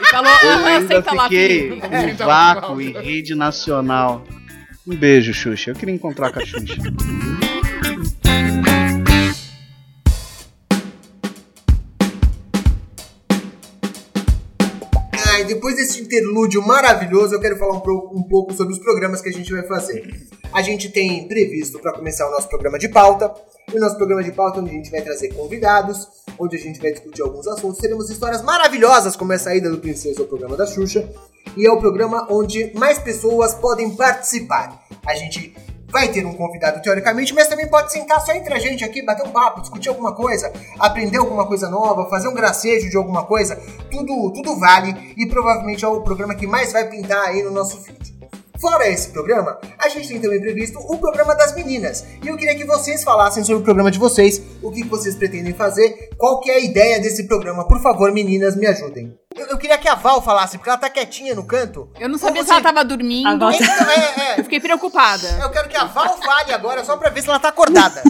E 0.00 0.06
falou, 0.06 0.30
eu 0.42 0.50
ah, 0.50 0.66
ainda 0.66 1.12
lá 1.14 1.22
fiquei 1.24 1.68
comigo. 1.68 1.86
em 1.96 2.14
vácuo 2.14 2.80
em 2.80 2.92
rede 2.92 3.34
nacional. 3.34 4.24
Um 4.86 4.96
beijo, 4.96 5.32
Xuxa. 5.32 5.70
Eu 5.70 5.74
queria 5.74 5.94
encontrar 5.94 6.32
com 6.32 6.40
a 6.40 6.46
Xuxa. 6.46 6.76
E 15.40 15.44
depois 15.44 15.74
desse 15.74 16.00
interlúdio 16.02 16.60
maravilhoso, 16.66 17.34
eu 17.34 17.40
quero 17.40 17.56
falar 17.56 17.76
um, 17.76 17.80
pro- 17.80 18.10
um 18.14 18.22
pouco 18.22 18.52
sobre 18.52 18.74
os 18.74 18.78
programas 18.78 19.22
que 19.22 19.28
a 19.28 19.32
gente 19.32 19.50
vai 19.50 19.62
fazer. 19.66 20.28
A 20.52 20.60
gente 20.60 20.90
tem 20.90 21.26
previsto 21.26 21.78
para 21.78 21.92
começar 21.92 22.28
o 22.28 22.30
nosso 22.30 22.48
programa 22.48 22.78
de 22.78 22.88
pauta. 22.88 23.32
E 23.72 23.76
o 23.76 23.80
nosso 23.80 23.96
programa 23.96 24.22
de 24.22 24.32
pauta, 24.32 24.60
onde 24.60 24.70
a 24.70 24.72
gente 24.72 24.90
vai 24.90 25.00
trazer 25.00 25.32
convidados, 25.32 26.08
onde 26.38 26.56
a 26.56 26.58
gente 26.58 26.80
vai 26.80 26.90
discutir 26.90 27.22
alguns 27.22 27.46
assuntos. 27.46 27.78
Teremos 27.78 28.10
histórias 28.10 28.42
maravilhosas, 28.42 29.14
como 29.16 29.32
essa 29.32 29.54
ida 29.54 29.70
do 29.70 29.78
Princesa 29.78 30.20
ao 30.20 30.26
programa 30.26 30.56
da 30.56 30.66
Xuxa. 30.66 31.08
E 31.56 31.66
é 31.66 31.70
o 31.70 31.78
programa 31.78 32.26
onde 32.28 32.72
mais 32.74 32.98
pessoas 32.98 33.54
podem 33.54 33.90
participar. 33.96 34.82
A 35.06 35.14
gente 35.14 35.54
vai 35.90 36.08
ter 36.08 36.24
um 36.24 36.34
convidado 36.34 36.80
teoricamente, 36.82 37.34
mas 37.34 37.48
também 37.48 37.68
pode 37.68 37.92
sentar 37.92 38.20
só 38.20 38.32
entre 38.32 38.52
a 38.54 38.58
gente 38.58 38.84
aqui, 38.84 39.02
bater 39.02 39.26
um 39.26 39.30
papo, 39.30 39.60
discutir 39.60 39.88
alguma 39.88 40.14
coisa, 40.14 40.52
aprender 40.78 41.18
alguma 41.18 41.46
coisa 41.46 41.68
nova, 41.68 42.08
fazer 42.08 42.28
um 42.28 42.34
gracejo 42.34 42.88
de 42.88 42.96
alguma 42.96 43.24
coisa, 43.24 43.56
tudo, 43.90 44.32
tudo 44.32 44.58
vale 44.58 45.14
e 45.16 45.26
provavelmente 45.26 45.84
é 45.84 45.88
o 45.88 46.02
programa 46.02 46.34
que 46.34 46.46
mais 46.46 46.72
vai 46.72 46.88
pintar 46.88 47.28
aí 47.28 47.42
no 47.42 47.50
nosso 47.50 47.78
feed. 47.82 48.19
Fora 48.60 48.88
esse 48.88 49.08
programa, 49.10 49.58
a 49.78 49.88
gente 49.88 50.06
tem 50.08 50.20
também 50.20 50.40
previsto 50.40 50.78
o 50.78 50.98
programa 50.98 51.34
das 51.34 51.54
meninas. 51.54 52.04
E 52.22 52.28
eu 52.28 52.36
queria 52.36 52.54
que 52.54 52.64
vocês 52.66 53.02
falassem 53.02 53.42
sobre 53.42 53.62
o 53.62 53.64
programa 53.64 53.90
de 53.90 53.98
vocês, 53.98 54.42
o 54.62 54.70
que 54.70 54.84
vocês 54.84 55.14
pretendem 55.16 55.54
fazer, 55.54 56.10
qual 56.18 56.40
que 56.40 56.50
é 56.50 56.56
a 56.56 56.60
ideia 56.60 57.00
desse 57.00 57.26
programa. 57.26 57.66
Por 57.66 57.80
favor, 57.80 58.12
meninas, 58.12 58.54
me 58.56 58.66
ajudem. 58.66 59.16
Eu, 59.34 59.46
eu 59.46 59.56
queria 59.58 59.78
que 59.78 59.88
a 59.88 59.94
Val 59.94 60.20
falasse, 60.20 60.58
porque 60.58 60.68
ela 60.68 60.78
tá 60.78 60.90
quietinha 60.90 61.34
no 61.34 61.44
canto. 61.44 61.88
Eu 61.98 62.08
não 62.08 62.18
sabia 62.18 62.42
se 62.44 62.50
ela 62.50 62.58
você- 62.58 62.64
tava 62.64 62.84
dormindo. 62.84 63.28
A 63.28 63.36
Val- 63.36 63.52
Então, 63.52 63.66
é, 63.90 64.32
é. 64.34 64.40
Eu 64.40 64.44
fiquei 64.44 64.60
preocupada. 64.60 65.26
Eu 65.40 65.50
quero 65.50 65.68
que 65.68 65.76
a 65.76 65.84
Val 65.84 66.18
fale 66.18 66.52
agora, 66.52 66.84
só 66.84 66.96
pra 66.98 67.08
ver 67.08 67.22
se 67.22 67.28
ela 67.30 67.38
tá 67.38 67.48
acordada. 67.48 68.02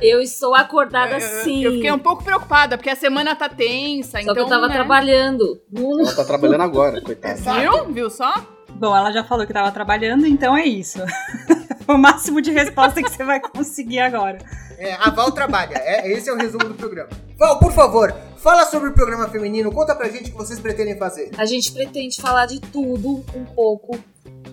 Eu 0.00 0.20
estou 0.22 0.54
acordada 0.54 1.18
Eu- 1.18 1.44
sim. 1.44 1.62
Eu 1.64 1.72
fiquei 1.72 1.92
um 1.92 1.98
pouco 1.98 2.22
preocupada, 2.24 2.76
porque 2.78 2.90
a 2.90 2.96
semana 2.96 3.34
tá 3.36 3.48
tensa, 3.48 4.12
Só 4.12 4.18
então. 4.20 4.34
que 4.34 4.40
eu 4.40 4.48
tava 4.48 4.68
né? 4.68 4.74
trabalhando. 4.74 5.60
Ela 5.76 6.14
tá 6.14 6.24
trabalhando 6.24 6.62
agora, 6.62 7.00
coitada. 7.02 7.36
Viu? 7.60 7.84
Viu 7.92 8.10
só? 8.10 8.32
Bom, 8.78 8.96
ela 8.96 9.10
já 9.10 9.24
falou 9.24 9.46
que 9.46 9.52
tava 9.52 9.72
trabalhando, 9.72 10.26
então 10.26 10.56
é 10.56 10.64
isso. 10.64 11.00
o 11.88 11.96
máximo 11.96 12.40
de 12.40 12.50
resposta 12.50 13.02
que 13.02 13.10
você 13.10 13.24
vai 13.24 13.40
conseguir 13.40 13.98
agora. 13.98 14.38
É, 14.78 14.94
a 14.94 15.10
Val 15.10 15.32
trabalha. 15.32 15.74
É, 15.76 16.12
esse 16.12 16.30
é 16.30 16.32
o 16.32 16.36
resumo 16.36 16.64
do 16.64 16.74
programa. 16.74 17.10
Val, 17.36 17.58
por 17.58 17.72
favor, 17.72 18.14
fala 18.36 18.64
sobre 18.66 18.90
o 18.90 18.94
programa 18.94 19.28
feminino. 19.28 19.72
Conta 19.72 19.94
pra 19.94 20.08
gente 20.08 20.28
o 20.28 20.30
que 20.30 20.36
vocês 20.36 20.60
pretendem 20.60 20.96
fazer. 20.96 21.30
A 21.36 21.44
gente 21.44 21.72
pretende 21.72 22.20
falar 22.20 22.46
de 22.46 22.60
tudo 22.60 23.24
um 23.34 23.44
pouco. 23.44 23.98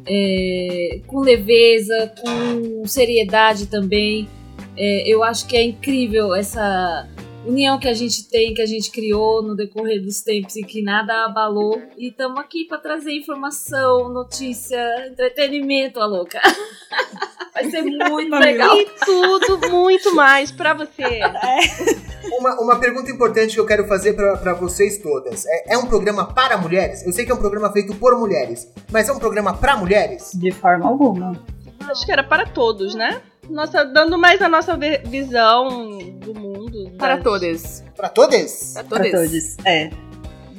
é, 0.07 1.01
com 1.07 1.19
leveza, 1.19 2.11
com 2.21 2.87
seriedade 2.87 3.67
também. 3.67 4.27
É, 4.77 5.07
eu 5.07 5.23
acho 5.23 5.45
que 5.47 5.55
é 5.55 5.63
incrível 5.63 6.35
essa 6.35 7.07
união 7.45 7.79
que 7.79 7.87
a 7.87 7.93
gente 7.93 8.27
tem, 8.29 8.53
que 8.53 8.61
a 8.61 8.65
gente 8.65 8.91
criou 8.91 9.41
no 9.41 9.55
decorrer 9.55 10.01
dos 10.01 10.21
tempos 10.21 10.55
e 10.55 10.63
que 10.63 10.81
nada 10.81 11.25
abalou. 11.25 11.81
E 11.97 12.09
estamos 12.09 12.39
aqui 12.39 12.65
para 12.65 12.77
trazer 12.77 13.13
informação, 13.13 14.09
notícia, 14.09 15.07
entretenimento, 15.07 15.99
a 15.99 16.05
louca. 16.05 16.41
Vai 17.53 17.69
ser 17.69 17.83
muito 17.83 18.35
legal. 18.35 18.75
E 18.75 18.85
tudo 19.05 19.69
muito 19.69 20.13
mais 20.13 20.51
pra 20.51 20.73
você. 20.73 21.21
Uma, 22.37 22.59
uma 22.59 22.79
pergunta 22.79 23.09
importante 23.09 23.53
que 23.53 23.59
eu 23.59 23.65
quero 23.65 23.87
fazer 23.87 24.13
pra, 24.13 24.35
pra 24.35 24.53
vocês 24.53 24.97
todas. 24.97 25.45
É, 25.45 25.73
é 25.73 25.77
um 25.77 25.85
programa 25.85 26.33
para 26.33 26.57
mulheres? 26.57 27.05
Eu 27.05 27.13
sei 27.13 27.25
que 27.25 27.31
é 27.31 27.35
um 27.35 27.39
programa 27.39 27.71
feito 27.71 27.95
por 27.95 28.17
mulheres, 28.19 28.69
mas 28.91 29.07
é 29.07 29.13
um 29.13 29.19
programa 29.19 29.55
pra 29.55 29.77
mulheres? 29.77 30.31
De 30.33 30.51
forma 30.51 30.85
alguma. 30.85 31.41
Acho 31.89 32.05
que 32.05 32.11
era 32.11 32.23
para 32.23 32.45
todos, 32.45 32.93
né? 32.95 33.21
Nossa, 33.49 33.83
dando 33.85 34.17
mais 34.17 34.41
a 34.41 34.49
nossa 34.49 34.77
visão 35.05 35.97
do 36.19 36.33
mundo. 36.33 36.91
Para 36.97 37.15
das- 37.15 37.23
todas. 37.23 37.83
Pra 37.95 38.09
todas? 38.09 38.73
Para 38.73 38.83
todas. 38.83 39.11
todos. 39.11 39.57
É. 39.65 39.89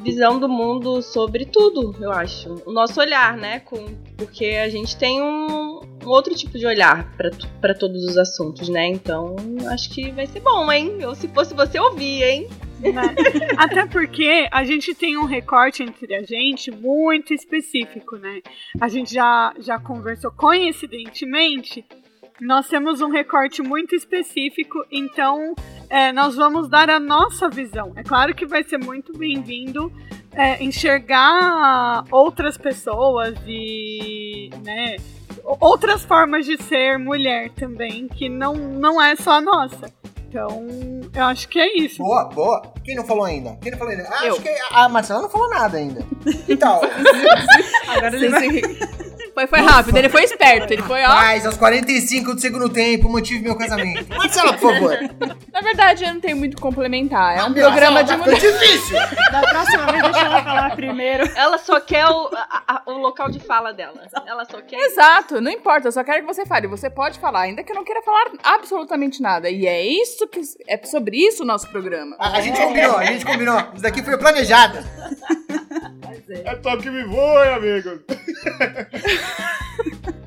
Visão 0.02 0.38
do 0.38 0.48
mundo 0.48 1.02
sobre 1.02 1.44
tudo, 1.46 1.96
eu 2.00 2.12
acho. 2.12 2.62
O 2.64 2.72
nosso 2.72 3.00
olhar, 3.00 3.36
né? 3.36 3.58
Com, 3.60 3.86
porque 4.16 4.44
a 4.46 4.68
gente 4.68 4.96
tem 4.96 5.20
um, 5.20 5.80
um 5.80 6.08
outro 6.08 6.32
tipo 6.32 6.56
de 6.56 6.64
olhar 6.64 7.12
pra 7.60 7.74
todos 7.74 8.04
os 8.04 8.16
assuntos, 8.16 8.68
né? 8.68 8.86
Então, 8.86 9.34
acho 9.68 9.90
que 9.90 10.12
vai 10.12 10.26
ser 10.26 10.38
bom, 10.40 10.70
hein? 10.70 10.98
Eu, 11.00 11.12
se 11.16 11.26
fosse 11.26 11.54
você, 11.54 11.80
ouvir, 11.80 12.22
hein? 12.22 12.48
Né? 12.78 13.14
Até 13.58 13.84
porque 13.86 14.46
a 14.52 14.62
gente 14.64 14.94
tem 14.94 15.16
um 15.16 15.24
recorte 15.24 15.82
entre 15.82 16.14
a 16.14 16.22
gente 16.22 16.70
muito 16.70 17.34
específico, 17.34 18.16
né? 18.16 18.42
A 18.80 18.86
gente 18.88 19.12
já, 19.12 19.52
já 19.58 19.76
conversou 19.80 20.30
coincidentemente. 20.30 21.84
Nós 22.40 22.68
temos 22.68 23.00
um 23.00 23.10
recorte 23.10 23.62
muito 23.62 23.94
específico, 23.94 24.84
então 24.90 25.54
é, 25.88 26.12
nós 26.12 26.36
vamos 26.36 26.68
dar 26.68 26.90
a 26.90 27.00
nossa 27.00 27.48
visão. 27.48 27.92
É 27.96 28.02
claro 28.02 28.34
que 28.34 28.44
vai 28.46 28.62
ser 28.62 28.78
muito 28.78 29.16
bem-vindo 29.16 29.90
é, 30.32 30.62
enxergar 30.62 32.04
outras 32.10 32.58
pessoas 32.58 33.34
e 33.46 34.50
né, 34.64 34.96
outras 35.60 36.04
formas 36.04 36.44
de 36.44 36.62
ser 36.62 36.98
mulher 36.98 37.50
também, 37.52 38.06
que 38.06 38.28
não, 38.28 38.54
não 38.54 39.00
é 39.00 39.16
só 39.16 39.32
a 39.32 39.40
nossa. 39.40 39.90
Então, 40.28 40.66
eu 41.14 41.24
acho 41.24 41.48
que 41.48 41.58
é 41.58 41.78
isso. 41.78 42.02
Boa, 42.02 42.24
boa. 42.24 42.60
Quem 42.84 42.94
não 42.94 43.04
falou 43.04 43.24
ainda? 43.24 43.56
Quem 43.62 43.70
não 43.70 43.78
falou 43.78 43.94
ainda? 43.94 44.06
Ah, 44.10 44.26
Eu. 44.26 44.34
acho 44.34 44.42
que 44.42 44.50
a 44.70 44.88
Marcela 44.88 45.22
não 45.22 45.30
falou 45.30 45.48
nada 45.48 45.78
ainda. 45.78 46.04
Então, 46.48 46.80
Agora 47.88 48.14
ele 48.16 48.30
se... 48.38 48.95
Foi, 49.36 49.46
foi 49.46 49.60
rápido, 49.60 49.94
ele 49.98 50.08
foi 50.08 50.24
esperto, 50.24 50.72
ele 50.72 50.80
foi, 50.80 51.04
ó. 51.04 51.08
mas 51.08 51.44
aos 51.44 51.58
45 51.58 52.34
do 52.34 52.40
segundo 52.40 52.70
tempo, 52.70 53.06
mantive 53.06 53.42
meu 53.42 53.54
casamento. 53.54 54.08
Marcela, 54.16 54.54
por 54.54 54.72
favor. 54.72 54.96
Na 55.52 55.60
verdade, 55.60 56.04
eu 56.04 56.14
não 56.14 56.20
tenho 56.22 56.38
muito 56.38 56.54
o 56.54 56.56
que 56.56 56.62
complementar. 56.62 57.36
É 57.36 57.44
um 57.44 57.50
Meu, 57.50 57.66
programa 57.66 58.02
de 58.02 58.12
tá 58.12 58.16
mulher. 58.16 58.40
difícil. 58.40 58.96
Da 59.30 59.40
próxima 59.42 59.86
vez, 59.92 60.02
deixa 60.04 60.20
ela 60.20 60.42
falar 60.42 60.74
primeiro. 60.74 61.30
Ela 61.36 61.58
só 61.58 61.78
quer 61.80 62.06
o, 62.06 62.30
a- 62.34 62.62
a- 62.66 62.82
o 62.86 62.92
local 62.92 63.28
de 63.30 63.38
fala 63.38 63.74
dela. 63.74 64.00
Ela 64.26 64.46
só 64.46 64.58
quer. 64.62 64.78
Exato, 64.80 65.38
não 65.38 65.50
importa, 65.50 65.88
eu 65.88 65.92
só 65.92 66.02
quero 66.02 66.20
que 66.26 66.34
você 66.34 66.46
fale. 66.46 66.66
Você 66.68 66.88
pode 66.88 67.18
falar, 67.18 67.40
ainda 67.42 67.62
que 67.62 67.70
eu 67.72 67.76
não 67.76 67.84
queira 67.84 68.00
falar 68.00 68.30
absolutamente 68.42 69.20
nada. 69.20 69.50
E 69.50 69.66
é 69.66 69.84
isso 69.84 70.26
que. 70.28 70.40
É 70.66 70.78
sobre 70.86 71.18
isso 71.18 71.42
o 71.42 71.46
nosso 71.46 71.68
programa. 71.68 72.16
A, 72.18 72.38
a 72.38 72.40
gente 72.40 72.58
combinou, 72.58 72.96
a 72.96 73.04
gente 73.04 73.26
combinou. 73.26 73.58
Isso 73.74 73.82
daqui 73.82 74.02
foi 74.02 74.16
planejado. 74.16 74.78
É 76.44 76.54
toque 76.56 76.88
me 76.90 77.04
voe, 77.04 77.48
amigo. 77.48 78.00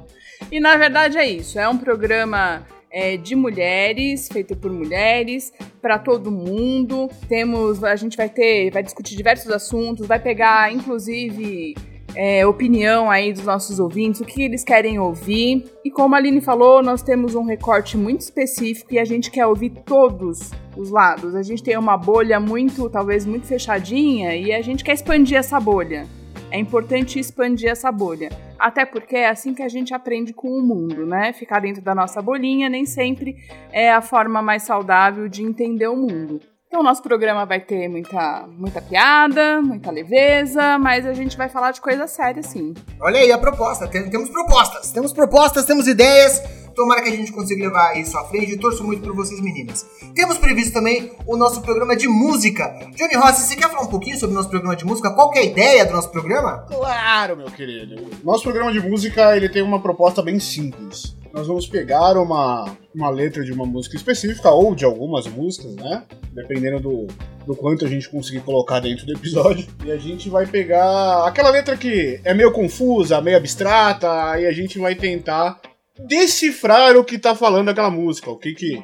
E 0.51 0.59
na 0.59 0.75
verdade 0.75 1.17
é 1.17 1.29
isso. 1.29 1.59
É 1.59 1.69
um 1.69 1.77
programa 1.77 2.65
é, 2.91 3.17
de 3.17 3.35
mulheres, 3.35 4.27
feito 4.31 4.55
por 4.55 4.71
mulheres, 4.71 5.53
para 5.81 5.99
todo 5.99 6.31
mundo. 6.31 7.09
Temos, 7.27 7.83
a 7.83 7.95
gente 7.95 8.17
vai 8.17 8.29
ter, 8.29 8.71
vai 8.71 8.81
discutir 8.81 9.15
diversos 9.15 9.51
assuntos, 9.51 10.07
vai 10.07 10.19
pegar, 10.19 10.73
inclusive, 10.73 11.75
é, 12.15 12.45
opinião 12.47 13.11
aí 13.11 13.31
dos 13.31 13.43
nossos 13.43 13.79
ouvintes, 13.79 14.21
o 14.21 14.25
que 14.25 14.41
eles 14.41 14.63
querem 14.63 14.97
ouvir. 14.97 15.65
E 15.85 15.91
como 15.91 16.15
a 16.15 16.17
Aline 16.17 16.41
falou, 16.41 16.81
nós 16.81 17.03
temos 17.03 17.35
um 17.35 17.43
recorte 17.43 17.95
muito 17.95 18.21
específico 18.21 18.91
e 18.91 18.97
a 18.97 19.05
gente 19.05 19.29
quer 19.29 19.45
ouvir 19.45 19.69
todos 19.85 20.49
os 20.75 20.89
lados. 20.89 21.35
A 21.35 21.43
gente 21.43 21.61
tem 21.61 21.77
uma 21.77 21.95
bolha 21.95 22.39
muito, 22.39 22.89
talvez, 22.89 23.23
muito 23.23 23.45
fechadinha 23.45 24.35
e 24.35 24.51
a 24.51 24.63
gente 24.63 24.83
quer 24.83 24.93
expandir 24.93 25.37
essa 25.37 25.59
bolha. 25.59 26.07
É 26.51 26.57
importante 26.59 27.19
expandir 27.19 27.69
essa 27.69 27.91
bolha. 27.91 28.29
Até 28.57 28.85
porque 28.85 29.15
é 29.15 29.29
assim 29.29 29.53
que 29.53 29.61
a 29.63 29.69
gente 29.69 29.93
aprende 29.93 30.33
com 30.33 30.49
o 30.49 30.61
mundo, 30.61 31.05
né? 31.05 31.31
Ficar 31.33 31.59
dentro 31.61 31.81
da 31.81 31.93
nossa 31.93 32.21
bolinha 32.21 32.67
nem 32.69 32.85
sempre 32.85 33.35
é 33.71 33.91
a 33.91 34.01
forma 34.01 34.41
mais 34.41 34.63
saudável 34.63 35.27
de 35.29 35.43
entender 35.43 35.87
o 35.87 35.95
mundo. 35.95 36.39
Então, 36.67 36.83
nosso 36.83 37.01
programa 37.01 37.45
vai 37.47 37.59
ter 37.59 37.87
muita, 37.87 38.45
muita 38.47 38.79
piada, 38.79 39.59
muita 39.59 39.89
leveza, 39.89 40.77
mas 40.77 41.03
a 41.05 41.13
gente 41.13 41.35
vai 41.35 41.49
falar 41.49 41.71
de 41.71 41.81
coisa 41.81 42.05
séria, 42.05 42.43
sim. 42.43 42.75
Olha 43.01 43.19
aí 43.19 43.31
a 43.31 43.39
proposta. 43.39 43.87
Tem- 43.87 44.07
temos 44.07 44.29
propostas. 44.29 44.91
Temos 44.91 45.11
propostas, 45.11 45.65
temos 45.65 45.87
ideias. 45.87 46.39
Tomara 46.79 47.01
que 47.01 47.09
a 47.09 47.13
gente 47.13 47.33
consiga 47.33 47.65
levar 47.65 47.99
isso 47.99 48.17
à 48.17 48.23
frente. 48.23 48.55
Torço 48.55 48.85
muito 48.85 49.03
por 49.03 49.13
vocês, 49.13 49.41
meninas. 49.41 49.85
Temos 50.15 50.37
previsto 50.37 50.71
também 50.71 51.11
o 51.27 51.35
nosso 51.35 51.61
programa 51.61 51.93
de 51.93 52.07
música. 52.07 52.69
Johnny 52.95 53.15
Rossi, 53.17 53.45
você 53.45 53.57
quer 53.57 53.69
falar 53.69 53.81
um 53.81 53.89
pouquinho 53.89 54.17
sobre 54.17 54.33
o 54.33 54.37
nosso 54.37 54.49
programa 54.49 54.77
de 54.77 54.85
música? 54.85 55.13
Qual 55.13 55.29
é 55.35 55.39
a 55.39 55.43
ideia 55.43 55.85
do 55.85 55.91
nosso 55.91 56.09
programa? 56.09 56.59
Claro, 56.69 57.35
meu 57.35 57.47
querido. 57.47 58.01
Nosso 58.23 58.43
programa 58.43 58.71
de 58.71 58.79
música 58.79 59.35
ele 59.35 59.49
tem 59.49 59.61
uma 59.61 59.81
proposta 59.81 60.21
bem 60.21 60.39
simples. 60.39 61.17
Nós 61.33 61.47
vamos 61.47 61.67
pegar 61.67 62.17
uma, 62.17 62.73
uma 62.95 63.09
letra 63.09 63.43
de 63.43 63.51
uma 63.51 63.65
música 63.65 63.97
específica 63.97 64.49
ou 64.49 64.73
de 64.73 64.85
algumas 64.85 65.27
músicas, 65.27 65.75
né? 65.75 66.05
Dependendo 66.31 66.79
do, 66.79 67.07
do 67.45 67.57
quanto 67.57 67.83
a 67.83 67.89
gente 67.89 68.09
conseguir 68.09 68.39
colocar 68.39 68.79
dentro 68.79 69.05
do 69.05 69.11
episódio. 69.11 69.67
E 69.83 69.91
a 69.91 69.97
gente 69.97 70.29
vai 70.29 70.47
pegar 70.47 71.27
aquela 71.27 71.49
letra 71.49 71.75
que 71.75 72.21
é 72.23 72.33
meio 72.33 72.53
confusa, 72.53 73.19
meio 73.19 73.35
abstrata, 73.35 74.39
e 74.39 74.45
a 74.45 74.51
gente 74.53 74.79
vai 74.79 74.95
tentar 74.95 75.59
decifrar 76.07 76.95
o 76.97 77.03
que 77.03 77.17
tá 77.17 77.35
falando 77.35 77.69
aquela 77.69 77.89
música, 77.89 78.29
o 78.29 78.37
que 78.37 78.53
que, 78.53 78.83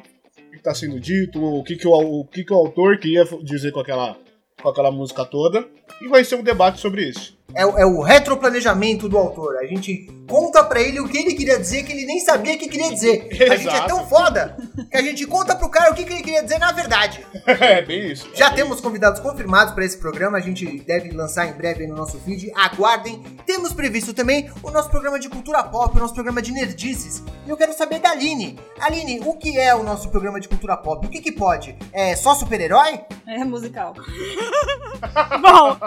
que 0.52 0.62
tá 0.62 0.74
sendo 0.74 1.00
dito, 1.00 1.42
o 1.42 1.62
que 1.62 1.76
que 1.76 1.86
o, 1.86 1.92
o 1.92 2.24
que 2.26 2.44
que 2.44 2.52
o 2.52 2.56
autor 2.56 2.98
queria 2.98 3.24
dizer 3.42 3.72
com 3.72 3.80
aquela, 3.80 4.16
com 4.60 4.68
aquela 4.68 4.90
música 4.90 5.24
toda. 5.24 5.66
E 6.00 6.08
vai 6.08 6.24
ser 6.24 6.36
um 6.36 6.42
debate 6.42 6.80
sobre 6.80 7.08
isso. 7.08 7.35
É, 7.54 7.64
o- 7.64 7.78
é 7.78 7.86
o 7.86 8.02
retroplanejamento 8.02 9.08
do 9.08 9.16
autor. 9.16 9.56
A 9.58 9.66
gente 9.66 10.06
conta 10.28 10.62
pra 10.64 10.80
ele 10.80 11.00
o 11.00 11.08
que 11.08 11.16
ele 11.16 11.34
queria 11.34 11.58
dizer 11.58 11.84
que 11.84 11.92
ele 11.92 12.04
nem 12.04 12.20
sabia 12.20 12.58
que 12.58 12.68
queria 12.68 12.90
dizer. 12.92 13.28
A 13.50 13.56
gente 13.56 13.74
é 13.74 13.80
tão 13.86 14.06
foda 14.06 14.56
que 14.90 14.96
a 14.96 15.02
gente 15.02 15.24
conta 15.26 15.54
pro 15.54 15.68
cara 15.70 15.90
o 15.90 15.94
que, 15.94 16.04
que 16.04 16.12
ele 16.12 16.22
queria 16.22 16.42
dizer 16.42 16.58
na 16.58 16.72
verdade. 16.72 17.24
é, 17.46 17.80
bem 17.82 18.10
isso. 18.10 18.28
Já 18.34 18.50
temos 18.50 18.80
convidados 18.80 19.20
confirmados 19.20 19.72
para 19.72 19.84
esse 19.84 19.96
programa, 19.96 20.36
a 20.36 20.40
gente 20.40 20.80
deve 20.80 21.10
lançar 21.12 21.46
em 21.46 21.52
breve 21.52 21.82
aí 21.84 21.88
no 21.88 21.94
nosso 21.96 22.18
feed. 22.18 22.50
Aguardem. 22.54 23.22
Temos 23.46 23.72
previsto 23.72 24.12
também 24.12 24.50
o 24.62 24.70
nosso 24.70 24.90
programa 24.90 25.18
de 25.18 25.28
cultura 25.28 25.62
pop, 25.62 25.96
o 25.96 26.00
nosso 26.00 26.14
programa 26.14 26.42
de 26.42 26.52
nerdices. 26.52 27.22
E 27.46 27.50
eu 27.50 27.56
quero 27.56 27.72
saber 27.72 28.00
da 28.00 28.10
Aline. 28.10 28.58
Aline, 28.80 29.20
o 29.24 29.34
que 29.34 29.56
é 29.58 29.74
o 29.74 29.82
nosso 29.84 30.08
programa 30.10 30.40
de 30.40 30.48
cultura 30.48 30.76
pop? 30.76 31.06
O 31.06 31.10
que 31.10 31.20
que 31.20 31.32
pode? 31.32 31.76
É 31.92 32.14
só 32.16 32.34
super-herói? 32.34 33.00
É 33.26 33.44
musical. 33.44 33.94
Bom, 35.40 35.78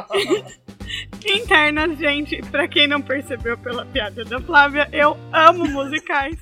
internas, 1.25 1.97
gente, 1.97 2.41
pra 2.51 2.67
quem 2.67 2.87
não 2.87 3.01
percebeu 3.01 3.57
pela 3.57 3.85
piada 3.85 4.23
da 4.25 4.39
Flávia, 4.39 4.87
eu 4.91 5.17
amo 5.31 5.65
musicais, 5.67 6.37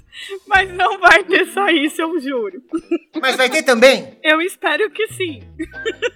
mas 0.48 0.70
não 0.74 1.00
vai 1.00 1.24
ter 1.24 1.46
só 1.48 1.68
isso, 1.70 2.02
eu 2.02 2.20
juro. 2.20 2.62
Mas 3.22 3.36
vai 3.36 3.50
ter 3.50 3.64
também? 3.64 4.18
Eu 4.24 4.42
espero 4.42 4.90
que 4.92 5.08
sim. 5.10 5.42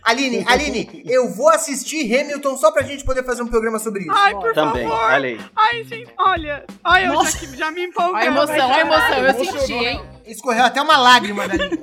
Aline, 0.03 0.43
Aline, 0.47 1.03
eu 1.07 1.29
vou 1.33 1.49
assistir 1.49 2.13
Hamilton 2.15 2.57
só 2.57 2.71
pra 2.71 2.83
gente 2.83 3.03
poder 3.05 3.23
fazer 3.23 3.41
um 3.43 3.47
programa 3.47 3.79
sobre 3.79 4.01
isso. 4.03 4.11
Ai, 4.13 4.33
por 4.35 4.53
Também, 4.53 4.87
favor. 4.87 5.03
olha 5.11 5.29
aí. 5.29 5.39
Ai, 5.55 5.83
gente, 5.83 6.09
olha. 6.17 6.65
Olha, 6.83 7.05
eu 7.07 7.23
já, 7.25 7.55
já 7.57 7.71
me 7.71 7.83
empolguei. 7.85 8.21
A 8.21 8.25
emoção, 8.25 8.71
a 8.73 8.79
emoção, 8.79 9.17
eu 9.25 9.45
senti, 9.45 9.73
hein? 9.73 10.01
Escorreu 10.25 10.63
até 10.63 10.81
uma 10.81 10.97
lágrima 10.97 11.47
da 11.47 11.55
Aline. 11.55 11.79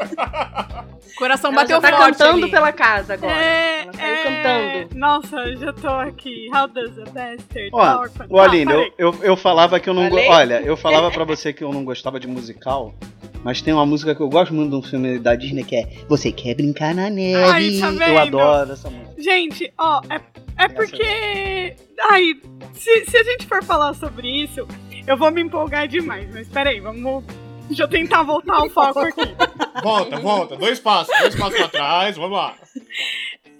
O 1.13 1.19
coração 1.19 1.51
Ela 1.51 1.63
bateu 1.63 1.81
já 1.81 1.91
tá 1.91 1.97
forte 1.97 2.19
cantando 2.19 2.43
ali. 2.45 2.51
pela 2.51 2.73
casa 2.73 3.15
agora. 3.15 3.33
É, 3.35 3.83
Ela 3.83 3.93
saiu 3.93 4.15
é... 4.15 4.23
cantando. 4.23 4.99
Nossa, 4.99 5.37
eu 5.37 5.57
já 5.57 5.73
tô 5.73 5.89
aqui. 5.89 6.49
How 6.55 6.69
does 6.69 6.97
a 6.99 7.05
bastard 7.07 7.71
Ó, 7.73 8.07
ô 8.31 8.41
Aline, 8.41 8.73
Ah, 8.73 8.77
eu, 8.77 8.93
eu, 9.13 9.15
eu 9.25 9.37
falava 9.37 9.81
que 9.81 9.91
eu 9.91 9.95
não. 9.95 10.09
go-? 10.09 10.17
Olha, 10.17 10.63
eu 10.63 10.77
falava 10.77 11.11
pra 11.11 11.25
você 11.25 11.53
que 11.53 11.65
eu 11.65 11.73
não 11.73 11.85
gostava 11.85 12.08
de 12.17 12.29
musical, 12.29 12.95
mas 13.43 13.61
tem 13.61 13.75
uma 13.75 13.85
música 13.85 14.15
que 14.15 14.21
eu 14.21 14.29
gosto 14.29 14.55
muito 14.55 14.71
de 14.71 14.77
um 14.77 14.83
filme 14.83 15.19
da 15.19 15.35
Disney 15.35 15.65
que 15.65 15.77
é 15.77 15.89
Você 16.09 16.33
Quer 16.33 16.55
Brincar 16.55 16.95
na 16.95 17.11
Neve. 17.11 17.35
Ai, 17.35 17.79
tá 17.79 18.09
eu 18.09 18.19
adoro 18.19 18.73
essa 18.73 18.89
música. 18.89 19.21
Gente, 19.21 19.73
ó, 19.77 20.01
é, 20.09 20.21
é 20.65 20.69
porque. 20.69 21.75
Ai, 22.11 22.35
se, 22.75 23.05
se 23.07 23.17
a 23.17 23.23
gente 23.25 23.47
for 23.47 23.63
falar 23.65 23.95
sobre 23.95 24.29
isso, 24.29 24.67
eu 25.07 25.17
vou 25.17 25.31
me 25.31 25.43
empolgar 25.43 25.89
demais. 25.89 26.33
Mas 26.33 26.49
peraí, 26.49 26.81
vamos. 26.81 27.25
Deixa 27.67 27.83
eu 27.83 27.89
tentar 27.89 28.23
voltar 28.23 28.65
o 28.65 28.71
foco 28.71 29.01
aqui. 29.01 29.21
Volta, 29.83 30.19
volta. 30.19 30.57
Dois 30.57 30.81
passos, 30.81 31.17
dois 31.21 31.37
passos 31.37 31.57
pra 31.57 31.69
trás, 31.69 32.17
vamos 32.17 32.37
lá. 32.37 32.57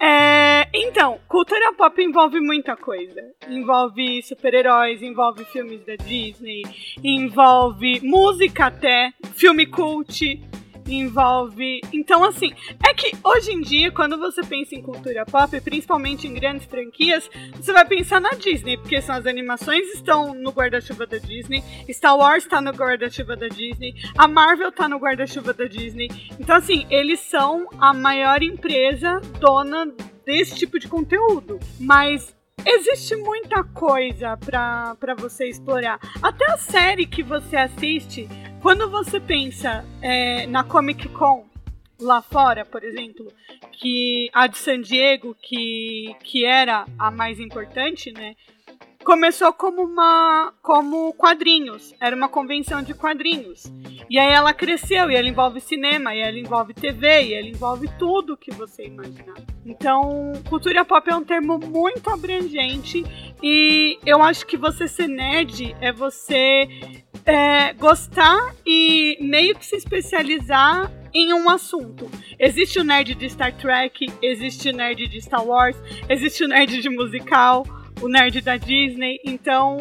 É, 0.01 0.69
então, 0.73 1.19
cultura 1.27 1.73
pop 1.75 2.01
envolve 2.01 2.41
muita 2.41 2.77
coisa. 2.77 3.21
Envolve 3.49 4.23
super-heróis, 4.23 5.03
envolve 5.03 5.45
filmes 5.47 5.85
da 5.85 5.97
Disney, 5.97 6.63
envolve 7.03 8.01
música 8.03 8.67
até, 8.67 9.13
filme 9.35 9.67
cult, 9.67 10.41
envolve. 10.95 11.81
Então, 11.93 12.25
assim, 12.25 12.53
é 12.89 12.95
que 12.95 13.13
hoje 13.23 13.53
em 13.53 13.61
dia, 13.61 13.91
quando 13.91 14.19
você 14.19 14.43
pensa 14.43 14.75
em 14.75 14.83
cultura 14.83 15.25
pop, 15.27 15.61
principalmente 15.61 16.27
em 16.27 16.35
grandes 16.35 16.67
franquias, 16.67 17.29
você 17.55 17.73
vai 17.73 17.85
pensar 17.85 18.21
na 18.21 18.31
Disney, 18.31 18.77
porque 18.77 19.01
são 19.01 19.15
as 19.15 19.27
animações 19.27 19.87
estão 19.95 20.35
no 20.35 20.51
guarda-chuva 20.51 21.07
da 21.07 21.19
Disney, 21.19 21.63
Star 21.91 22.17
Wars 22.17 22.45
tá 22.47 22.61
no 22.61 22.71
guarda-chuva 22.71 23.37
da 23.37 23.49
Disney, 23.49 23.95
a 24.17 24.27
Marvel 24.27 24.73
tá 24.73 24.89
no 24.89 24.99
guarda-chuva 24.99 25.53
da 25.53 25.65
Disney. 25.65 26.09
Então, 26.39 26.57
assim, 26.57 26.87
eles 26.91 27.21
são 27.21 27.69
a 27.79 27.93
maior 27.93 28.43
empresa 28.43 29.21
dona 29.39 29.93
desse 30.25 30.57
tipo 30.57 30.79
de 30.79 30.89
conteúdo. 30.89 31.59
Mas 31.81 32.37
existe 32.67 33.17
muita 33.17 33.65
coisa 33.65 34.37
pra 34.37 35.15
você 35.17 35.49
explorar. 35.49 35.99
Até 36.23 36.51
a 36.53 36.59
série 36.59 37.07
que 37.07 37.23
você 37.23 37.57
assiste, 37.57 38.29
quando 38.63 38.91
você 38.91 39.21
pensa 39.21 39.85
é, 40.03 40.47
na 40.47 40.65
Comic 40.65 41.09
Con 41.11 41.47
lá 42.01 42.23
fora, 42.23 42.65
por 42.65 42.85
exemplo, 42.85 43.33
que 43.73 44.31
a 44.33 44.47
de 44.47 44.59
San 44.59 44.81
Diego, 44.81 45.37
que, 45.41 46.15
que 46.23 46.45
era 46.45 46.87
a 46.99 47.11
mais 47.11 47.41
importante, 47.41 48.13
né? 48.13 48.35
Começou 49.05 49.53
como 49.53 49.83
uma 49.83 50.53
como 50.61 51.15
quadrinhos, 51.15 51.95
era 52.01 52.15
uma 52.15 52.29
convenção 52.29 52.83
de 52.83 52.95
quadrinhos. 52.95 53.65
E 54.11 54.19
aí 54.19 54.33
ela 54.33 54.53
cresceu, 54.53 55.11
e 55.11 55.17
ela 55.17 55.29
envolve 55.29 55.61
cinema, 55.61 56.15
e 56.15 56.21
ela 56.21 56.39
envolve 56.39 56.75
TV, 56.75 57.23
e 57.23 57.35
ela 57.35 57.49
envolve 57.49 57.89
tudo 57.99 58.37
que 58.37 58.51
você 58.51 58.87
imaginar. 58.87 59.37
Então, 59.65 60.33
cultura 60.49 60.85
pop 60.85 61.09
é 61.11 61.15
um 61.15 61.25
termo 61.25 61.59
muito 61.59 62.09
abrangente 62.09 63.05
e 63.43 63.99
eu 64.05 64.23
acho 64.23 64.47
que 64.47 64.57
você 64.57 64.89
ser 64.89 65.09
nerd 65.09 65.77
é 65.81 65.93
você 65.93 66.67
é, 67.25 67.73
gostar 67.75 68.55
e 68.67 69.19
meio 69.21 69.55
que 69.55 69.65
se 69.65 69.77
especializar 69.77 70.91
em 71.13 71.33
um 71.33 71.49
assunto. 71.49 72.11
Existe 72.39 72.79
o 72.79 72.85
nerd 72.85 73.15
de 73.15 73.29
Star 73.29 73.53
Trek, 73.57 74.07
existe 74.23 74.71
o 74.71 74.73
nerd 74.73 75.09
de 75.09 75.21
Star 75.21 75.45
Wars, 75.45 75.77
existe 76.09 76.45
o 76.45 76.49
nerd 76.49 76.81
de 76.81 76.89
musical, 76.89 77.67
o 78.01 78.09
nerd 78.09 78.41
da 78.41 78.57
Disney. 78.57 79.19
Então, 79.25 79.79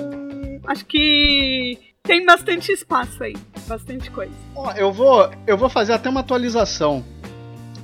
acho 0.66 0.86
que 0.86 1.78
tem 2.04 2.26
bastante 2.26 2.72
espaço 2.72 3.22
aí, 3.22 3.36
bastante 3.68 4.10
coisa. 4.10 4.32
Ó, 4.56 4.72
eu 4.72 4.92
vou, 4.92 5.30
eu 5.46 5.58
vou 5.58 5.70
fazer 5.70 5.94
até 5.94 6.10
uma 6.10 6.22
atualização. 6.22 7.04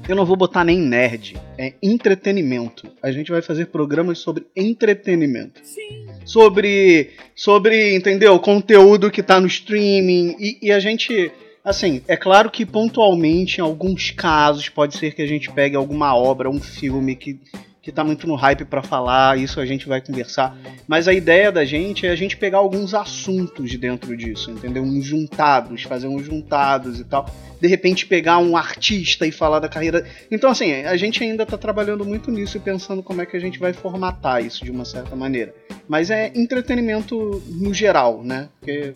Eu 0.07 0.17
não 0.17 0.25
vou 0.25 0.35
botar 0.35 0.65
nem 0.65 0.77
nerd, 0.77 1.37
é 1.57 1.73
entretenimento. 1.81 2.89
A 3.01 3.09
gente 3.09 3.31
vai 3.31 3.41
fazer 3.41 3.67
programas 3.67 4.19
sobre 4.19 4.45
entretenimento. 4.53 5.61
Sim. 5.63 6.07
Sobre, 6.25 7.11
sobre, 7.33 7.95
entendeu? 7.95 8.37
Conteúdo 8.37 9.09
que 9.09 9.23
tá 9.23 9.39
no 9.39 9.47
streaming 9.47 10.35
e, 10.37 10.57
e 10.61 10.71
a 10.73 10.79
gente, 10.79 11.31
assim, 11.63 12.01
é 12.05 12.17
claro 12.17 12.51
que 12.51 12.65
pontualmente, 12.65 13.59
em 13.59 13.61
alguns 13.61 14.11
casos, 14.11 14.67
pode 14.67 14.97
ser 14.97 15.15
que 15.15 15.21
a 15.21 15.27
gente 15.27 15.49
pegue 15.49 15.77
alguma 15.77 16.13
obra, 16.13 16.49
um 16.49 16.59
filme 16.59 17.15
que 17.15 17.39
que 17.83 17.91
tá 17.91 18.01
muito 18.01 18.25
no 18.25 18.35
hype 18.35 18.63
pra 18.63 18.81
falar, 18.81 19.37
isso 19.37 19.59
a 19.59 19.65
gente 19.65 19.89
vai 19.89 19.99
conversar. 19.99 20.57
Mas 20.87 21.05
a 21.05 21.13
ideia 21.13 21.51
da 21.51 21.65
gente 21.65 22.07
é 22.07 22.11
a 22.11 22.15
gente 22.15 22.37
pegar 22.37 22.59
alguns 22.59 22.93
assuntos 22.93 23.75
dentro 23.75 24.15
disso, 24.15 24.51
entendeu? 24.51 24.81
Uns 24.81 25.03
juntados, 25.03 25.83
fazer 25.83 26.07
uns 26.07 26.25
juntados 26.25 27.01
e 27.01 27.03
tal. 27.03 27.29
De 27.59 27.67
repente 27.67 28.05
pegar 28.05 28.37
um 28.37 28.55
artista 28.55 29.27
e 29.27 29.33
falar 29.33 29.59
da 29.59 29.67
carreira. 29.67 30.07
Então, 30.31 30.49
assim, 30.49 30.71
a 30.71 30.95
gente 30.95 31.21
ainda 31.21 31.45
tá 31.45 31.57
trabalhando 31.57 32.05
muito 32.05 32.31
nisso 32.31 32.55
e 32.55 32.59
pensando 32.61 33.03
como 33.03 33.21
é 33.21 33.25
que 33.25 33.35
a 33.35 33.39
gente 33.39 33.59
vai 33.59 33.73
formatar 33.73 34.41
isso 34.41 34.63
de 34.63 34.71
uma 34.71 34.85
certa 34.85 35.13
maneira. 35.13 35.53
Mas 35.85 36.09
é 36.09 36.31
entretenimento 36.33 37.43
no 37.49 37.73
geral, 37.73 38.23
né? 38.23 38.47
Porque 38.61 38.93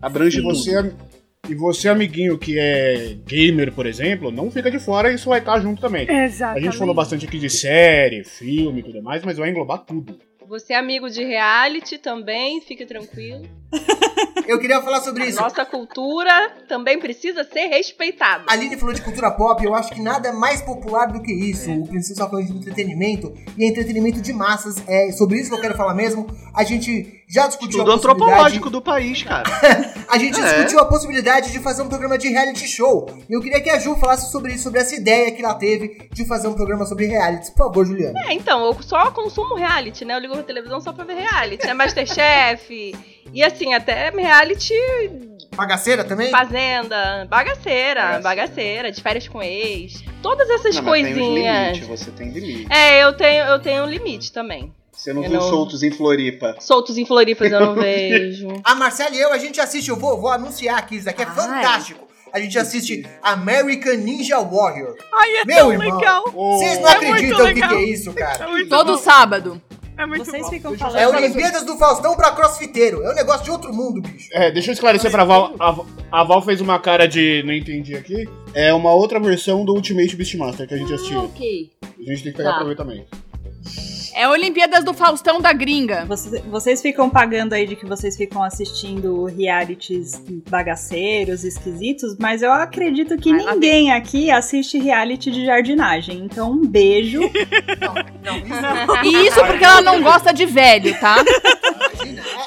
abrange 0.00 0.38
E 0.38 0.42
você, 0.42 0.92
e 1.48 1.54
você, 1.54 1.88
amiguinho 1.88 2.38
que 2.38 2.58
é 2.58 3.16
gamer, 3.26 3.72
por 3.72 3.86
exemplo, 3.86 4.30
não 4.30 4.50
fica 4.50 4.70
de 4.70 4.78
fora, 4.78 5.12
isso 5.12 5.28
vai 5.28 5.38
estar 5.38 5.58
junto 5.60 5.80
também. 5.80 6.08
A 6.08 6.24
Exatamente. 6.24 6.64
gente 6.64 6.78
falou 6.78 6.94
bastante 6.94 7.26
aqui 7.26 7.38
de 7.38 7.48
série, 7.48 8.24
filme 8.24 8.80
e 8.80 8.82
tudo 8.82 9.02
mais, 9.02 9.22
mas 9.24 9.38
vai 9.38 9.50
englobar 9.50 9.78
tudo. 9.84 10.18
Você 10.46 10.72
é 10.72 10.76
amigo 10.76 11.10
de 11.10 11.22
reality 11.24 11.98
também, 11.98 12.60
fique 12.62 12.86
tranquilo. 12.86 13.42
Eu 14.48 14.58
queria 14.58 14.80
falar 14.80 15.00
sobre 15.02 15.22
A 15.24 15.26
isso. 15.26 15.40
nossa 15.40 15.64
cultura 15.64 16.32
também 16.66 16.98
precisa 16.98 17.44
ser 17.44 17.66
respeitada. 17.66 18.44
A 18.48 18.52
Aline 18.54 18.76
falou 18.78 18.94
de 18.94 19.02
cultura 19.02 19.30
pop, 19.30 19.62
eu 19.64 19.74
acho 19.74 19.92
que 19.92 20.00
nada 20.00 20.30
é 20.30 20.32
mais 20.32 20.62
popular 20.62 21.06
do 21.12 21.20
que 21.22 21.32
isso. 21.32 21.70
O 21.70 21.86
Princesa 21.86 22.26
falando 22.28 22.46
de 22.46 22.52
entretenimento, 22.56 23.32
e 23.56 23.64
é 23.64 23.68
entretenimento 23.68 24.20
de 24.22 24.32
massas. 24.32 24.82
É 24.88 25.12
sobre 25.12 25.38
isso 25.38 25.50
que 25.50 25.56
eu 25.56 25.60
quero 25.60 25.76
falar 25.76 25.94
mesmo. 25.94 26.26
A 26.54 26.64
gente 26.64 27.22
já 27.28 27.46
discutiu 27.46 27.80
Tudo 27.80 27.92
a 27.92 27.94
possibilidade... 27.96 28.24
antropológico 28.30 28.70
do 28.70 28.80
país, 28.80 29.22
cara. 29.22 29.44
A 30.08 30.16
gente 30.16 30.40
É. 30.40 30.42
discutiu 30.42 30.80
a 30.80 30.86
possibilidade 30.86 31.52
de 31.52 31.58
fazer 31.58 31.82
um 31.82 31.88
programa 31.88 32.16
de 32.16 32.28
reality 32.28 32.66
show. 32.66 33.06
E 33.28 33.32
eu 33.34 33.42
queria 33.42 33.60
que 33.60 33.68
a 33.68 33.78
Ju 33.78 33.94
falasse 33.96 34.32
sobre 34.32 34.54
isso, 34.54 34.62
sobre 34.62 34.80
essa 34.80 34.94
ideia 34.96 35.30
que 35.30 35.44
ela 35.44 35.54
teve 35.54 36.08
de 36.10 36.24
fazer 36.26 36.48
um 36.48 36.54
programa 36.54 36.86
sobre 36.86 37.04
reality. 37.06 37.50
Por 37.50 37.66
favor, 37.66 37.84
Juliana. 37.86 38.18
É, 38.26 38.32
então, 38.32 38.64
eu 38.64 38.82
só 38.82 39.10
consumo 39.10 39.54
reality, 39.56 40.06
né? 40.06 40.14
Eu 40.14 40.18
ligo 40.20 40.32
a 40.32 40.42
televisão 40.42 40.80
só 40.80 40.90
pra 40.94 41.04
ver 41.04 41.16
reality, 41.18 41.66
né? 41.66 41.74
Masterchef. 41.74 42.94
E 43.32 43.42
assim, 43.42 43.74
até 43.74 44.10
reality 44.10 44.74
Bagaceira 45.54 46.04
também? 46.04 46.30
fazenda, 46.30 47.26
bagaceira, 47.28 48.20
bagaceira, 48.20 48.92
de 48.92 49.02
férias 49.02 49.26
com 49.28 49.42
ex. 49.42 50.02
Todas 50.22 50.48
essas 50.50 50.76
Não, 50.76 50.82
mas 50.84 51.02
tem 51.02 51.12
uns 51.12 51.16
coisinhas. 51.18 51.78
limites, 51.78 51.88
você 51.88 52.10
tem 52.10 52.30
limite. 52.30 52.72
É, 52.72 53.02
eu 53.02 53.12
tenho, 53.14 53.44
eu 53.44 53.58
tenho 53.60 53.84
um 53.84 53.86
limite 53.86 54.32
também. 54.32 54.72
Você 54.92 55.12
não 55.12 55.22
Eu 55.24 55.30
viu 55.30 55.40
não- 55.40 55.48
soltos 55.48 55.82
em 55.82 55.90
Floripa. 55.90 56.56
Soltos 56.60 56.98
em 56.98 57.06
Floripas 57.06 57.50
eu 57.52 57.60
não 57.60 57.74
vejo. 57.80 58.48
A 58.64 58.74
Marcela 58.74 59.14
e 59.14 59.20
eu, 59.20 59.32
a 59.32 59.38
gente 59.38 59.60
assiste, 59.60 59.88
eu 59.88 59.96
vou, 59.96 60.20
vou 60.20 60.30
anunciar 60.30 60.78
aqui, 60.78 60.96
isso 60.96 61.04
daqui 61.06 61.22
é 61.22 61.26
Ai. 61.26 61.34
fantástico. 61.34 62.06
A 62.32 62.38
gente 62.40 62.58
assiste 62.58 63.06
American 63.22 63.94
Ninja 63.94 64.38
Warrior. 64.38 64.96
Ai, 65.14 65.36
é 65.36 65.44
Meu 65.46 65.56
tão 65.56 65.72
irmão. 65.72 65.96
legal. 65.98 66.24
Vocês 66.30 66.78
não 66.78 66.88
É 66.88 66.92
acreditam 66.92 67.44
o 67.46 67.54
que, 67.54 67.62
que 67.68 67.74
é 67.74 67.82
isso, 67.84 68.10
É 68.10 68.12
cara. 68.12 68.48
muito 68.48 68.68
Todo 68.68 68.92
bom. 68.92 68.98
sábado. 68.98 69.62
É 69.98 70.06
muito 70.06 70.24
Vocês 70.24 70.42
bom. 70.44 70.50
ficam 70.50 70.74
É 70.74 70.78
falando. 70.78 71.16
Olimpíadas 71.16 71.64
do 71.64 71.76
Faustão 71.76 72.14
pra 72.14 72.30
crossfiteiro. 72.30 73.02
É 73.02 73.10
um 73.10 73.14
negócio 73.14 73.44
de 73.44 73.50
outro 73.50 73.74
mundo, 73.74 74.00
bicho. 74.00 74.28
É, 74.32 74.50
deixa 74.50 74.70
eu 74.70 74.72
esclarecer 74.74 75.10
pra 75.10 75.24
Val. 75.24 75.52
A, 75.58 76.20
a 76.20 76.24
Val 76.24 76.40
fez 76.40 76.60
uma 76.60 76.78
cara 76.78 77.06
de 77.08 77.42
não 77.44 77.52
entendi 77.52 77.96
aqui. 77.96 78.28
É 78.54 78.72
uma 78.72 78.92
outra 78.92 79.18
versão 79.18 79.64
do 79.64 79.74
Ultimate 79.74 80.14
Beastmaster 80.14 80.68
que 80.68 80.74
a 80.74 80.76
gente 80.76 80.92
Ah, 80.92 80.94
assistiu. 80.94 81.18
ok. 81.24 81.70
A 81.82 82.10
gente 82.12 82.22
tem 82.22 82.32
que 82.32 82.38
pegar 82.38 82.52
Tá. 82.52 82.56
pra 82.58 82.66
ver 82.68 82.76
também. 82.76 83.04
É 84.18 84.28
Olimpíadas 84.28 84.82
do 84.82 84.92
Faustão 84.92 85.40
da 85.40 85.52
gringa. 85.52 86.04
Vocês, 86.04 86.42
vocês 86.46 86.82
ficam 86.82 87.08
pagando 87.08 87.52
aí 87.52 87.68
de 87.68 87.76
que 87.76 87.86
vocês 87.86 88.16
ficam 88.16 88.42
assistindo 88.42 89.26
realities 89.26 90.20
bagaceiros, 90.50 91.44
esquisitos, 91.44 92.16
mas 92.18 92.42
eu 92.42 92.50
acredito 92.50 93.16
que 93.16 93.30
Vai 93.30 93.44
lá 93.44 93.52
ninguém 93.54 93.92
aqui 93.92 94.28
assiste 94.28 94.76
reality 94.76 95.30
de 95.30 95.46
jardinagem. 95.46 96.18
Então, 96.18 96.50
um 96.50 96.66
beijo. 96.66 97.20
Não, 97.80 97.94
não, 98.24 98.38
isso 98.38 98.86
não. 98.86 99.04
E 99.04 99.26
isso 99.28 99.44
porque 99.46 99.64
ela 99.64 99.80
não 99.80 100.02
gosta 100.02 100.32
de 100.32 100.44
velho, 100.44 100.98
tá? 100.98 101.16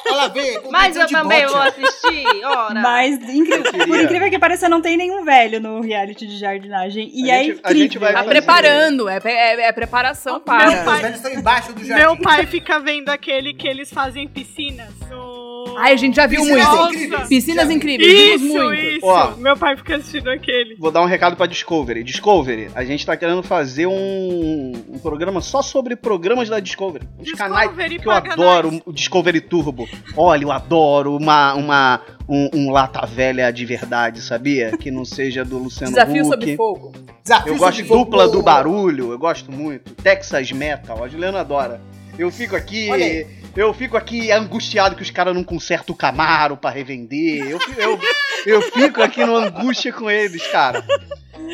Ela 0.06 0.28
vê. 0.28 0.62
Mas 0.72 0.96
eu 0.96 1.08
também 1.08 1.42
bote. 1.46 1.52
vou 1.54 1.62
assistir, 1.62 2.46
ora. 2.46 2.80
Mas, 2.82 3.18
queria. 3.20 3.62
por 3.88 4.00
incrível 4.02 4.30
que 4.30 4.40
pareça, 4.40 4.68
não 4.70 4.82
tem 4.82 4.98
nenhum 4.98 5.24
velho 5.24 5.60
no 5.60 5.82
reality 5.82 6.26
de 6.28 6.38
jardinagem. 6.38 7.10
E 7.14 7.30
A 7.32 7.36
é 7.36 7.44
gente- 7.44 7.52
a 7.52 7.54
incrível. 7.70 7.78
gente 7.84 7.98
vai 8.00 8.14
Tá 8.14 8.24
preparando, 8.24 9.08
é, 9.10 9.20
é- 9.24 9.62
é 9.68 9.72
preparação 9.72 10.34
Meu 10.34 10.42
para. 10.42 10.70
Os 10.70 10.80
pai- 10.86 11.02
velhos 11.02 11.18
estão 11.18 11.32
embaixo 11.34 11.74
do 11.74 11.84
jardim. 11.84 12.04
Meu 12.04 12.18
pai 12.18 12.46
fica 12.46 12.80
vendo 12.80 13.10
aquele 13.10 13.54
que 13.54 13.68
eles 13.68 13.92
fazem 13.92 14.28
piscinas. 14.28 14.90
O... 15.12 15.31
Ai, 15.78 15.94
a 15.94 15.96
gente 15.96 16.16
já 16.16 16.28
viu 16.28 16.42
Piscinas 16.42 16.68
muito. 16.68 16.94
incríveis. 16.96 17.28
Piscinas 17.28 17.68
Já 17.68 17.74
incríveis, 17.74 18.42
Isso, 18.42 18.54
muito. 18.54 18.82
isso. 18.82 19.06
Ó. 19.06 19.32
Meu 19.38 19.58
pai 19.58 19.76
fica 19.78 19.96
assistindo 19.96 20.30
aquele. 20.30 20.76
Vou 20.76 20.92
dar 20.92 21.02
um 21.02 21.06
recado 21.06 21.36
pra 21.36 21.46
Discovery. 21.46 22.04
Discovery, 22.04 22.70
a 22.76 22.84
gente 22.84 23.06
tá 23.06 23.16
querendo 23.18 23.42
fazer 23.44 23.88
um, 23.88 24.72
um 24.90 25.00
programa 25.00 25.42
só 25.42 25.62
sobre 25.62 25.96
programas 25.96 26.50
da 26.50 26.60
Discovery. 26.60 27.06
Os 27.20 27.26
Discovery 27.26 27.70
canais 27.70 28.02
que 28.02 28.08
eu 28.08 28.12
adoro, 28.12 28.72
nós. 28.72 28.82
o 28.86 28.94
Discovery 28.94 29.42
Turbo. 29.42 29.88
Olha, 30.16 30.44
eu 30.44 30.52
adoro 30.52 31.16
uma, 31.16 31.54
uma, 31.54 32.02
um, 32.28 32.50
um 32.54 32.72
lata 32.72 33.06
velha 33.06 33.52
de 33.52 33.66
verdade, 33.66 34.22
sabia? 34.22 34.76
Que 34.78 34.92
não 34.92 35.06
seja 35.06 35.44
do 35.46 35.58
Luciano 35.58 35.92
Desafio 35.94 36.24
Huck. 36.26 36.30
sob 36.32 36.56
fogo. 36.56 36.92
Desafio 37.24 37.54
Eu 37.54 37.58
gosto 37.58 37.78
sobre 37.78 37.84
de 37.84 37.90
dupla 38.06 38.24
fogo. 38.26 38.38
do 38.38 38.44
barulho, 38.44 39.12
eu 39.12 39.20
gosto 39.20 39.52
muito. 39.52 39.94
Texas 39.96 40.52
Metal, 40.52 41.04
a 41.04 41.08
Juliana 41.08 41.40
adora. 41.42 41.80
Eu 42.18 42.30
fico 42.30 42.56
aqui. 42.56 42.90
Eu 43.56 43.74
fico 43.74 43.98
aqui 43.98 44.32
angustiado 44.32 44.96
que 44.96 45.02
os 45.02 45.12
caras 45.12 45.36
não 45.36 45.44
consertam 45.44 45.94
o 45.94 45.98
Camaro 45.98 46.56
pra 46.56 46.70
revender. 46.70 47.50
Eu, 47.50 47.60
eu, 47.78 48.00
eu 48.46 48.62
fico 48.72 49.02
aqui 49.02 49.26
no 49.26 49.36
angústia 49.36 49.92
com 49.92 50.10
eles, 50.10 50.46
cara. 50.48 50.84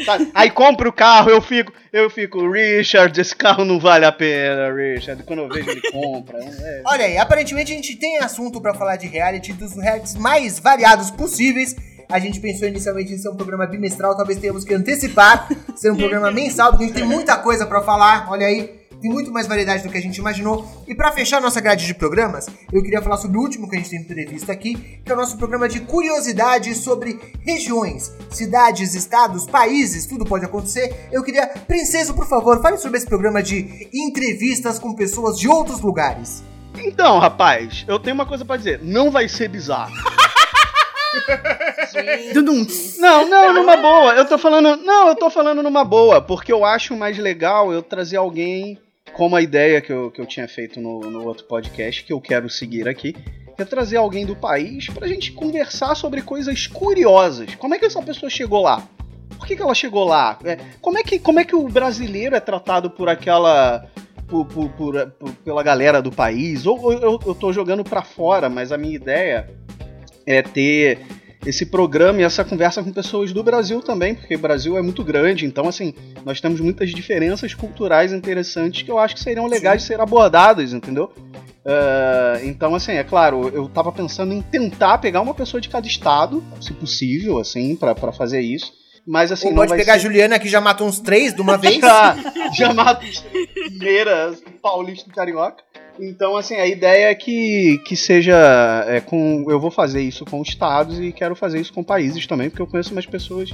Sabe? 0.06 0.32
Aí 0.34 0.52
compro 0.52 0.90
o 0.90 0.94
carro, 0.94 1.30
eu 1.30 1.42
fico, 1.42 1.74
eu 1.92 2.10
fico, 2.10 2.52
Richard, 2.52 3.20
esse 3.20 3.36
carro 3.36 3.66
não 3.66 3.80
vale 3.80 4.06
a 4.06 4.12
pena, 4.12 4.72
Richard. 4.72 5.24
Quando 5.24 5.40
eu 5.40 5.50
vejo 5.50 5.70
ele 5.70 5.82
compra. 5.92 6.38
é. 6.40 6.82
Olha 6.86 7.06
aí, 7.06 7.18
aparentemente 7.18 7.72
a 7.72 7.76
gente 7.76 7.96
tem 7.96 8.20
assunto 8.20 8.62
pra 8.62 8.74
falar 8.74 8.98
de 8.98 9.08
reality, 9.08 9.54
dos 9.54 9.76
realities 9.76 10.16
mais 10.16 10.60
variados 10.60 11.10
possíveis. 11.10 11.76
A 12.10 12.20
gente 12.20 12.40
pensou 12.40 12.68
inicialmente 12.68 13.12
em 13.12 13.18
ser 13.18 13.30
um 13.30 13.36
programa 13.36 13.66
bimestral, 13.66 14.16
talvez 14.16 14.40
tenhamos 14.40 14.64
que 14.64 14.74
antecipar, 14.74 15.50
ser 15.76 15.92
um 15.92 15.98
programa 15.98 16.32
mensal, 16.32 16.70
porque 16.70 16.86
a 16.86 16.88
gente 16.88 16.96
tem 16.96 17.06
muita 17.06 17.36
coisa 17.38 17.66
pra 17.66 17.82
falar. 17.82 18.28
Olha 18.30 18.48
aí, 18.48 18.87
tem 19.02 19.12
muito 19.12 19.32
mais 19.32 19.48
variedade 19.48 19.84
do 19.84 19.90
que 19.90 19.98
a 19.98 20.02
gente 20.02 20.18
imaginou. 20.18 20.66
E 20.88 20.96
pra 20.96 21.12
fechar 21.12 21.42
nossa 21.42 21.62
grade 21.62 21.86
de 21.86 21.94
programas, 21.94 22.48
eu 22.72 22.82
queria 22.82 23.02
falar 23.02 23.18
sobre 23.18 23.38
o 23.38 23.42
último 23.42 23.70
que 23.70 23.76
a 23.76 23.80
gente 23.80 23.90
tem 23.90 24.04
previsto 24.04 24.52
aqui, 24.52 24.76
que 25.04 25.12
é 25.12 25.14
o 25.14 25.18
nosso 25.18 25.38
programa 25.38 25.68
de 25.70 25.82
curiosidades 25.82 26.80
sobre 26.80 27.20
regiões, 27.42 28.12
cidades, 28.30 28.96
estados, 28.96 29.46
países, 29.46 30.06
tudo 30.06 30.26
pode 30.26 30.46
acontecer. 30.46 31.08
Eu 31.12 31.24
queria, 31.24 31.48
Princeso, 31.48 32.14
por 32.14 32.28
favor, 32.28 32.62
fale 32.62 32.78
sobre 32.78 32.98
esse 32.98 33.08
programa 33.08 33.42
de 33.42 33.88
entrevistas 33.94 34.80
com 34.80 34.94
pessoas 34.94 35.38
de 35.38 35.48
outros 35.48 35.82
lugares. 35.82 36.44
Então, 36.80 37.20
rapaz, 37.20 37.86
eu 37.88 38.00
tenho 38.00 38.14
uma 38.14 38.26
coisa 38.26 38.46
pra 38.46 38.58
dizer. 38.58 38.82
Não 38.84 39.10
vai 39.10 39.28
ser 39.28 39.48
bizarro. 39.48 39.94
Não, 43.00 43.28
não, 43.28 43.54
numa 43.54 43.78
boa. 43.78 44.14
Eu 44.14 44.26
tô 44.26 44.38
falando. 44.38 44.78
Não, 44.78 45.08
eu 45.08 45.16
tô 45.16 45.30
falando 45.30 45.64
numa 45.64 45.84
boa, 45.84 46.22
porque 46.22 46.52
eu 46.52 46.64
acho 46.64 46.96
mais 46.96 47.18
legal 47.18 47.74
eu 47.74 47.82
trazer 47.82 48.18
alguém 48.18 48.78
como 49.18 49.36
a 49.36 49.42
ideia 49.42 49.82
que 49.82 49.92
eu, 49.92 50.12
que 50.12 50.22
eu 50.22 50.26
tinha 50.26 50.48
feito 50.48 50.80
no, 50.80 51.00
no 51.02 51.26
outro 51.26 51.44
podcast, 51.46 52.04
que 52.04 52.14
eu 52.14 52.22
quero 52.22 52.50
seguir 52.50 52.88
aqui. 52.88 53.16
É 53.58 53.66
trazer 53.66 53.98
alguém 53.98 54.24
do 54.24 54.36
país 54.36 54.88
pra 54.88 55.08
gente 55.08 55.32
conversar 55.32 55.96
sobre 55.96 56.22
coisas 56.22 56.68
curiosas. 56.68 57.56
Como 57.56 57.74
é 57.74 57.80
que 57.80 57.86
essa 57.86 58.02
pessoa 58.04 58.30
chegou 58.30 58.62
lá? 58.62 58.88
Por 59.36 59.48
que, 59.48 59.56
que 59.56 59.62
ela 59.62 59.74
chegou 59.74 60.06
lá? 60.06 60.38
É, 60.46 60.58
como, 60.80 60.98
é 61.00 61.04
que, 61.04 61.18
como 61.18 61.40
é 61.40 61.44
que 61.44 61.56
o 61.56 61.68
brasileiro 61.68 62.36
é 62.36 62.40
tratado 62.40 62.92
por 62.92 63.10
aquela. 63.10 63.88
Por, 64.28 64.46
por- 64.46 64.70
por- 64.70 65.10
por- 65.12 65.32
pela 65.44 65.64
galera 65.64 66.02
do 66.02 66.12
país? 66.12 66.66
Ou, 66.68 66.92
eu, 66.94 67.20
eu 67.26 67.34
tô 67.34 67.52
jogando 67.52 67.84
pra 67.84 68.04
fora, 68.04 68.48
mas 68.50 68.72
a 68.72 68.78
minha 68.78 68.96
ideia 68.96 69.50
é 70.26 70.42
ter 70.44 71.00
esse 71.48 71.66
programa 71.66 72.22
e 72.22 72.24
essa 72.24 72.44
conversa 72.44 72.84
com 72.84 72.92
pessoas 72.92 73.32
do 73.32 73.42
Brasil 73.44 73.82
também, 73.82 74.14
porque 74.16 74.36
o 74.36 74.40
Brasil 74.40 74.78
é 74.78 74.82
muito 74.82 75.04
grande, 75.04 75.46
então 75.46 75.68
assim, 75.68 75.94
nós 76.26 76.42
temos 76.42 76.60
muitas 76.60 76.92
diferenças 76.92 77.54
culturais 77.54 78.12
interessantes 78.12 78.82
que 78.82 78.92
eu 78.92 79.00
acho 79.00 79.16
que 79.16 79.22
seriam 79.22 79.48
legais 79.48 79.82
de 79.82 79.88
ser 79.88 80.00
abordadas, 80.00 80.74
entendeu? 80.74 81.12
Ah, 81.66 82.40
então, 82.44 82.74
assim, 82.74 82.94
é 82.94 83.04
claro, 83.04 83.50
eu 83.50 83.68
tava 83.68 83.92
pensando 83.92 84.34
em 84.34 84.42
tentar 84.42 84.98
pegar 85.00 85.20
uma 85.22 85.34
pessoa 85.34 85.60
de 85.60 85.68
cada 85.68 85.86
estado, 85.86 86.42
se 86.62 86.72
possível, 86.74 87.40
assim, 87.40 87.76
pra 87.76 87.94
pra 87.94 88.14
fazer 88.14 88.40
isso. 88.40 88.72
Mas 89.06 89.32
assim, 89.32 89.48
Ou 89.48 89.54
não 89.54 89.66
pode 89.66 89.74
pegar 89.74 89.94
a 89.94 89.96
ser... 90.00 90.04
Juliana, 90.04 90.38
que 90.38 90.50
já 90.50 90.60
matou 90.60 90.86
uns 90.86 91.00
três 91.00 91.34
de 91.34 91.42
uma 91.42 91.56
vez. 91.58 91.78
já, 91.78 92.16
já 92.54 92.74
mato 92.74 93.06
os 93.06 93.24
Meiras, 93.80 94.44
paulista 94.62 95.10
e 95.10 95.14
carioca. 95.14 95.64
Então, 96.00 96.38
assim, 96.38 96.56
a 96.56 96.68
ideia 96.68 97.10
é 97.10 97.16
que, 97.16 97.80
que 97.86 97.96
seja 97.96 98.86
é, 98.88 99.00
com. 99.00 99.46
Eu 99.50 99.60
vou 99.60 99.72
fazer 99.72 100.02
isso 100.02 100.26
com 100.26 100.42
estados 100.42 101.00
e 101.00 101.12
quero 101.12 101.36
fazer 101.36 101.60
isso 101.60 101.74
com 101.74 101.84
países 101.84 102.26
também, 102.28 102.50
porque 102.50 102.62
eu 102.62 102.68
conheço 102.68 102.92
umas 102.92 103.06
pessoas 103.06 103.50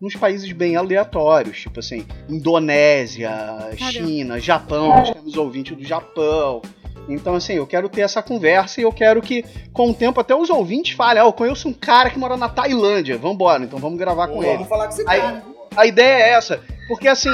nos 0.00 0.14
países 0.14 0.50
bem 0.52 0.76
aleatórios, 0.76 1.60
tipo 1.60 1.80
assim, 1.80 2.06
Indonésia, 2.28 3.30
China, 3.76 4.38
Japão, 4.38 4.88
nós 4.88 5.10
temos 5.10 5.36
ouvinte 5.36 5.74
do 5.74 5.84
Japão. 5.84 6.60
Então, 7.08 7.34
assim, 7.34 7.54
eu 7.54 7.66
quero 7.66 7.88
ter 7.88 8.00
essa 8.00 8.20
conversa 8.22 8.80
e 8.80 8.84
eu 8.84 8.92
quero 8.92 9.22
que, 9.22 9.44
com 9.72 9.90
o 9.90 9.94
tempo, 9.94 10.20
até 10.20 10.34
os 10.34 10.50
ouvintes 10.50 10.94
falem: 10.96 11.22
ah, 11.22 11.26
eu 11.26 11.32
conheço 11.32 11.68
um 11.68 11.72
cara 11.72 12.10
que 12.10 12.18
mora 12.18 12.36
na 12.36 12.48
Tailândia, 12.48 13.16
vambora, 13.16 13.62
então 13.62 13.78
vamos 13.78 13.98
gravar 13.98 14.28
com 14.28 14.42
ele. 14.42 14.54
Vamos 14.54 14.68
falar 14.68 14.88
com 14.88 14.92
esse 14.92 15.04
cara. 15.04 15.42
A 15.76 15.86
ideia 15.86 16.24
é 16.24 16.30
essa. 16.30 16.60
Porque 16.88 17.06
assim, 17.08 17.30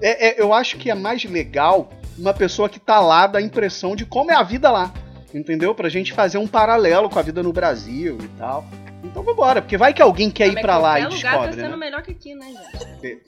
é- 0.00 0.28
é- 0.28 0.28
é- 0.28 0.42
eu 0.42 0.52
acho 0.52 0.76
que 0.76 0.90
é 0.90 0.94
mais 0.94 1.24
legal 1.24 1.88
uma 2.18 2.34
pessoa 2.34 2.68
que 2.68 2.78
tá 2.78 3.00
lá 3.00 3.26
dar 3.26 3.38
a 3.38 3.42
impressão 3.42 3.94
de 3.94 4.04
como 4.04 4.30
é 4.30 4.34
a 4.34 4.42
vida 4.42 4.70
lá. 4.70 4.92
Entendeu? 5.34 5.74
Pra 5.74 5.88
gente 5.88 6.12
fazer 6.12 6.38
um 6.38 6.46
paralelo 6.46 7.10
com 7.10 7.18
a 7.18 7.22
vida 7.22 7.42
no 7.42 7.52
Brasil 7.52 8.18
e 8.20 8.28
tal. 8.38 8.64
Então 9.04 9.22
vambora, 9.22 9.60
porque 9.60 9.76
vai 9.76 9.92
que 9.92 10.02
alguém 10.02 10.30
quer 10.30 10.48
ir 10.48 10.60
pra 10.60 10.78
lá 10.78 10.98
e 10.98 11.02
qualquer 11.02 11.16
lugar 11.16 11.32
tá 11.32 11.38
descobre, 11.38 11.62
sendo 11.62 11.70
né? 11.70 11.76
melhor 11.76 12.02
que 12.02 12.10
aqui, 12.12 12.34
né, 12.34 12.46
gente? 12.46 13.22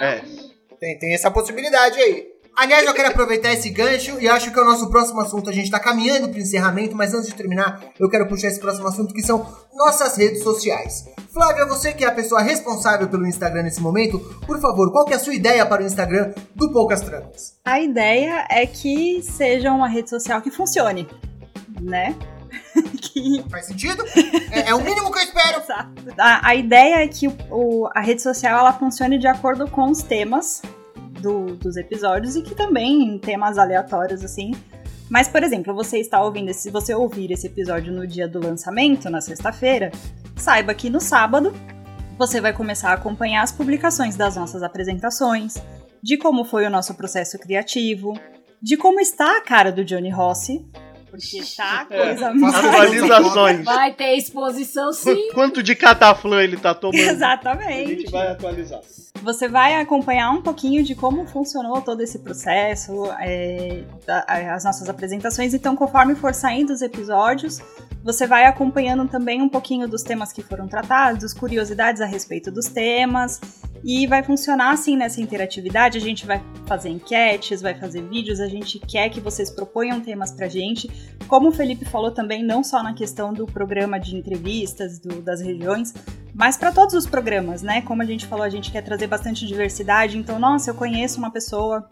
É. 0.00 0.22
Tem, 0.78 0.98
tem 0.98 1.14
essa 1.14 1.30
possibilidade 1.30 1.98
aí. 1.98 2.26
Aliás, 2.56 2.86
eu 2.86 2.94
quero 2.94 3.08
aproveitar 3.08 3.52
esse 3.52 3.70
gancho 3.70 4.20
e 4.20 4.28
acho 4.28 4.52
que 4.52 4.58
é 4.58 4.62
o 4.62 4.64
nosso 4.64 4.90
próximo 4.90 5.20
assunto. 5.20 5.48
A 5.48 5.52
gente 5.52 5.70
tá 5.70 5.78
caminhando 5.78 6.28
pro 6.28 6.38
encerramento, 6.38 6.96
mas 6.96 7.14
antes 7.14 7.28
de 7.28 7.34
terminar, 7.34 7.82
eu 7.98 8.08
quero 8.08 8.26
puxar 8.28 8.48
esse 8.48 8.60
próximo 8.60 8.88
assunto 8.88 9.14
que 9.14 9.22
são 9.22 9.46
nossas 9.74 10.16
redes 10.16 10.42
sociais. 10.42 11.04
Flávia, 11.32 11.64
você 11.66 11.92
que 11.92 12.04
é 12.04 12.08
a 12.08 12.12
pessoa 12.14 12.42
responsável 12.42 13.08
pelo 13.08 13.26
Instagram 13.26 13.62
nesse 13.62 13.80
momento, 13.80 14.18
por 14.46 14.60
favor, 14.60 14.90
qual 14.90 15.04
que 15.04 15.12
é 15.12 15.16
a 15.16 15.18
sua 15.18 15.34
ideia 15.34 15.64
para 15.64 15.82
o 15.82 15.86
Instagram 15.86 16.32
do 16.54 16.72
Poucas 16.72 17.00
Trancas? 17.02 17.56
A 17.64 17.80
ideia 17.80 18.46
é 18.50 18.66
que 18.66 19.22
seja 19.22 19.70
uma 19.72 19.88
rede 19.88 20.10
social 20.10 20.42
que 20.42 20.50
funcione, 20.50 21.08
né? 21.80 22.16
que 23.00 23.44
Faz 23.48 23.66
sentido? 23.66 24.04
É, 24.50 24.70
é 24.70 24.74
o 24.74 24.80
mínimo 24.82 25.10
que 25.12 25.18
eu 25.18 25.22
espero. 25.22 25.62
a, 26.18 26.48
a 26.48 26.54
ideia 26.56 26.96
é 27.04 27.08
que 27.08 27.28
o- 27.50 27.88
a 27.94 28.00
rede 28.00 28.20
social 28.22 28.58
ela 28.58 28.72
funcione 28.72 29.18
de 29.18 29.28
acordo 29.28 29.68
com 29.70 29.88
os 29.90 30.02
temas 30.02 30.60
do- 31.20 31.54
dos 31.56 31.76
episódios 31.76 32.34
e 32.34 32.42
que 32.42 32.54
também 32.56 33.02
em 33.04 33.18
temas 33.18 33.56
aleatórios 33.56 34.24
assim. 34.24 34.50
Mas, 35.10 35.26
por 35.26 35.42
exemplo, 35.42 35.74
você 35.74 35.98
está 35.98 36.22
ouvindo 36.22 36.54
se 36.54 36.70
você 36.70 36.94
ouvir 36.94 37.32
esse 37.32 37.48
episódio 37.48 37.92
no 37.92 38.06
dia 38.06 38.28
do 38.28 38.38
lançamento, 38.38 39.10
na 39.10 39.20
sexta-feira, 39.20 39.90
saiba 40.36 40.72
que 40.72 40.88
no 40.88 41.00
sábado 41.00 41.52
você 42.16 42.40
vai 42.40 42.52
começar 42.52 42.90
a 42.90 42.94
acompanhar 42.94 43.42
as 43.42 43.50
publicações 43.50 44.14
das 44.14 44.36
nossas 44.36 44.62
apresentações, 44.62 45.54
de 46.00 46.16
como 46.16 46.44
foi 46.44 46.64
o 46.64 46.70
nosso 46.70 46.94
processo 46.94 47.36
criativo, 47.40 48.12
de 48.62 48.76
como 48.76 49.00
está 49.00 49.36
a 49.36 49.40
cara 49.40 49.72
do 49.72 49.84
Johnny 49.84 50.10
Rossi, 50.10 50.64
porque 51.10 51.42
tá 51.56 51.86
a 51.90 51.94
É, 51.94 52.06
coisa 52.06 52.28
Atualizações. 52.28 53.64
Vai 53.64 53.92
ter 53.92 54.16
exposição 54.16 54.92
sim. 54.92 55.30
Quanto 55.32 55.62
de 55.62 55.74
cataflã 55.74 56.42
ele 56.42 56.56
tá 56.56 56.74
tomando? 56.74 56.98
A 57.00 57.12
Exatamente. 57.12 57.88
gente 58.02 58.10
vai 58.10 58.28
atualizar. 58.28 58.80
Você 59.22 59.48
vai 59.48 59.74
acompanhar 59.80 60.30
um 60.30 60.40
pouquinho 60.40 60.82
de 60.82 60.94
como 60.94 61.26
funcionou 61.26 61.82
todo 61.82 62.00
esse 62.00 62.18
processo, 62.20 63.04
é, 63.20 63.82
da- 64.06 64.24
as 64.54 64.64
nossas 64.64 64.88
apresentações. 64.88 65.52
Então, 65.52 65.76
conforme 65.76 66.14
for 66.14 66.32
saindo 66.32 66.72
os 66.72 66.80
episódios, 66.80 67.60
você 68.02 68.26
vai 68.26 68.46
acompanhando 68.46 69.06
também 69.08 69.42
um 69.42 69.48
pouquinho 69.48 69.86
dos 69.86 70.02
temas 70.02 70.32
que 70.32 70.42
foram 70.42 70.66
tratados, 70.66 71.34
curiosidades 71.34 72.00
a 72.00 72.06
respeito 72.06 72.50
dos 72.50 72.66
temas. 72.66 73.40
E 73.82 74.06
vai 74.06 74.22
funcionar 74.22 74.72
assim 74.72 74.96
nessa 74.96 75.20
interatividade. 75.20 75.96
A 75.96 76.00
gente 76.00 76.26
vai 76.26 76.42
fazer 76.66 76.90
enquetes, 76.90 77.62
vai 77.62 77.74
fazer 77.74 78.02
vídeos. 78.02 78.38
A 78.38 78.46
gente 78.46 78.78
quer 78.78 79.08
que 79.08 79.20
vocês 79.20 79.50
proponham 79.50 80.00
temas 80.00 80.32
pra 80.32 80.48
gente. 80.48 80.90
Como 81.26 81.48
o 81.48 81.52
Felipe 81.52 81.84
falou 81.84 82.10
também, 82.10 82.42
não 82.44 82.62
só 82.62 82.82
na 82.82 82.92
questão 82.92 83.32
do 83.32 83.46
programa 83.46 83.98
de 83.98 84.16
entrevistas 84.16 84.98
do- 84.98 85.22
das 85.22 85.40
regiões, 85.40 85.94
mas 86.34 86.56
para 86.56 86.72
todos 86.72 86.94
os 86.94 87.06
programas, 87.06 87.62
né? 87.62 87.80
Como 87.82 88.02
a 88.02 88.04
gente 88.04 88.26
falou, 88.26 88.44
a 88.44 88.50
gente 88.50 88.70
quer 88.70 88.82
trazer 88.82 89.06
bastante 89.06 89.46
diversidade. 89.46 90.18
Então, 90.18 90.38
nossa, 90.38 90.70
eu 90.70 90.74
conheço 90.74 91.18
uma 91.18 91.30
pessoa 91.30 91.88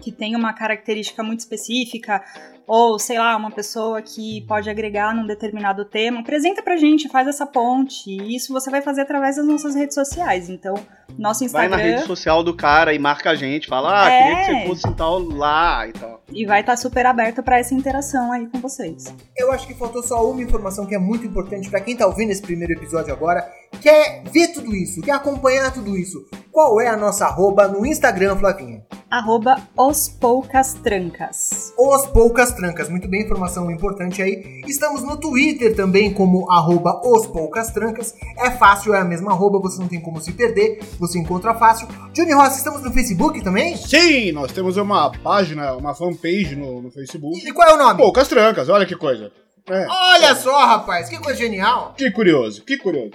que 0.00 0.10
tem 0.10 0.34
uma 0.34 0.52
característica 0.52 1.22
muito 1.22 1.40
específica, 1.40 2.22
ou 2.66 2.98
sei 2.98 3.18
lá, 3.18 3.36
uma 3.36 3.50
pessoa 3.50 4.00
que 4.02 4.40
pode 4.48 4.68
agregar 4.68 5.14
num 5.14 5.26
determinado 5.26 5.84
tema, 5.84 6.20
apresenta 6.20 6.62
pra 6.62 6.76
gente, 6.76 7.08
faz 7.08 7.28
essa 7.28 7.46
ponte. 7.46 8.10
E 8.10 8.34
isso 8.36 8.52
você 8.52 8.70
vai 8.70 8.82
fazer 8.82 9.02
através 9.02 9.36
das 9.36 9.46
nossas 9.46 9.74
redes 9.74 9.94
sociais. 9.94 10.48
Então, 10.48 10.74
nosso 11.18 11.40
Vai 11.40 11.66
Instagram. 11.66 11.76
na 11.76 11.82
rede 11.82 12.06
social 12.06 12.42
do 12.42 12.54
cara 12.54 12.92
e 12.94 12.98
marca 12.98 13.30
a 13.30 13.34
gente, 13.34 13.66
fala, 13.68 14.04
ah, 14.04 14.10
É. 14.10 14.22
queria 14.22 14.36
que 14.36 14.44
você 14.62 14.66
fosse 14.66 14.88
em 14.88 14.92
tal 14.94 15.18
lá 15.20 15.86
e 15.86 15.92
tal. 15.92 16.21
E 16.34 16.46
vai 16.46 16.60
estar 16.60 16.76
super 16.76 17.06
aberto 17.06 17.42
pra 17.42 17.58
essa 17.58 17.74
interação 17.74 18.32
aí 18.32 18.46
com 18.46 18.60
vocês. 18.60 19.12
Eu 19.36 19.52
acho 19.52 19.66
que 19.66 19.74
faltou 19.74 20.02
só 20.02 20.28
uma 20.30 20.42
informação 20.42 20.86
que 20.86 20.94
é 20.94 20.98
muito 20.98 21.26
importante 21.26 21.68
pra 21.68 21.80
quem 21.80 21.96
tá 21.96 22.06
ouvindo 22.06 22.30
esse 22.30 22.42
primeiro 22.42 22.72
episódio 22.72 23.12
agora, 23.12 23.48
que 23.80 23.88
é 23.88 24.22
ver 24.32 24.48
tudo 24.48 24.74
isso, 24.74 25.00
que 25.00 25.10
é 25.10 25.14
acompanhar 25.14 25.72
tudo 25.72 25.96
isso. 25.96 26.24
Qual 26.50 26.80
é 26.80 26.88
a 26.88 26.96
nossa 26.96 27.24
arroba 27.24 27.66
no 27.66 27.86
Instagram, 27.86 28.36
Flavinha? 28.36 28.84
Arroba 29.10 29.56
os 29.76 30.08
poucas 30.08 30.74
trancas. 30.74 31.72
Os 31.78 32.06
Poucas 32.06 32.52
Trancas, 32.52 32.88
muito 32.88 33.08
bem, 33.08 33.22
informação 33.22 33.70
importante 33.70 34.22
aí. 34.22 34.62
Estamos 34.66 35.02
no 35.02 35.16
Twitter 35.16 35.74
também 35.74 36.12
como 36.12 36.50
arroba 36.50 37.00
Os 37.04 37.26
Poucas 37.26 37.70
Trancas. 37.70 38.14
É 38.38 38.50
fácil, 38.50 38.94
é 38.94 39.00
a 39.00 39.04
mesma 39.04 39.32
arroba, 39.32 39.58
você 39.58 39.80
não 39.80 39.88
tem 39.88 40.00
como 40.00 40.20
se 40.20 40.32
perder, 40.32 40.80
você 40.98 41.18
encontra 41.18 41.54
fácil. 41.54 41.88
Johnny 42.12 42.32
Ross, 42.32 42.56
estamos 42.56 42.82
no 42.82 42.92
Facebook 42.92 43.42
também? 43.42 43.76
Sim, 43.76 44.32
nós 44.32 44.52
temos 44.52 44.76
uma 44.76 45.10
página, 45.10 45.74
uma 45.74 45.94
fanpage 45.94 46.21
no, 46.56 46.82
no 46.82 46.90
Facebook. 46.90 47.46
E 47.46 47.52
qual 47.52 47.68
é 47.68 47.74
o 47.74 47.78
nome? 47.78 47.98
Poucas 47.98 48.28
trancas, 48.28 48.68
olha 48.68 48.86
que 48.86 48.96
coisa. 48.96 49.30
É, 49.68 49.86
Olha 49.88 50.34
só, 50.34 50.66
rapaz, 50.66 51.08
que 51.08 51.18
coisa 51.18 51.38
genial. 51.38 51.94
que 51.96 52.10
curioso, 52.10 52.64
que 52.64 52.76
curioso. 52.76 53.12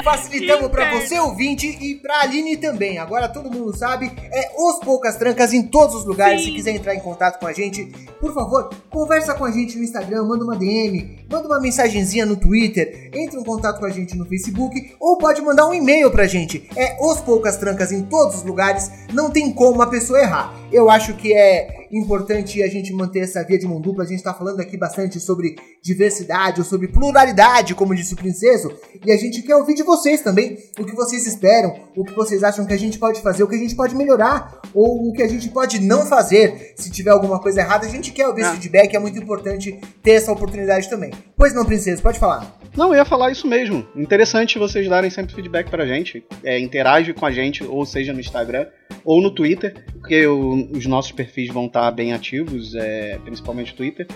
Facilitamos 0.02 0.70
inferno. 0.72 0.98
você 0.98 1.20
ouvinte 1.20 1.66
e 1.66 1.96
pra 1.96 2.20
Aline 2.22 2.56
também. 2.56 2.96
Agora 2.96 3.28
todo 3.28 3.50
mundo 3.50 3.76
sabe, 3.76 4.10
é 4.32 4.52
os 4.56 4.78
Poucas 4.78 5.16
Trancas 5.16 5.52
em 5.52 5.64
todos 5.64 5.94
os 5.94 6.06
lugares. 6.06 6.40
Sim. 6.40 6.46
Se 6.46 6.52
quiser 6.54 6.70
entrar 6.70 6.94
em 6.94 7.00
contato 7.00 7.38
com 7.38 7.46
a 7.46 7.52
gente, 7.52 7.84
por 8.18 8.32
favor, 8.32 8.70
conversa 8.88 9.34
com 9.34 9.44
a 9.44 9.50
gente 9.50 9.76
no 9.76 9.84
Instagram, 9.84 10.24
manda 10.24 10.42
uma 10.42 10.56
DM, 10.56 11.26
manda 11.30 11.46
uma 11.46 11.60
mensagenzinha 11.60 12.24
no 12.24 12.36
Twitter, 12.36 13.10
entre 13.12 13.38
em 13.38 13.44
contato 13.44 13.78
com 13.78 13.84
a 13.84 13.90
gente 13.90 14.16
no 14.16 14.24
Facebook 14.24 14.96
ou 14.98 15.18
pode 15.18 15.42
mandar 15.42 15.66
um 15.66 15.74
e-mail 15.74 16.10
pra 16.10 16.26
gente. 16.26 16.66
É 16.74 16.96
os 16.98 17.20
Poucas 17.20 17.58
Trancas 17.58 17.92
em 17.92 18.04
todos 18.04 18.36
os 18.36 18.42
lugares, 18.42 18.90
não 19.12 19.30
tem 19.30 19.52
como 19.52 19.82
a 19.82 19.86
pessoa 19.86 20.18
errar. 20.18 20.54
Eu 20.72 20.88
acho 20.88 21.12
que 21.12 21.36
é 21.36 21.75
importante 21.92 22.62
a 22.62 22.68
gente 22.68 22.92
manter 22.92 23.20
essa 23.20 23.42
via 23.44 23.58
de 23.58 23.66
mão 23.66 23.80
dupla. 23.80 24.04
A 24.04 24.06
gente 24.06 24.22
tá 24.22 24.32
falando 24.34 24.60
aqui 24.60 24.76
bastante 24.76 25.18
sobre 25.20 25.56
diversidade 25.82 26.60
ou 26.60 26.64
sobre 26.66 26.88
pluralidade, 26.88 27.74
como 27.74 27.94
disse 27.94 28.14
o 28.14 28.16
Princeso, 28.16 28.72
e 29.04 29.12
a 29.12 29.16
gente 29.16 29.42
quer 29.42 29.56
ouvir 29.56 29.74
de 29.74 29.82
vocês 29.82 30.20
também 30.22 30.58
o 30.78 30.84
que 30.84 30.94
vocês 30.94 31.26
esperam, 31.26 31.74
o 31.96 32.04
que 32.04 32.12
vocês 32.14 32.42
acham 32.42 32.66
que 32.66 32.72
a 32.72 32.78
gente 32.78 32.98
pode 32.98 33.20
fazer, 33.22 33.42
o 33.44 33.48
que 33.48 33.54
a 33.54 33.58
gente 33.58 33.74
pode 33.76 33.94
melhorar, 33.94 34.60
ou 34.74 35.08
o 35.08 35.12
que 35.12 35.22
a 35.22 35.28
gente 35.28 35.48
pode 35.48 35.80
não 35.80 36.04
fazer. 36.06 36.72
Se 36.76 36.90
tiver 36.90 37.10
alguma 37.10 37.40
coisa 37.40 37.60
errada, 37.60 37.86
a 37.86 37.88
gente 37.88 38.12
quer 38.12 38.26
ouvir 38.26 38.42
esse 38.42 38.50
Ah. 38.50 38.54
feedback, 38.54 38.94
é 38.94 38.98
muito 38.98 39.18
importante 39.18 39.78
ter 40.02 40.12
essa 40.12 40.32
oportunidade 40.32 40.90
também. 40.90 41.12
Pois 41.36 41.54
não, 41.54 41.64
Princesa, 41.64 42.02
pode 42.02 42.18
falar. 42.18 42.58
Não, 42.76 42.88
eu 42.88 42.96
ia 42.96 43.04
falar 43.04 43.30
isso 43.30 43.46
mesmo. 43.46 43.86
Interessante 43.96 44.58
vocês 44.58 44.86
darem 44.88 45.08
sempre 45.10 45.34
feedback 45.34 45.70
pra 45.70 45.86
gente. 45.86 46.24
É, 46.44 46.58
interage 46.58 47.14
com 47.14 47.24
a 47.24 47.30
gente, 47.30 47.64
ou 47.64 47.86
seja 47.86 48.12
no 48.12 48.20
Instagram 48.20 48.66
ou 49.04 49.22
no 49.22 49.30
Twitter, 49.30 49.84
porque 49.92 50.26
o- 50.26 50.68
os 50.72 50.84
nossos 50.86 51.12
perfis 51.12 51.48
vão 51.52 51.66
estar 51.66 51.75
bem 51.90 52.12
ativos, 52.12 52.74
é, 52.74 53.18
principalmente 53.24 53.72
o 53.72 53.76
Twitter. 53.76 54.06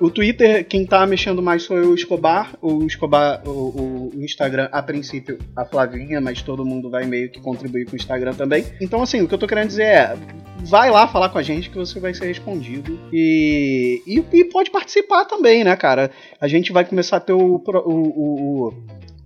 O 0.00 0.10
Twitter, 0.10 0.66
quem 0.66 0.84
tá 0.84 1.06
mexendo 1.06 1.40
mais 1.40 1.68
eu, 1.70 1.90
o 1.90 1.94
Escobar. 1.94 2.56
O 2.60 2.84
Escobar, 2.84 3.40
o, 3.46 3.50
o- 3.50 4.10
Instagram, 4.24 4.68
a 4.72 4.82
princípio, 4.82 5.38
a 5.54 5.64
Flavinha, 5.64 6.20
mas 6.20 6.42
todo 6.42 6.64
mundo 6.64 6.90
vai 6.90 7.04
meio 7.06 7.30
que 7.30 7.40
contribuir 7.40 7.84
com 7.86 7.92
o 7.92 7.96
Instagram 7.96 8.34
também. 8.34 8.64
Então, 8.80 9.00
assim, 9.00 9.20
o 9.22 9.28
que 9.28 9.34
eu 9.34 9.38
tô 9.38 9.46
querendo 9.46 9.68
dizer 9.68 9.84
é. 9.84 10.16
Vai 10.62 10.90
lá 10.90 11.06
falar 11.08 11.30
com 11.30 11.38
a 11.38 11.42
gente 11.42 11.70
que 11.70 11.78
você 11.78 11.98
vai 12.00 12.12
ser 12.12 12.26
respondido. 12.26 12.98
E, 13.12 14.02
e, 14.06 14.22
e 14.38 14.44
pode 14.46 14.70
participar 14.70 15.24
também, 15.24 15.62
né, 15.64 15.74
cara? 15.76 16.10
A 16.40 16.46
gente 16.48 16.70
vai 16.72 16.84
começar 16.84 17.16
a 17.18 17.20
ter 17.20 17.32
o, 17.32 17.62
o- 17.64 18.68
o- 18.68 18.74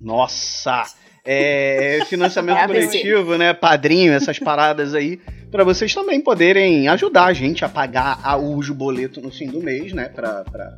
nossa! 0.00 0.82
É, 1.24 2.00
financiamento 2.06 2.58
É 2.58 2.66
coletivo, 2.66 3.38
né? 3.38 3.54
Padrinho, 3.54 4.12
essas 4.12 4.38
paradas 4.38 4.94
aí. 4.94 5.18
Pra 5.50 5.64
vocês 5.64 5.94
também 5.94 6.20
poderem 6.20 6.88
ajudar 6.88 7.26
a 7.26 7.32
gente 7.32 7.64
a 7.64 7.68
pagar 7.68 8.18
a 8.22 8.36
uso 8.36 8.74
boleto 8.74 9.20
no 9.20 9.30
fim 9.30 9.46
do 9.46 9.62
mês, 9.62 9.92
né? 9.92 10.08
Pra, 10.08 10.44
pra, 10.44 10.76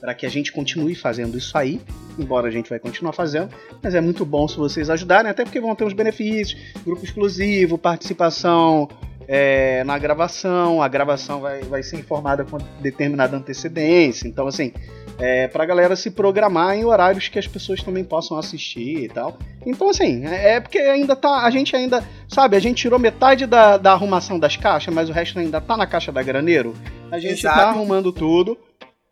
pra 0.00 0.14
que 0.14 0.26
a 0.26 0.28
gente 0.28 0.52
continue 0.52 0.94
fazendo 0.94 1.38
isso 1.38 1.56
aí. 1.56 1.80
Embora 2.18 2.48
a 2.48 2.50
gente 2.50 2.68
vai 2.68 2.78
continuar 2.78 3.12
fazendo. 3.12 3.50
Mas 3.82 3.94
é 3.94 4.00
muito 4.00 4.24
bom 4.24 4.48
se 4.48 4.56
vocês 4.56 4.90
ajudarem, 4.90 5.30
até 5.30 5.44
porque 5.44 5.60
vão 5.60 5.74
ter 5.74 5.84
uns 5.84 5.92
benefícios. 5.92 6.60
Grupo 6.84 7.04
exclusivo, 7.04 7.78
participação 7.78 8.88
é, 9.28 9.84
na 9.84 9.96
gravação. 9.96 10.82
A 10.82 10.88
gravação 10.88 11.40
vai, 11.40 11.62
vai 11.62 11.82
ser 11.82 11.96
informada 11.98 12.44
com 12.44 12.58
determinada 12.80 13.36
antecedência. 13.36 14.26
Então, 14.26 14.48
assim, 14.48 14.72
é, 15.18 15.48
pra 15.48 15.64
galera 15.64 15.96
se 15.96 16.10
programar 16.10 16.76
em 16.76 16.84
horários 16.84 17.28
que 17.28 17.38
as 17.38 17.46
pessoas 17.46 17.82
também 17.82 18.04
possam 18.04 18.36
assistir 18.38 19.04
e 19.04 19.08
tal. 19.08 19.38
Então, 19.64 19.88
assim, 19.88 20.24
é 20.26 20.56
é 20.56 20.60
porque 20.60 20.78
ainda 20.78 21.16
tá. 21.16 21.44
A 21.44 21.50
gente 21.50 21.74
ainda. 21.74 22.04
Sabe, 22.28 22.56
a 22.56 22.60
gente 22.60 22.82
tirou 22.82 22.98
metade 22.98 23.46
da, 23.46 23.76
da 23.76 23.92
arrumação 23.92 24.38
das 24.38 24.56
caixas, 24.56 24.92
mas 24.92 25.08
o 25.08 25.12
resto 25.12 25.38
ainda 25.38 25.60
tá 25.60 25.76
na 25.76 25.86
caixa 25.86 26.12
da 26.12 26.22
graneiro. 26.22 26.74
A 27.10 27.18
gente 27.18 27.40
Exato. 27.40 27.58
tá 27.58 27.68
arrumando 27.68 28.12
tudo. 28.12 28.58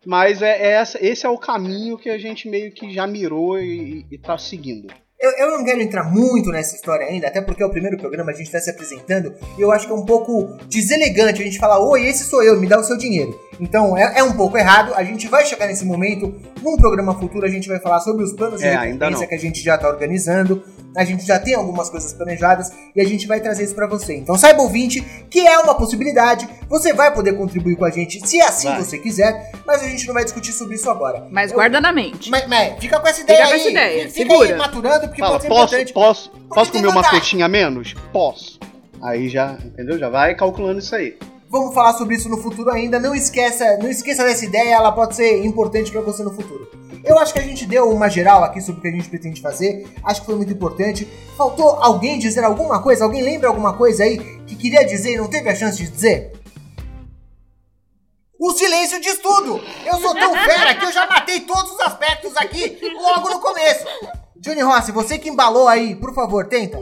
Mas 0.05 0.41
é, 0.41 0.75
é 0.75 0.83
esse 1.01 1.25
é 1.25 1.29
o 1.29 1.37
caminho 1.37 1.97
que 1.97 2.09
a 2.09 2.17
gente 2.17 2.47
meio 2.47 2.71
que 2.71 2.93
já 2.93 3.07
mirou 3.07 3.59
e, 3.59 4.05
e 4.11 4.17
tá 4.19 4.37
seguindo. 4.37 4.93
Eu, 5.17 5.31
eu 5.31 5.57
não 5.57 5.63
quero 5.63 5.81
entrar 5.81 6.03
muito 6.03 6.51
nessa 6.51 6.75
história 6.75 7.07
ainda, 7.07 7.27
até 7.27 7.41
porque 7.41 7.63
é 7.63 7.65
o 7.65 7.69
primeiro 7.69 7.97
programa, 7.97 8.31
a 8.31 8.33
gente 8.33 8.47
está 8.47 8.59
se 8.59 8.69
apresentando, 8.69 9.33
e 9.57 9.61
eu 9.61 9.71
acho 9.71 9.87
que 9.87 9.91
é 9.93 9.95
um 9.95 10.05
pouco 10.05 10.57
deselegante 10.67 11.41
a 11.41 11.45
gente 11.45 11.57
falar, 11.57 11.79
oi, 11.79 12.05
esse 12.05 12.25
sou 12.25 12.43
eu, 12.43 12.59
me 12.59 12.67
dá 12.67 12.77
o 12.77 12.83
seu 12.83 12.97
dinheiro. 12.97 13.33
Então 13.57 13.97
é, 13.97 14.19
é 14.19 14.23
um 14.23 14.33
pouco 14.33 14.57
errado, 14.57 14.93
a 14.93 15.03
gente 15.05 15.27
vai 15.29 15.45
chegar 15.45 15.67
nesse 15.67 15.85
momento, 15.85 16.35
num 16.61 16.75
programa 16.75 17.17
futuro 17.17 17.45
a 17.45 17.49
gente 17.49 17.69
vai 17.69 17.79
falar 17.79 18.01
sobre 18.01 18.25
os 18.25 18.33
planos 18.33 18.59
de 18.59 18.67
É, 18.67 18.75
ainda 18.75 19.05
recompensa 19.05 19.27
que 19.27 19.35
a 19.35 19.39
gente 19.39 19.63
já 19.63 19.75
está 19.75 19.87
organizando, 19.87 20.61
a 20.95 21.05
gente 21.05 21.25
já 21.25 21.39
tem 21.39 21.53
algumas 21.53 21.89
coisas 21.89 22.11
planejadas 22.13 22.71
e 22.93 23.01
a 23.01 23.05
gente 23.05 23.25
vai 23.25 23.39
trazer 23.39 23.63
isso 23.63 23.75
para 23.75 23.87
você. 23.87 24.15
Então 24.15 24.37
saiba 24.37 24.61
ouvinte 24.61 25.01
que 25.29 25.39
é 25.39 25.57
uma 25.59 25.75
possibilidade, 25.75 26.47
você 26.69 26.93
vai 26.93 27.13
poder 27.13 27.33
contribuir 27.33 27.75
com 27.75 27.85
a 27.85 27.89
gente 27.91 28.25
se 28.27 28.41
assim 28.41 28.67
Vai. 28.69 28.83
você 28.83 28.97
quiser, 28.97 29.51
mas 29.65 29.81
a 29.83 29.87
gente 29.87 30.05
não 30.07 30.13
vai 30.13 30.23
discutir 30.23 30.51
sobre 30.51 30.75
isso 30.75 30.89
agora. 30.89 31.27
Mas 31.31 31.51
Eu- 31.51 31.55
guarda 31.57 31.79
na 31.79 31.91
mente. 31.91 32.29
Mas, 32.29 32.47
mas 32.47 32.79
fica 32.79 32.99
com 32.99 33.07
essa 33.07 33.21
ideia 33.21 33.45
com 33.47 33.53
aí. 33.53 33.59
essa 33.59 33.69
ideia, 33.69 34.09
Fica 34.09 34.33
aí 34.33 34.39
segura. 34.39 34.57
maturando, 34.57 35.07
porque 35.07 35.21
Fala, 35.21 35.31
pode 35.33 35.43
ser 35.43 35.49
posso, 35.49 35.63
importante. 35.75 35.93
posso, 35.93 36.31
posso 36.49 36.71
tem 36.71 36.81
comer 36.81 36.93
uma 36.93 37.09
coxinha 37.09 37.45
a 37.45 37.49
menos? 37.49 37.93
Posso. 38.11 38.59
Aí 39.01 39.29
já, 39.29 39.57
entendeu? 39.63 39.97
Já 39.99 40.09
vai 40.09 40.35
calculando 40.35 40.79
isso 40.79 40.95
aí. 40.95 41.17
Vamos 41.49 41.73
falar 41.73 41.93
sobre 41.93 42.15
isso 42.15 42.27
no 42.27 42.37
futuro 42.37 42.69
ainda. 42.71 42.99
Não 42.99 43.13
esqueça, 43.15 43.77
não 43.77 43.89
esqueça 43.89 44.23
dessa 44.23 44.43
ideia, 44.43 44.75
ela 44.75 44.91
pode 44.91 45.15
ser 45.15 45.45
importante 45.45 45.91
pra 45.91 46.01
você 46.01 46.23
no 46.23 46.31
futuro. 46.33 46.69
Eu 47.03 47.19
acho 47.19 47.31
que 47.33 47.39
a 47.39 47.43
gente 47.43 47.67
deu 47.67 47.87
uma 47.91 48.09
geral 48.09 48.43
aqui 48.43 48.59
sobre 48.59 48.79
o 48.79 48.81
que 48.81 48.87
a 48.87 48.91
gente 48.91 49.07
pretende 49.07 49.39
fazer. 49.39 49.85
Acho 50.03 50.21
que 50.21 50.25
foi 50.25 50.35
muito 50.35 50.51
importante. 50.51 51.07
Faltou 51.37 51.69
alguém 51.81 52.17
dizer 52.17 52.43
alguma 52.43 52.81
coisa? 52.81 53.03
Alguém 53.03 53.21
lembra 53.21 53.47
alguma 53.47 53.73
coisa 53.73 54.03
aí 54.03 54.17
que 54.47 54.55
queria 54.55 54.83
dizer 54.83 55.13
e 55.13 55.17
não 55.17 55.27
teve 55.27 55.47
a 55.47 55.53
chance 55.55 55.77
de 55.77 55.87
dizer? 55.87 56.31
O 58.45 58.51
silêncio 58.51 59.01
diz 59.01 59.17
tudo! 59.17 59.59
Eu 59.83 59.99
sou 59.99 60.13
tão 60.13 60.31
fera 60.45 60.75
que 60.75 60.85
eu 60.85 60.91
já 60.91 61.07
matei 61.07 61.39
todos 61.39 61.71
os 61.71 61.79
aspectos 61.79 62.37
aqui 62.37 62.79
logo 62.93 63.27
no 63.27 63.39
começo. 63.39 63.83
Johnny 64.35 64.61
Rossi, 64.61 64.91
você 64.91 65.17
que 65.17 65.29
embalou 65.29 65.67
aí, 65.67 65.95
por 65.95 66.13
favor, 66.13 66.45
tenta. 66.45 66.77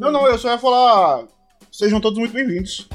Não, 0.00 0.10
não, 0.10 0.26
eu 0.26 0.36
só 0.36 0.50
ia 0.50 0.58
falar. 0.58 1.22
Sejam 1.70 2.00
todos 2.00 2.18
muito 2.18 2.32
bem-vindos. 2.32 2.88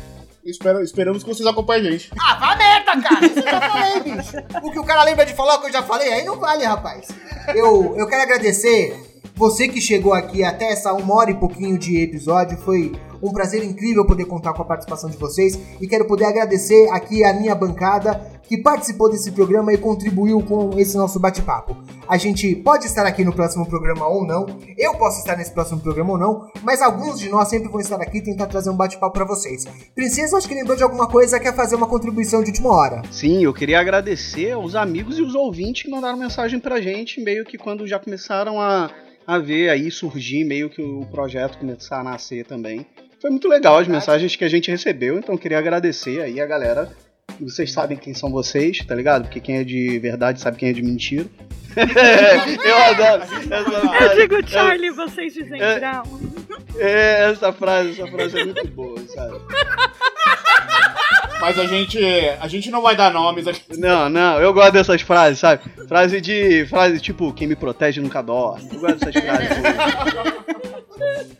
Espero, 0.43 0.81
esperamos 0.81 1.23
que 1.23 1.29
vocês 1.29 1.47
acompanhem 1.47 1.87
a 1.87 1.91
gente. 1.91 2.11
Ah, 2.19 2.35
vá 2.35 2.53
merda, 2.57 3.01
cara! 3.01 3.25
Isso 3.25 3.39
eu 3.39 3.43
já 3.43 3.61
falei, 3.61 3.99
bicho. 4.01 4.37
O 4.61 4.71
que 4.71 4.79
o 4.79 4.83
cara 4.83 5.03
lembra 5.03 5.25
de 5.25 5.33
falar 5.33 5.55
o 5.55 5.61
que 5.61 5.67
eu 5.67 5.71
já 5.71 5.81
falei, 5.81 6.11
aí 6.11 6.25
não 6.25 6.37
vale, 6.37 6.65
rapaz. 6.65 7.07
Eu, 7.55 7.95
eu 7.97 8.07
quero 8.09 8.23
agradecer 8.23 9.10
você 9.41 9.67
que 9.67 9.81
chegou 9.81 10.13
aqui 10.13 10.43
até 10.43 10.71
essa 10.71 10.93
uma 10.93 11.15
hora 11.15 11.31
e 11.31 11.33
pouquinho 11.33 11.75
de 11.75 11.99
episódio. 11.99 12.55
Foi 12.59 12.91
um 13.23 13.33
prazer 13.33 13.63
incrível 13.63 14.05
poder 14.05 14.25
contar 14.25 14.53
com 14.53 14.61
a 14.61 14.65
participação 14.65 15.09
de 15.09 15.17
vocês. 15.17 15.59
E 15.81 15.87
quero 15.87 16.05
poder 16.05 16.25
agradecer 16.25 16.87
aqui 16.91 17.23
a 17.23 17.33
minha 17.33 17.55
bancada 17.55 18.39
que 18.43 18.59
participou 18.59 19.09
desse 19.09 19.31
programa 19.31 19.73
e 19.73 19.79
contribuiu 19.79 20.43
com 20.43 20.77
esse 20.77 20.95
nosso 20.95 21.19
bate-papo. 21.19 21.75
A 22.07 22.17
gente 22.17 22.55
pode 22.57 22.85
estar 22.85 23.03
aqui 23.03 23.23
no 23.23 23.33
próximo 23.33 23.65
programa 23.65 24.07
ou 24.07 24.27
não, 24.27 24.45
eu 24.77 24.93
posso 24.95 25.19
estar 25.19 25.35
nesse 25.35 25.51
próximo 25.51 25.79
programa 25.79 26.11
ou 26.11 26.19
não, 26.19 26.51
mas 26.61 26.79
alguns 26.79 27.17
de 27.17 27.27
nós 27.27 27.47
sempre 27.47 27.69
vão 27.69 27.79
estar 27.79 27.95
aqui 27.95 28.19
e 28.19 28.23
tentar 28.23 28.45
trazer 28.45 28.69
um 28.69 28.75
bate-papo 28.75 29.13
pra 29.13 29.25
vocês. 29.25 29.65
Princesa, 29.95 30.37
acho 30.37 30.47
que 30.47 30.53
lembrou 30.53 30.77
de 30.77 30.83
alguma 30.83 31.07
coisa, 31.07 31.39
quer 31.39 31.55
fazer 31.55 31.75
uma 31.75 31.87
contribuição 31.87 32.43
de 32.43 32.49
última 32.51 32.75
hora. 32.75 33.01
Sim, 33.09 33.43
eu 33.43 33.53
queria 33.53 33.79
agradecer 33.79 34.51
aos 34.51 34.75
amigos 34.75 35.17
e 35.17 35.23
os 35.23 35.33
ouvintes 35.33 35.83
que 35.83 35.89
mandaram 35.89 36.17
mensagem 36.17 36.59
pra 36.59 36.79
gente, 36.79 37.21
meio 37.21 37.45
que 37.45 37.57
quando 37.57 37.87
já 37.87 37.97
começaram 37.97 38.59
a, 38.59 38.91
a 39.31 39.39
ver 39.39 39.69
aí 39.69 39.89
surgir, 39.89 40.43
meio 40.43 40.69
que 40.69 40.81
o 40.81 41.05
projeto 41.05 41.57
começar 41.57 41.99
a 41.99 42.03
nascer 42.03 42.45
também. 42.45 42.85
Foi 43.21 43.29
muito 43.29 43.47
legal 43.47 43.77
as 43.77 43.87
mensagens 43.87 44.35
que 44.35 44.43
a 44.43 44.49
gente 44.49 44.69
recebeu, 44.69 45.17
então 45.17 45.35
eu 45.35 45.39
queria 45.39 45.57
agradecer 45.57 46.21
aí 46.21 46.41
a 46.41 46.45
galera. 46.45 46.91
Vocês 47.39 47.71
sabem 47.71 47.97
quem 47.97 48.13
são 48.13 48.29
vocês, 48.29 48.79
tá 48.79 48.93
ligado? 48.93 49.23
Porque 49.23 49.39
quem 49.39 49.57
é 49.57 49.63
de 49.63 49.97
verdade 49.99 50.41
sabe 50.41 50.57
quem 50.57 50.69
é 50.69 50.73
de 50.73 50.81
mentira. 50.81 51.25
eu 52.65 52.77
adoro 52.77 53.23
essa 53.23 53.39
frase. 53.41 54.03
Eu 54.03 54.15
digo 54.27 54.47
Charlie, 54.49 54.89
vocês 54.91 55.33
dizem 55.33 55.61
É. 55.61 55.79
Brown. 55.79 56.03
É, 56.77 57.31
essa 57.31 57.53
frase, 57.53 57.91
essa 57.91 58.07
frase 58.11 58.39
é 58.39 58.45
muito 58.45 58.67
boa, 58.69 58.99
sabe? 59.07 59.39
Mas 61.39 61.57
a 61.57 61.65
gente. 61.65 61.97
A 62.39 62.47
gente 62.47 62.69
não 62.69 62.81
vai 62.83 62.95
dar 62.95 63.11
nomes 63.11 63.47
aqui. 63.47 63.61
Não, 63.77 64.07
não, 64.09 64.39
eu 64.39 64.53
gosto 64.53 64.73
dessas 64.73 65.01
frases, 65.01 65.39
sabe? 65.39 65.63
Frase 65.87 66.21
de. 66.21 66.65
Frase 66.67 66.99
tipo, 66.99 67.33
quem 67.33 67.47
me 67.47 67.55
protege 67.55 67.99
nunca 67.99 68.21
dorme. 68.21 68.69
Eu 68.71 68.79
gosto 68.79 68.99
dessas 68.99 69.23
frases. 69.23 69.49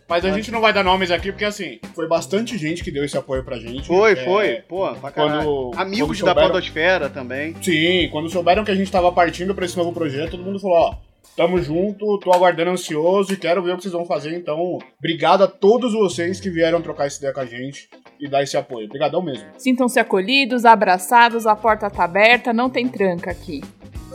Mas 0.10 0.26
a 0.26 0.32
gente 0.32 0.52
não 0.52 0.60
vai 0.60 0.74
dar 0.74 0.84
nomes 0.84 1.12
aqui, 1.12 1.32
porque 1.32 1.46
assim, 1.46 1.80
foi 1.96 2.08
bastante 2.08 2.58
gente 2.58 2.84
que 2.84 2.92
deu 2.92 3.06
esse 3.06 3.18
apoio 3.18 3.44
pra 3.44 3.58
gente. 3.60 3.88
Foi, 3.88 4.14
É, 4.14 4.16
foi. 4.26 4.56
Pô, 4.68 4.92
pra 4.96 5.12
caralho. 5.12 5.44
Quando- 5.44 5.72
Amigos 5.80 6.08
quando 6.20 6.26
da 6.26 6.32
souberam- 6.32 6.48
Podosfera 6.50 7.10
também. 7.10 7.56
Sim, 7.62 8.10
quando 8.12 8.30
souberam 8.30 8.64
que 8.66 8.72
a 8.72 8.76
gente 8.76 8.92
tava 8.92 9.12
partindo 9.12 9.54
pra 9.56 9.66
esse 9.66 9.78
novo 9.78 9.94
projeto, 9.94 10.32
todo 10.32 10.44
mundo 10.44 10.60
falou, 10.60 10.78
ó, 10.78 10.96
tamo 11.36 11.62
junto, 11.62 12.20
tô 12.20 12.32
aguardando 12.34 12.72
ansioso 12.72 13.34
e 13.34 13.38
quero 13.38 13.62
ver 13.64 13.74
o 13.74 13.78
que 13.78 13.84
vocês 13.84 13.94
vão 13.94 14.06
fazer, 14.06 14.36
então, 14.36 14.78
obrigado 15.00 15.44
a 15.44 15.48
todos 15.48 15.94
vocês 15.94 16.40
que 16.40 16.50
vieram 16.50 16.82
trocar 16.82 17.08
essa 17.08 17.18
ideia 17.18 17.34
com 17.34 17.40
a 17.40 17.46
gente 17.46 17.90
e 18.20 18.30
dar 18.30 18.44
esse 18.44 18.56
apoio. 18.58 18.86
Obrigadão 18.86 19.22
mesmo. 19.22 19.46
Sintam-se 19.58 20.00
acolhidos, 20.00 20.66
abraçados, 20.66 21.48
a 21.48 21.56
porta 21.56 21.90
tá 21.90 22.04
aberta, 22.04 22.54
não 22.54 22.70
tem 22.70 22.88
tranca 22.88 23.32
aqui. 23.32 23.62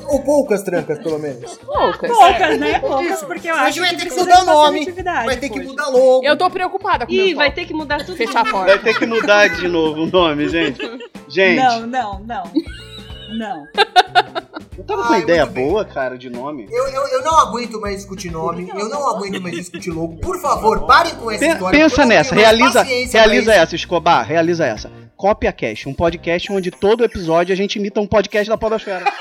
Ou 0.09 0.23
poucas 0.23 0.63
trancas, 0.63 0.99
pelo 1.01 1.19
menos. 1.19 1.57
Poucas. 1.59 2.09
Poucas, 2.09 2.59
né? 2.61 2.79
Poucas, 2.79 3.25
porque 3.25 3.51
eu 3.51 3.55
A 3.57 3.63
acho 3.63 3.73
gente 3.73 3.81
vai 3.81 3.91
que 3.97 4.03
ter 4.05 4.09
que 4.11 4.21
mudar 4.21 4.43
o 4.43 4.45
nome, 4.45 4.93
vai 5.25 5.37
ter 5.37 5.49
que 5.49 5.61
mudar 5.61 5.89
logo. 5.89 6.25
Eu 6.25 6.37
tô 6.37 6.49
preocupada 6.49 7.07
com 7.07 7.13
Ih, 7.13 7.29
meu 7.29 7.37
vai 7.39 7.53
ter 7.53 7.65
que 7.65 7.75
mudar 7.75 8.05
tudo. 8.05 8.17
Fechar 8.17 8.41
a 8.41 8.43
Vai 8.45 8.53
porta. 8.53 8.79
ter 8.79 8.99
que 8.99 9.07
mudar 9.07 9.49
de 9.49 9.67
novo 9.67 10.03
o 10.03 10.07
nome, 10.07 10.49
gente. 10.49 10.79
Gente, 11.29 11.57
Não, 11.61 11.81
não, 11.89 12.21
não. 12.21 12.45
Não. 13.37 13.67
Eu 14.79 14.85
tava 14.85 15.03
com 15.03 15.09
uma 15.09 15.19
ideia 15.19 15.45
muito 15.45 15.55
bem. 15.55 15.69
boa, 15.69 15.85
cara, 15.85 16.17
de 16.19 16.29
nome. 16.31 16.67
Eu, 16.71 16.87
eu, 16.89 17.07
eu 17.09 17.23
não 17.23 17.39
aguento 17.39 17.81
mais 17.81 17.97
discutir 17.97 18.31
nome, 18.31 18.69
eu 18.77 18.89
não 18.89 19.09
aguento 19.09 19.41
mais 19.43 19.55
discutir 19.57 19.91
logo. 19.91 20.17
Por 20.17 20.39
favor, 20.41 20.87
parem 20.87 21.15
com 21.15 21.31
essa 21.31 21.41
Pe- 21.45 21.53
história. 21.53 21.79
pensa 21.81 22.05
nessa, 22.05 22.35
realiza, 22.35 22.83
realiza 22.83 23.55
essa, 23.55 23.75
Escobar, 23.75 24.25
realiza 24.27 24.67
essa. 24.67 24.91
Cópia 25.17 25.51
Cast, 25.53 25.89
um 25.89 25.95
podcast 25.95 26.53
onde 26.53 26.71
todo 26.71 27.03
episódio 27.05 27.53
a 27.53 27.57
gente 27.57 27.77
imita 27.77 28.01
um 28.01 28.07
podcast 28.07 28.49
da 28.51 28.59
Podosfera. 28.59 29.05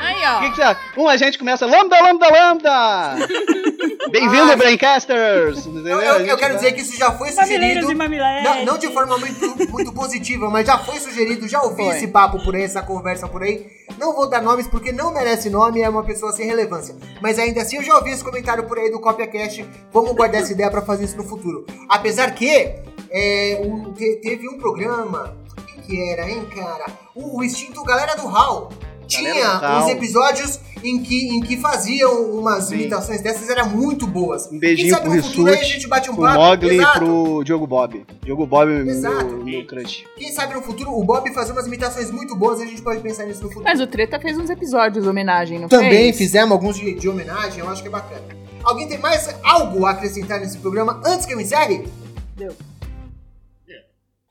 Aí, 0.00 0.16
O 0.16 0.18
que, 0.18 0.26
ó. 0.26 0.40
que 0.50 0.56
você 0.56 0.62
acha? 0.62 0.80
Um 0.96 1.08
a 1.08 1.16
gente 1.16 1.38
começa 1.38 1.64
Lambda, 1.66 2.00
Lambda, 2.02 2.26
Lambda! 2.28 3.28
Bem-vindo, 4.10 4.52
Ah, 4.52 4.56
Braincasters! 4.56 5.66
Eu, 5.66 6.00
eu- 6.00 6.26
eu 6.26 6.36
quero 6.36 6.54
vai- 6.54 6.56
dizer 6.56 6.72
que 6.72 6.80
isso 6.82 6.96
já 6.96 7.12
foi 7.12 7.30
Mamileiros 7.32 7.84
sugerido. 7.84 7.92
e. 7.92 8.42
Não, 8.44 8.64
não 8.64 8.78
de 8.78 8.88
forma 8.88 9.16
muito, 9.18 9.70
muito 9.70 9.92
positiva, 9.92 10.50
mas 10.50 10.66
já 10.66 10.78
foi 10.78 10.98
sugerido, 10.98 11.46
já 11.48 11.62
ouvi 11.62 11.84
Foi. 11.84 11.96
esse 11.96 12.08
papo 12.08 12.42
por 12.42 12.56
aí, 12.56 12.62
essa 12.62 12.82
conversa 12.82 13.28
por 13.28 13.42
aí. 13.42 13.66
Não 13.98 14.14
vou 14.14 14.28
dar 14.28 14.42
nomes 14.42 14.66
porque 14.66 14.90
não 14.90 15.12
merece 15.12 15.48
nome, 15.50 15.80
é 15.82 15.88
uma 15.88 16.02
pessoa 16.02 16.32
sem 16.32 16.46
relevância. 16.46 16.96
Mas 17.22 17.38
ainda 17.38 17.62
assim 17.62 17.76
eu 17.76 17.82
já 17.82 17.94
ouvi 17.96 18.10
esse 18.10 18.24
comentário 18.24 18.64
por 18.64 18.78
aí 18.78 18.90
do 18.90 18.98
CopiaCast. 19.00 19.64
Vamos 19.92 20.12
guardar 20.12 20.42
essa 20.42 20.52
ideia 20.52 20.70
pra 20.70 20.82
fazer 20.82 21.04
isso 21.04 21.16
no 21.16 21.24
futuro. 21.24 21.64
Apesar 21.88 22.32
que 22.34 22.74
é, 23.10 23.60
o- 23.64 23.92
te- 23.92 24.16
teve 24.22 24.48
um 24.48 24.58
programa. 24.58 25.36
O 25.56 25.62
que, 25.62 25.82
que 25.82 26.10
era, 26.10 26.28
hein, 26.28 26.46
cara? 26.54 26.86
O, 27.14 27.38
o 27.38 27.44
Instinto 27.44 27.82
Galera 27.84 28.14
do 28.16 28.26
Hall. 28.26 28.70
Tinha 29.08 29.80
uns 29.82 29.90
episódios 29.90 30.60
em 30.84 31.02
que, 31.02 31.28
em 31.28 31.40
que 31.40 31.56
faziam 31.56 32.30
umas 32.38 32.64
Sim. 32.64 32.74
imitações 32.76 33.20
dessas, 33.20 33.48
eram 33.48 33.70
muito 33.70 34.06
boas. 34.06 34.46
Um 34.46 34.50
Quem 34.50 34.58
beijinho 34.60 34.90
sabe 34.90 35.06
pro 35.06 35.14
no 35.16 35.22
futuro 35.22 35.48
aí 35.48 35.54
a 35.54 35.58
Rissuti, 35.58 35.74
gente 35.74 35.88
bate 35.88 36.10
um 36.10 36.14
pro 36.14 36.24
papo. 36.24 36.38
Mogli 36.38 36.80
e 36.80 36.86
pro 36.92 37.42
Diogo 37.44 37.66
Bob. 37.66 38.06
Diogo 38.22 38.46
Bob, 38.46 38.68
meu, 38.70 38.86
Exato. 38.86 39.36
meu 39.44 39.66
crush. 39.66 40.04
Quem 40.16 40.30
sabe 40.30 40.54
no 40.54 40.62
futuro 40.62 40.92
o 40.92 41.02
Bob 41.02 41.32
fazer 41.32 41.52
umas 41.52 41.66
imitações 41.66 42.10
muito 42.10 42.36
boas 42.36 42.60
e 42.60 42.64
a 42.64 42.66
gente 42.66 42.82
pode 42.82 43.00
pensar 43.00 43.24
nisso 43.24 43.42
no 43.42 43.48
futuro. 43.48 43.64
Mas 43.64 43.80
o 43.80 43.86
Treta 43.86 44.20
fez 44.20 44.38
uns 44.38 44.50
episódios 44.50 45.02
de 45.02 45.10
homenagem, 45.10 45.58
não 45.58 45.68
Também 45.68 45.90
fez? 45.90 46.18
fizemos 46.18 46.52
alguns 46.52 46.76
de, 46.76 46.94
de 46.94 47.08
homenagem, 47.08 47.60
eu 47.60 47.68
acho 47.68 47.82
que 47.82 47.88
é 47.88 47.90
bacana. 47.90 48.22
Alguém 48.62 48.86
tem 48.86 48.98
mais 48.98 49.34
algo 49.42 49.86
a 49.86 49.90
acrescentar 49.92 50.38
nesse 50.38 50.58
programa 50.58 51.00
antes 51.04 51.24
que 51.26 51.32
eu 51.32 51.40
encerre? 51.40 51.88
Deu. 52.36 52.52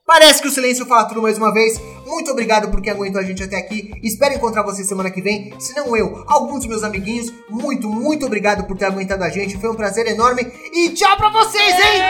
Parece 0.08 0.41
que 0.41 0.47
o 0.47 0.51
silêncio 0.51 0.86
fala 0.86 1.03
tudo 1.03 1.22
mais 1.22 1.38
uma 1.38 1.53
vez. 1.53 1.78
Muito 2.05 2.32
obrigado 2.32 2.72
por 2.72 2.82
quem 2.82 2.93
aguentou 2.93 3.20
a 3.20 3.24
gente 3.26 3.43
até 3.43 3.58
aqui. 3.58 3.91
Espero 4.01 4.36
encontrar 4.36 4.64
vocês 4.64 4.88
semana 4.88 5.12
que 5.12 5.22
vem. 5.22 5.53
Se 5.60 5.76
não 5.76 5.97
eu, 5.97 6.24
alguns 6.26 6.60
dos 6.60 6.68
meus 6.68 6.84
amiguinhos. 6.84 7.34
Muito, 7.49 7.89
muito 7.89 8.26
obrigado 8.26 8.64
por 8.66 8.78
ter 8.78 8.86
aguentado 8.86 9.26
a 9.26 9.30
gente. 9.30 9.58
Foi 9.58 9.70
um 9.70 9.76
prazer 9.76 10.08
enorme. 10.08 10.49
E 10.72 10.91
tchau 10.91 11.18
pra 11.18 11.28
vocês, 11.28 11.76
hein? 11.76 12.01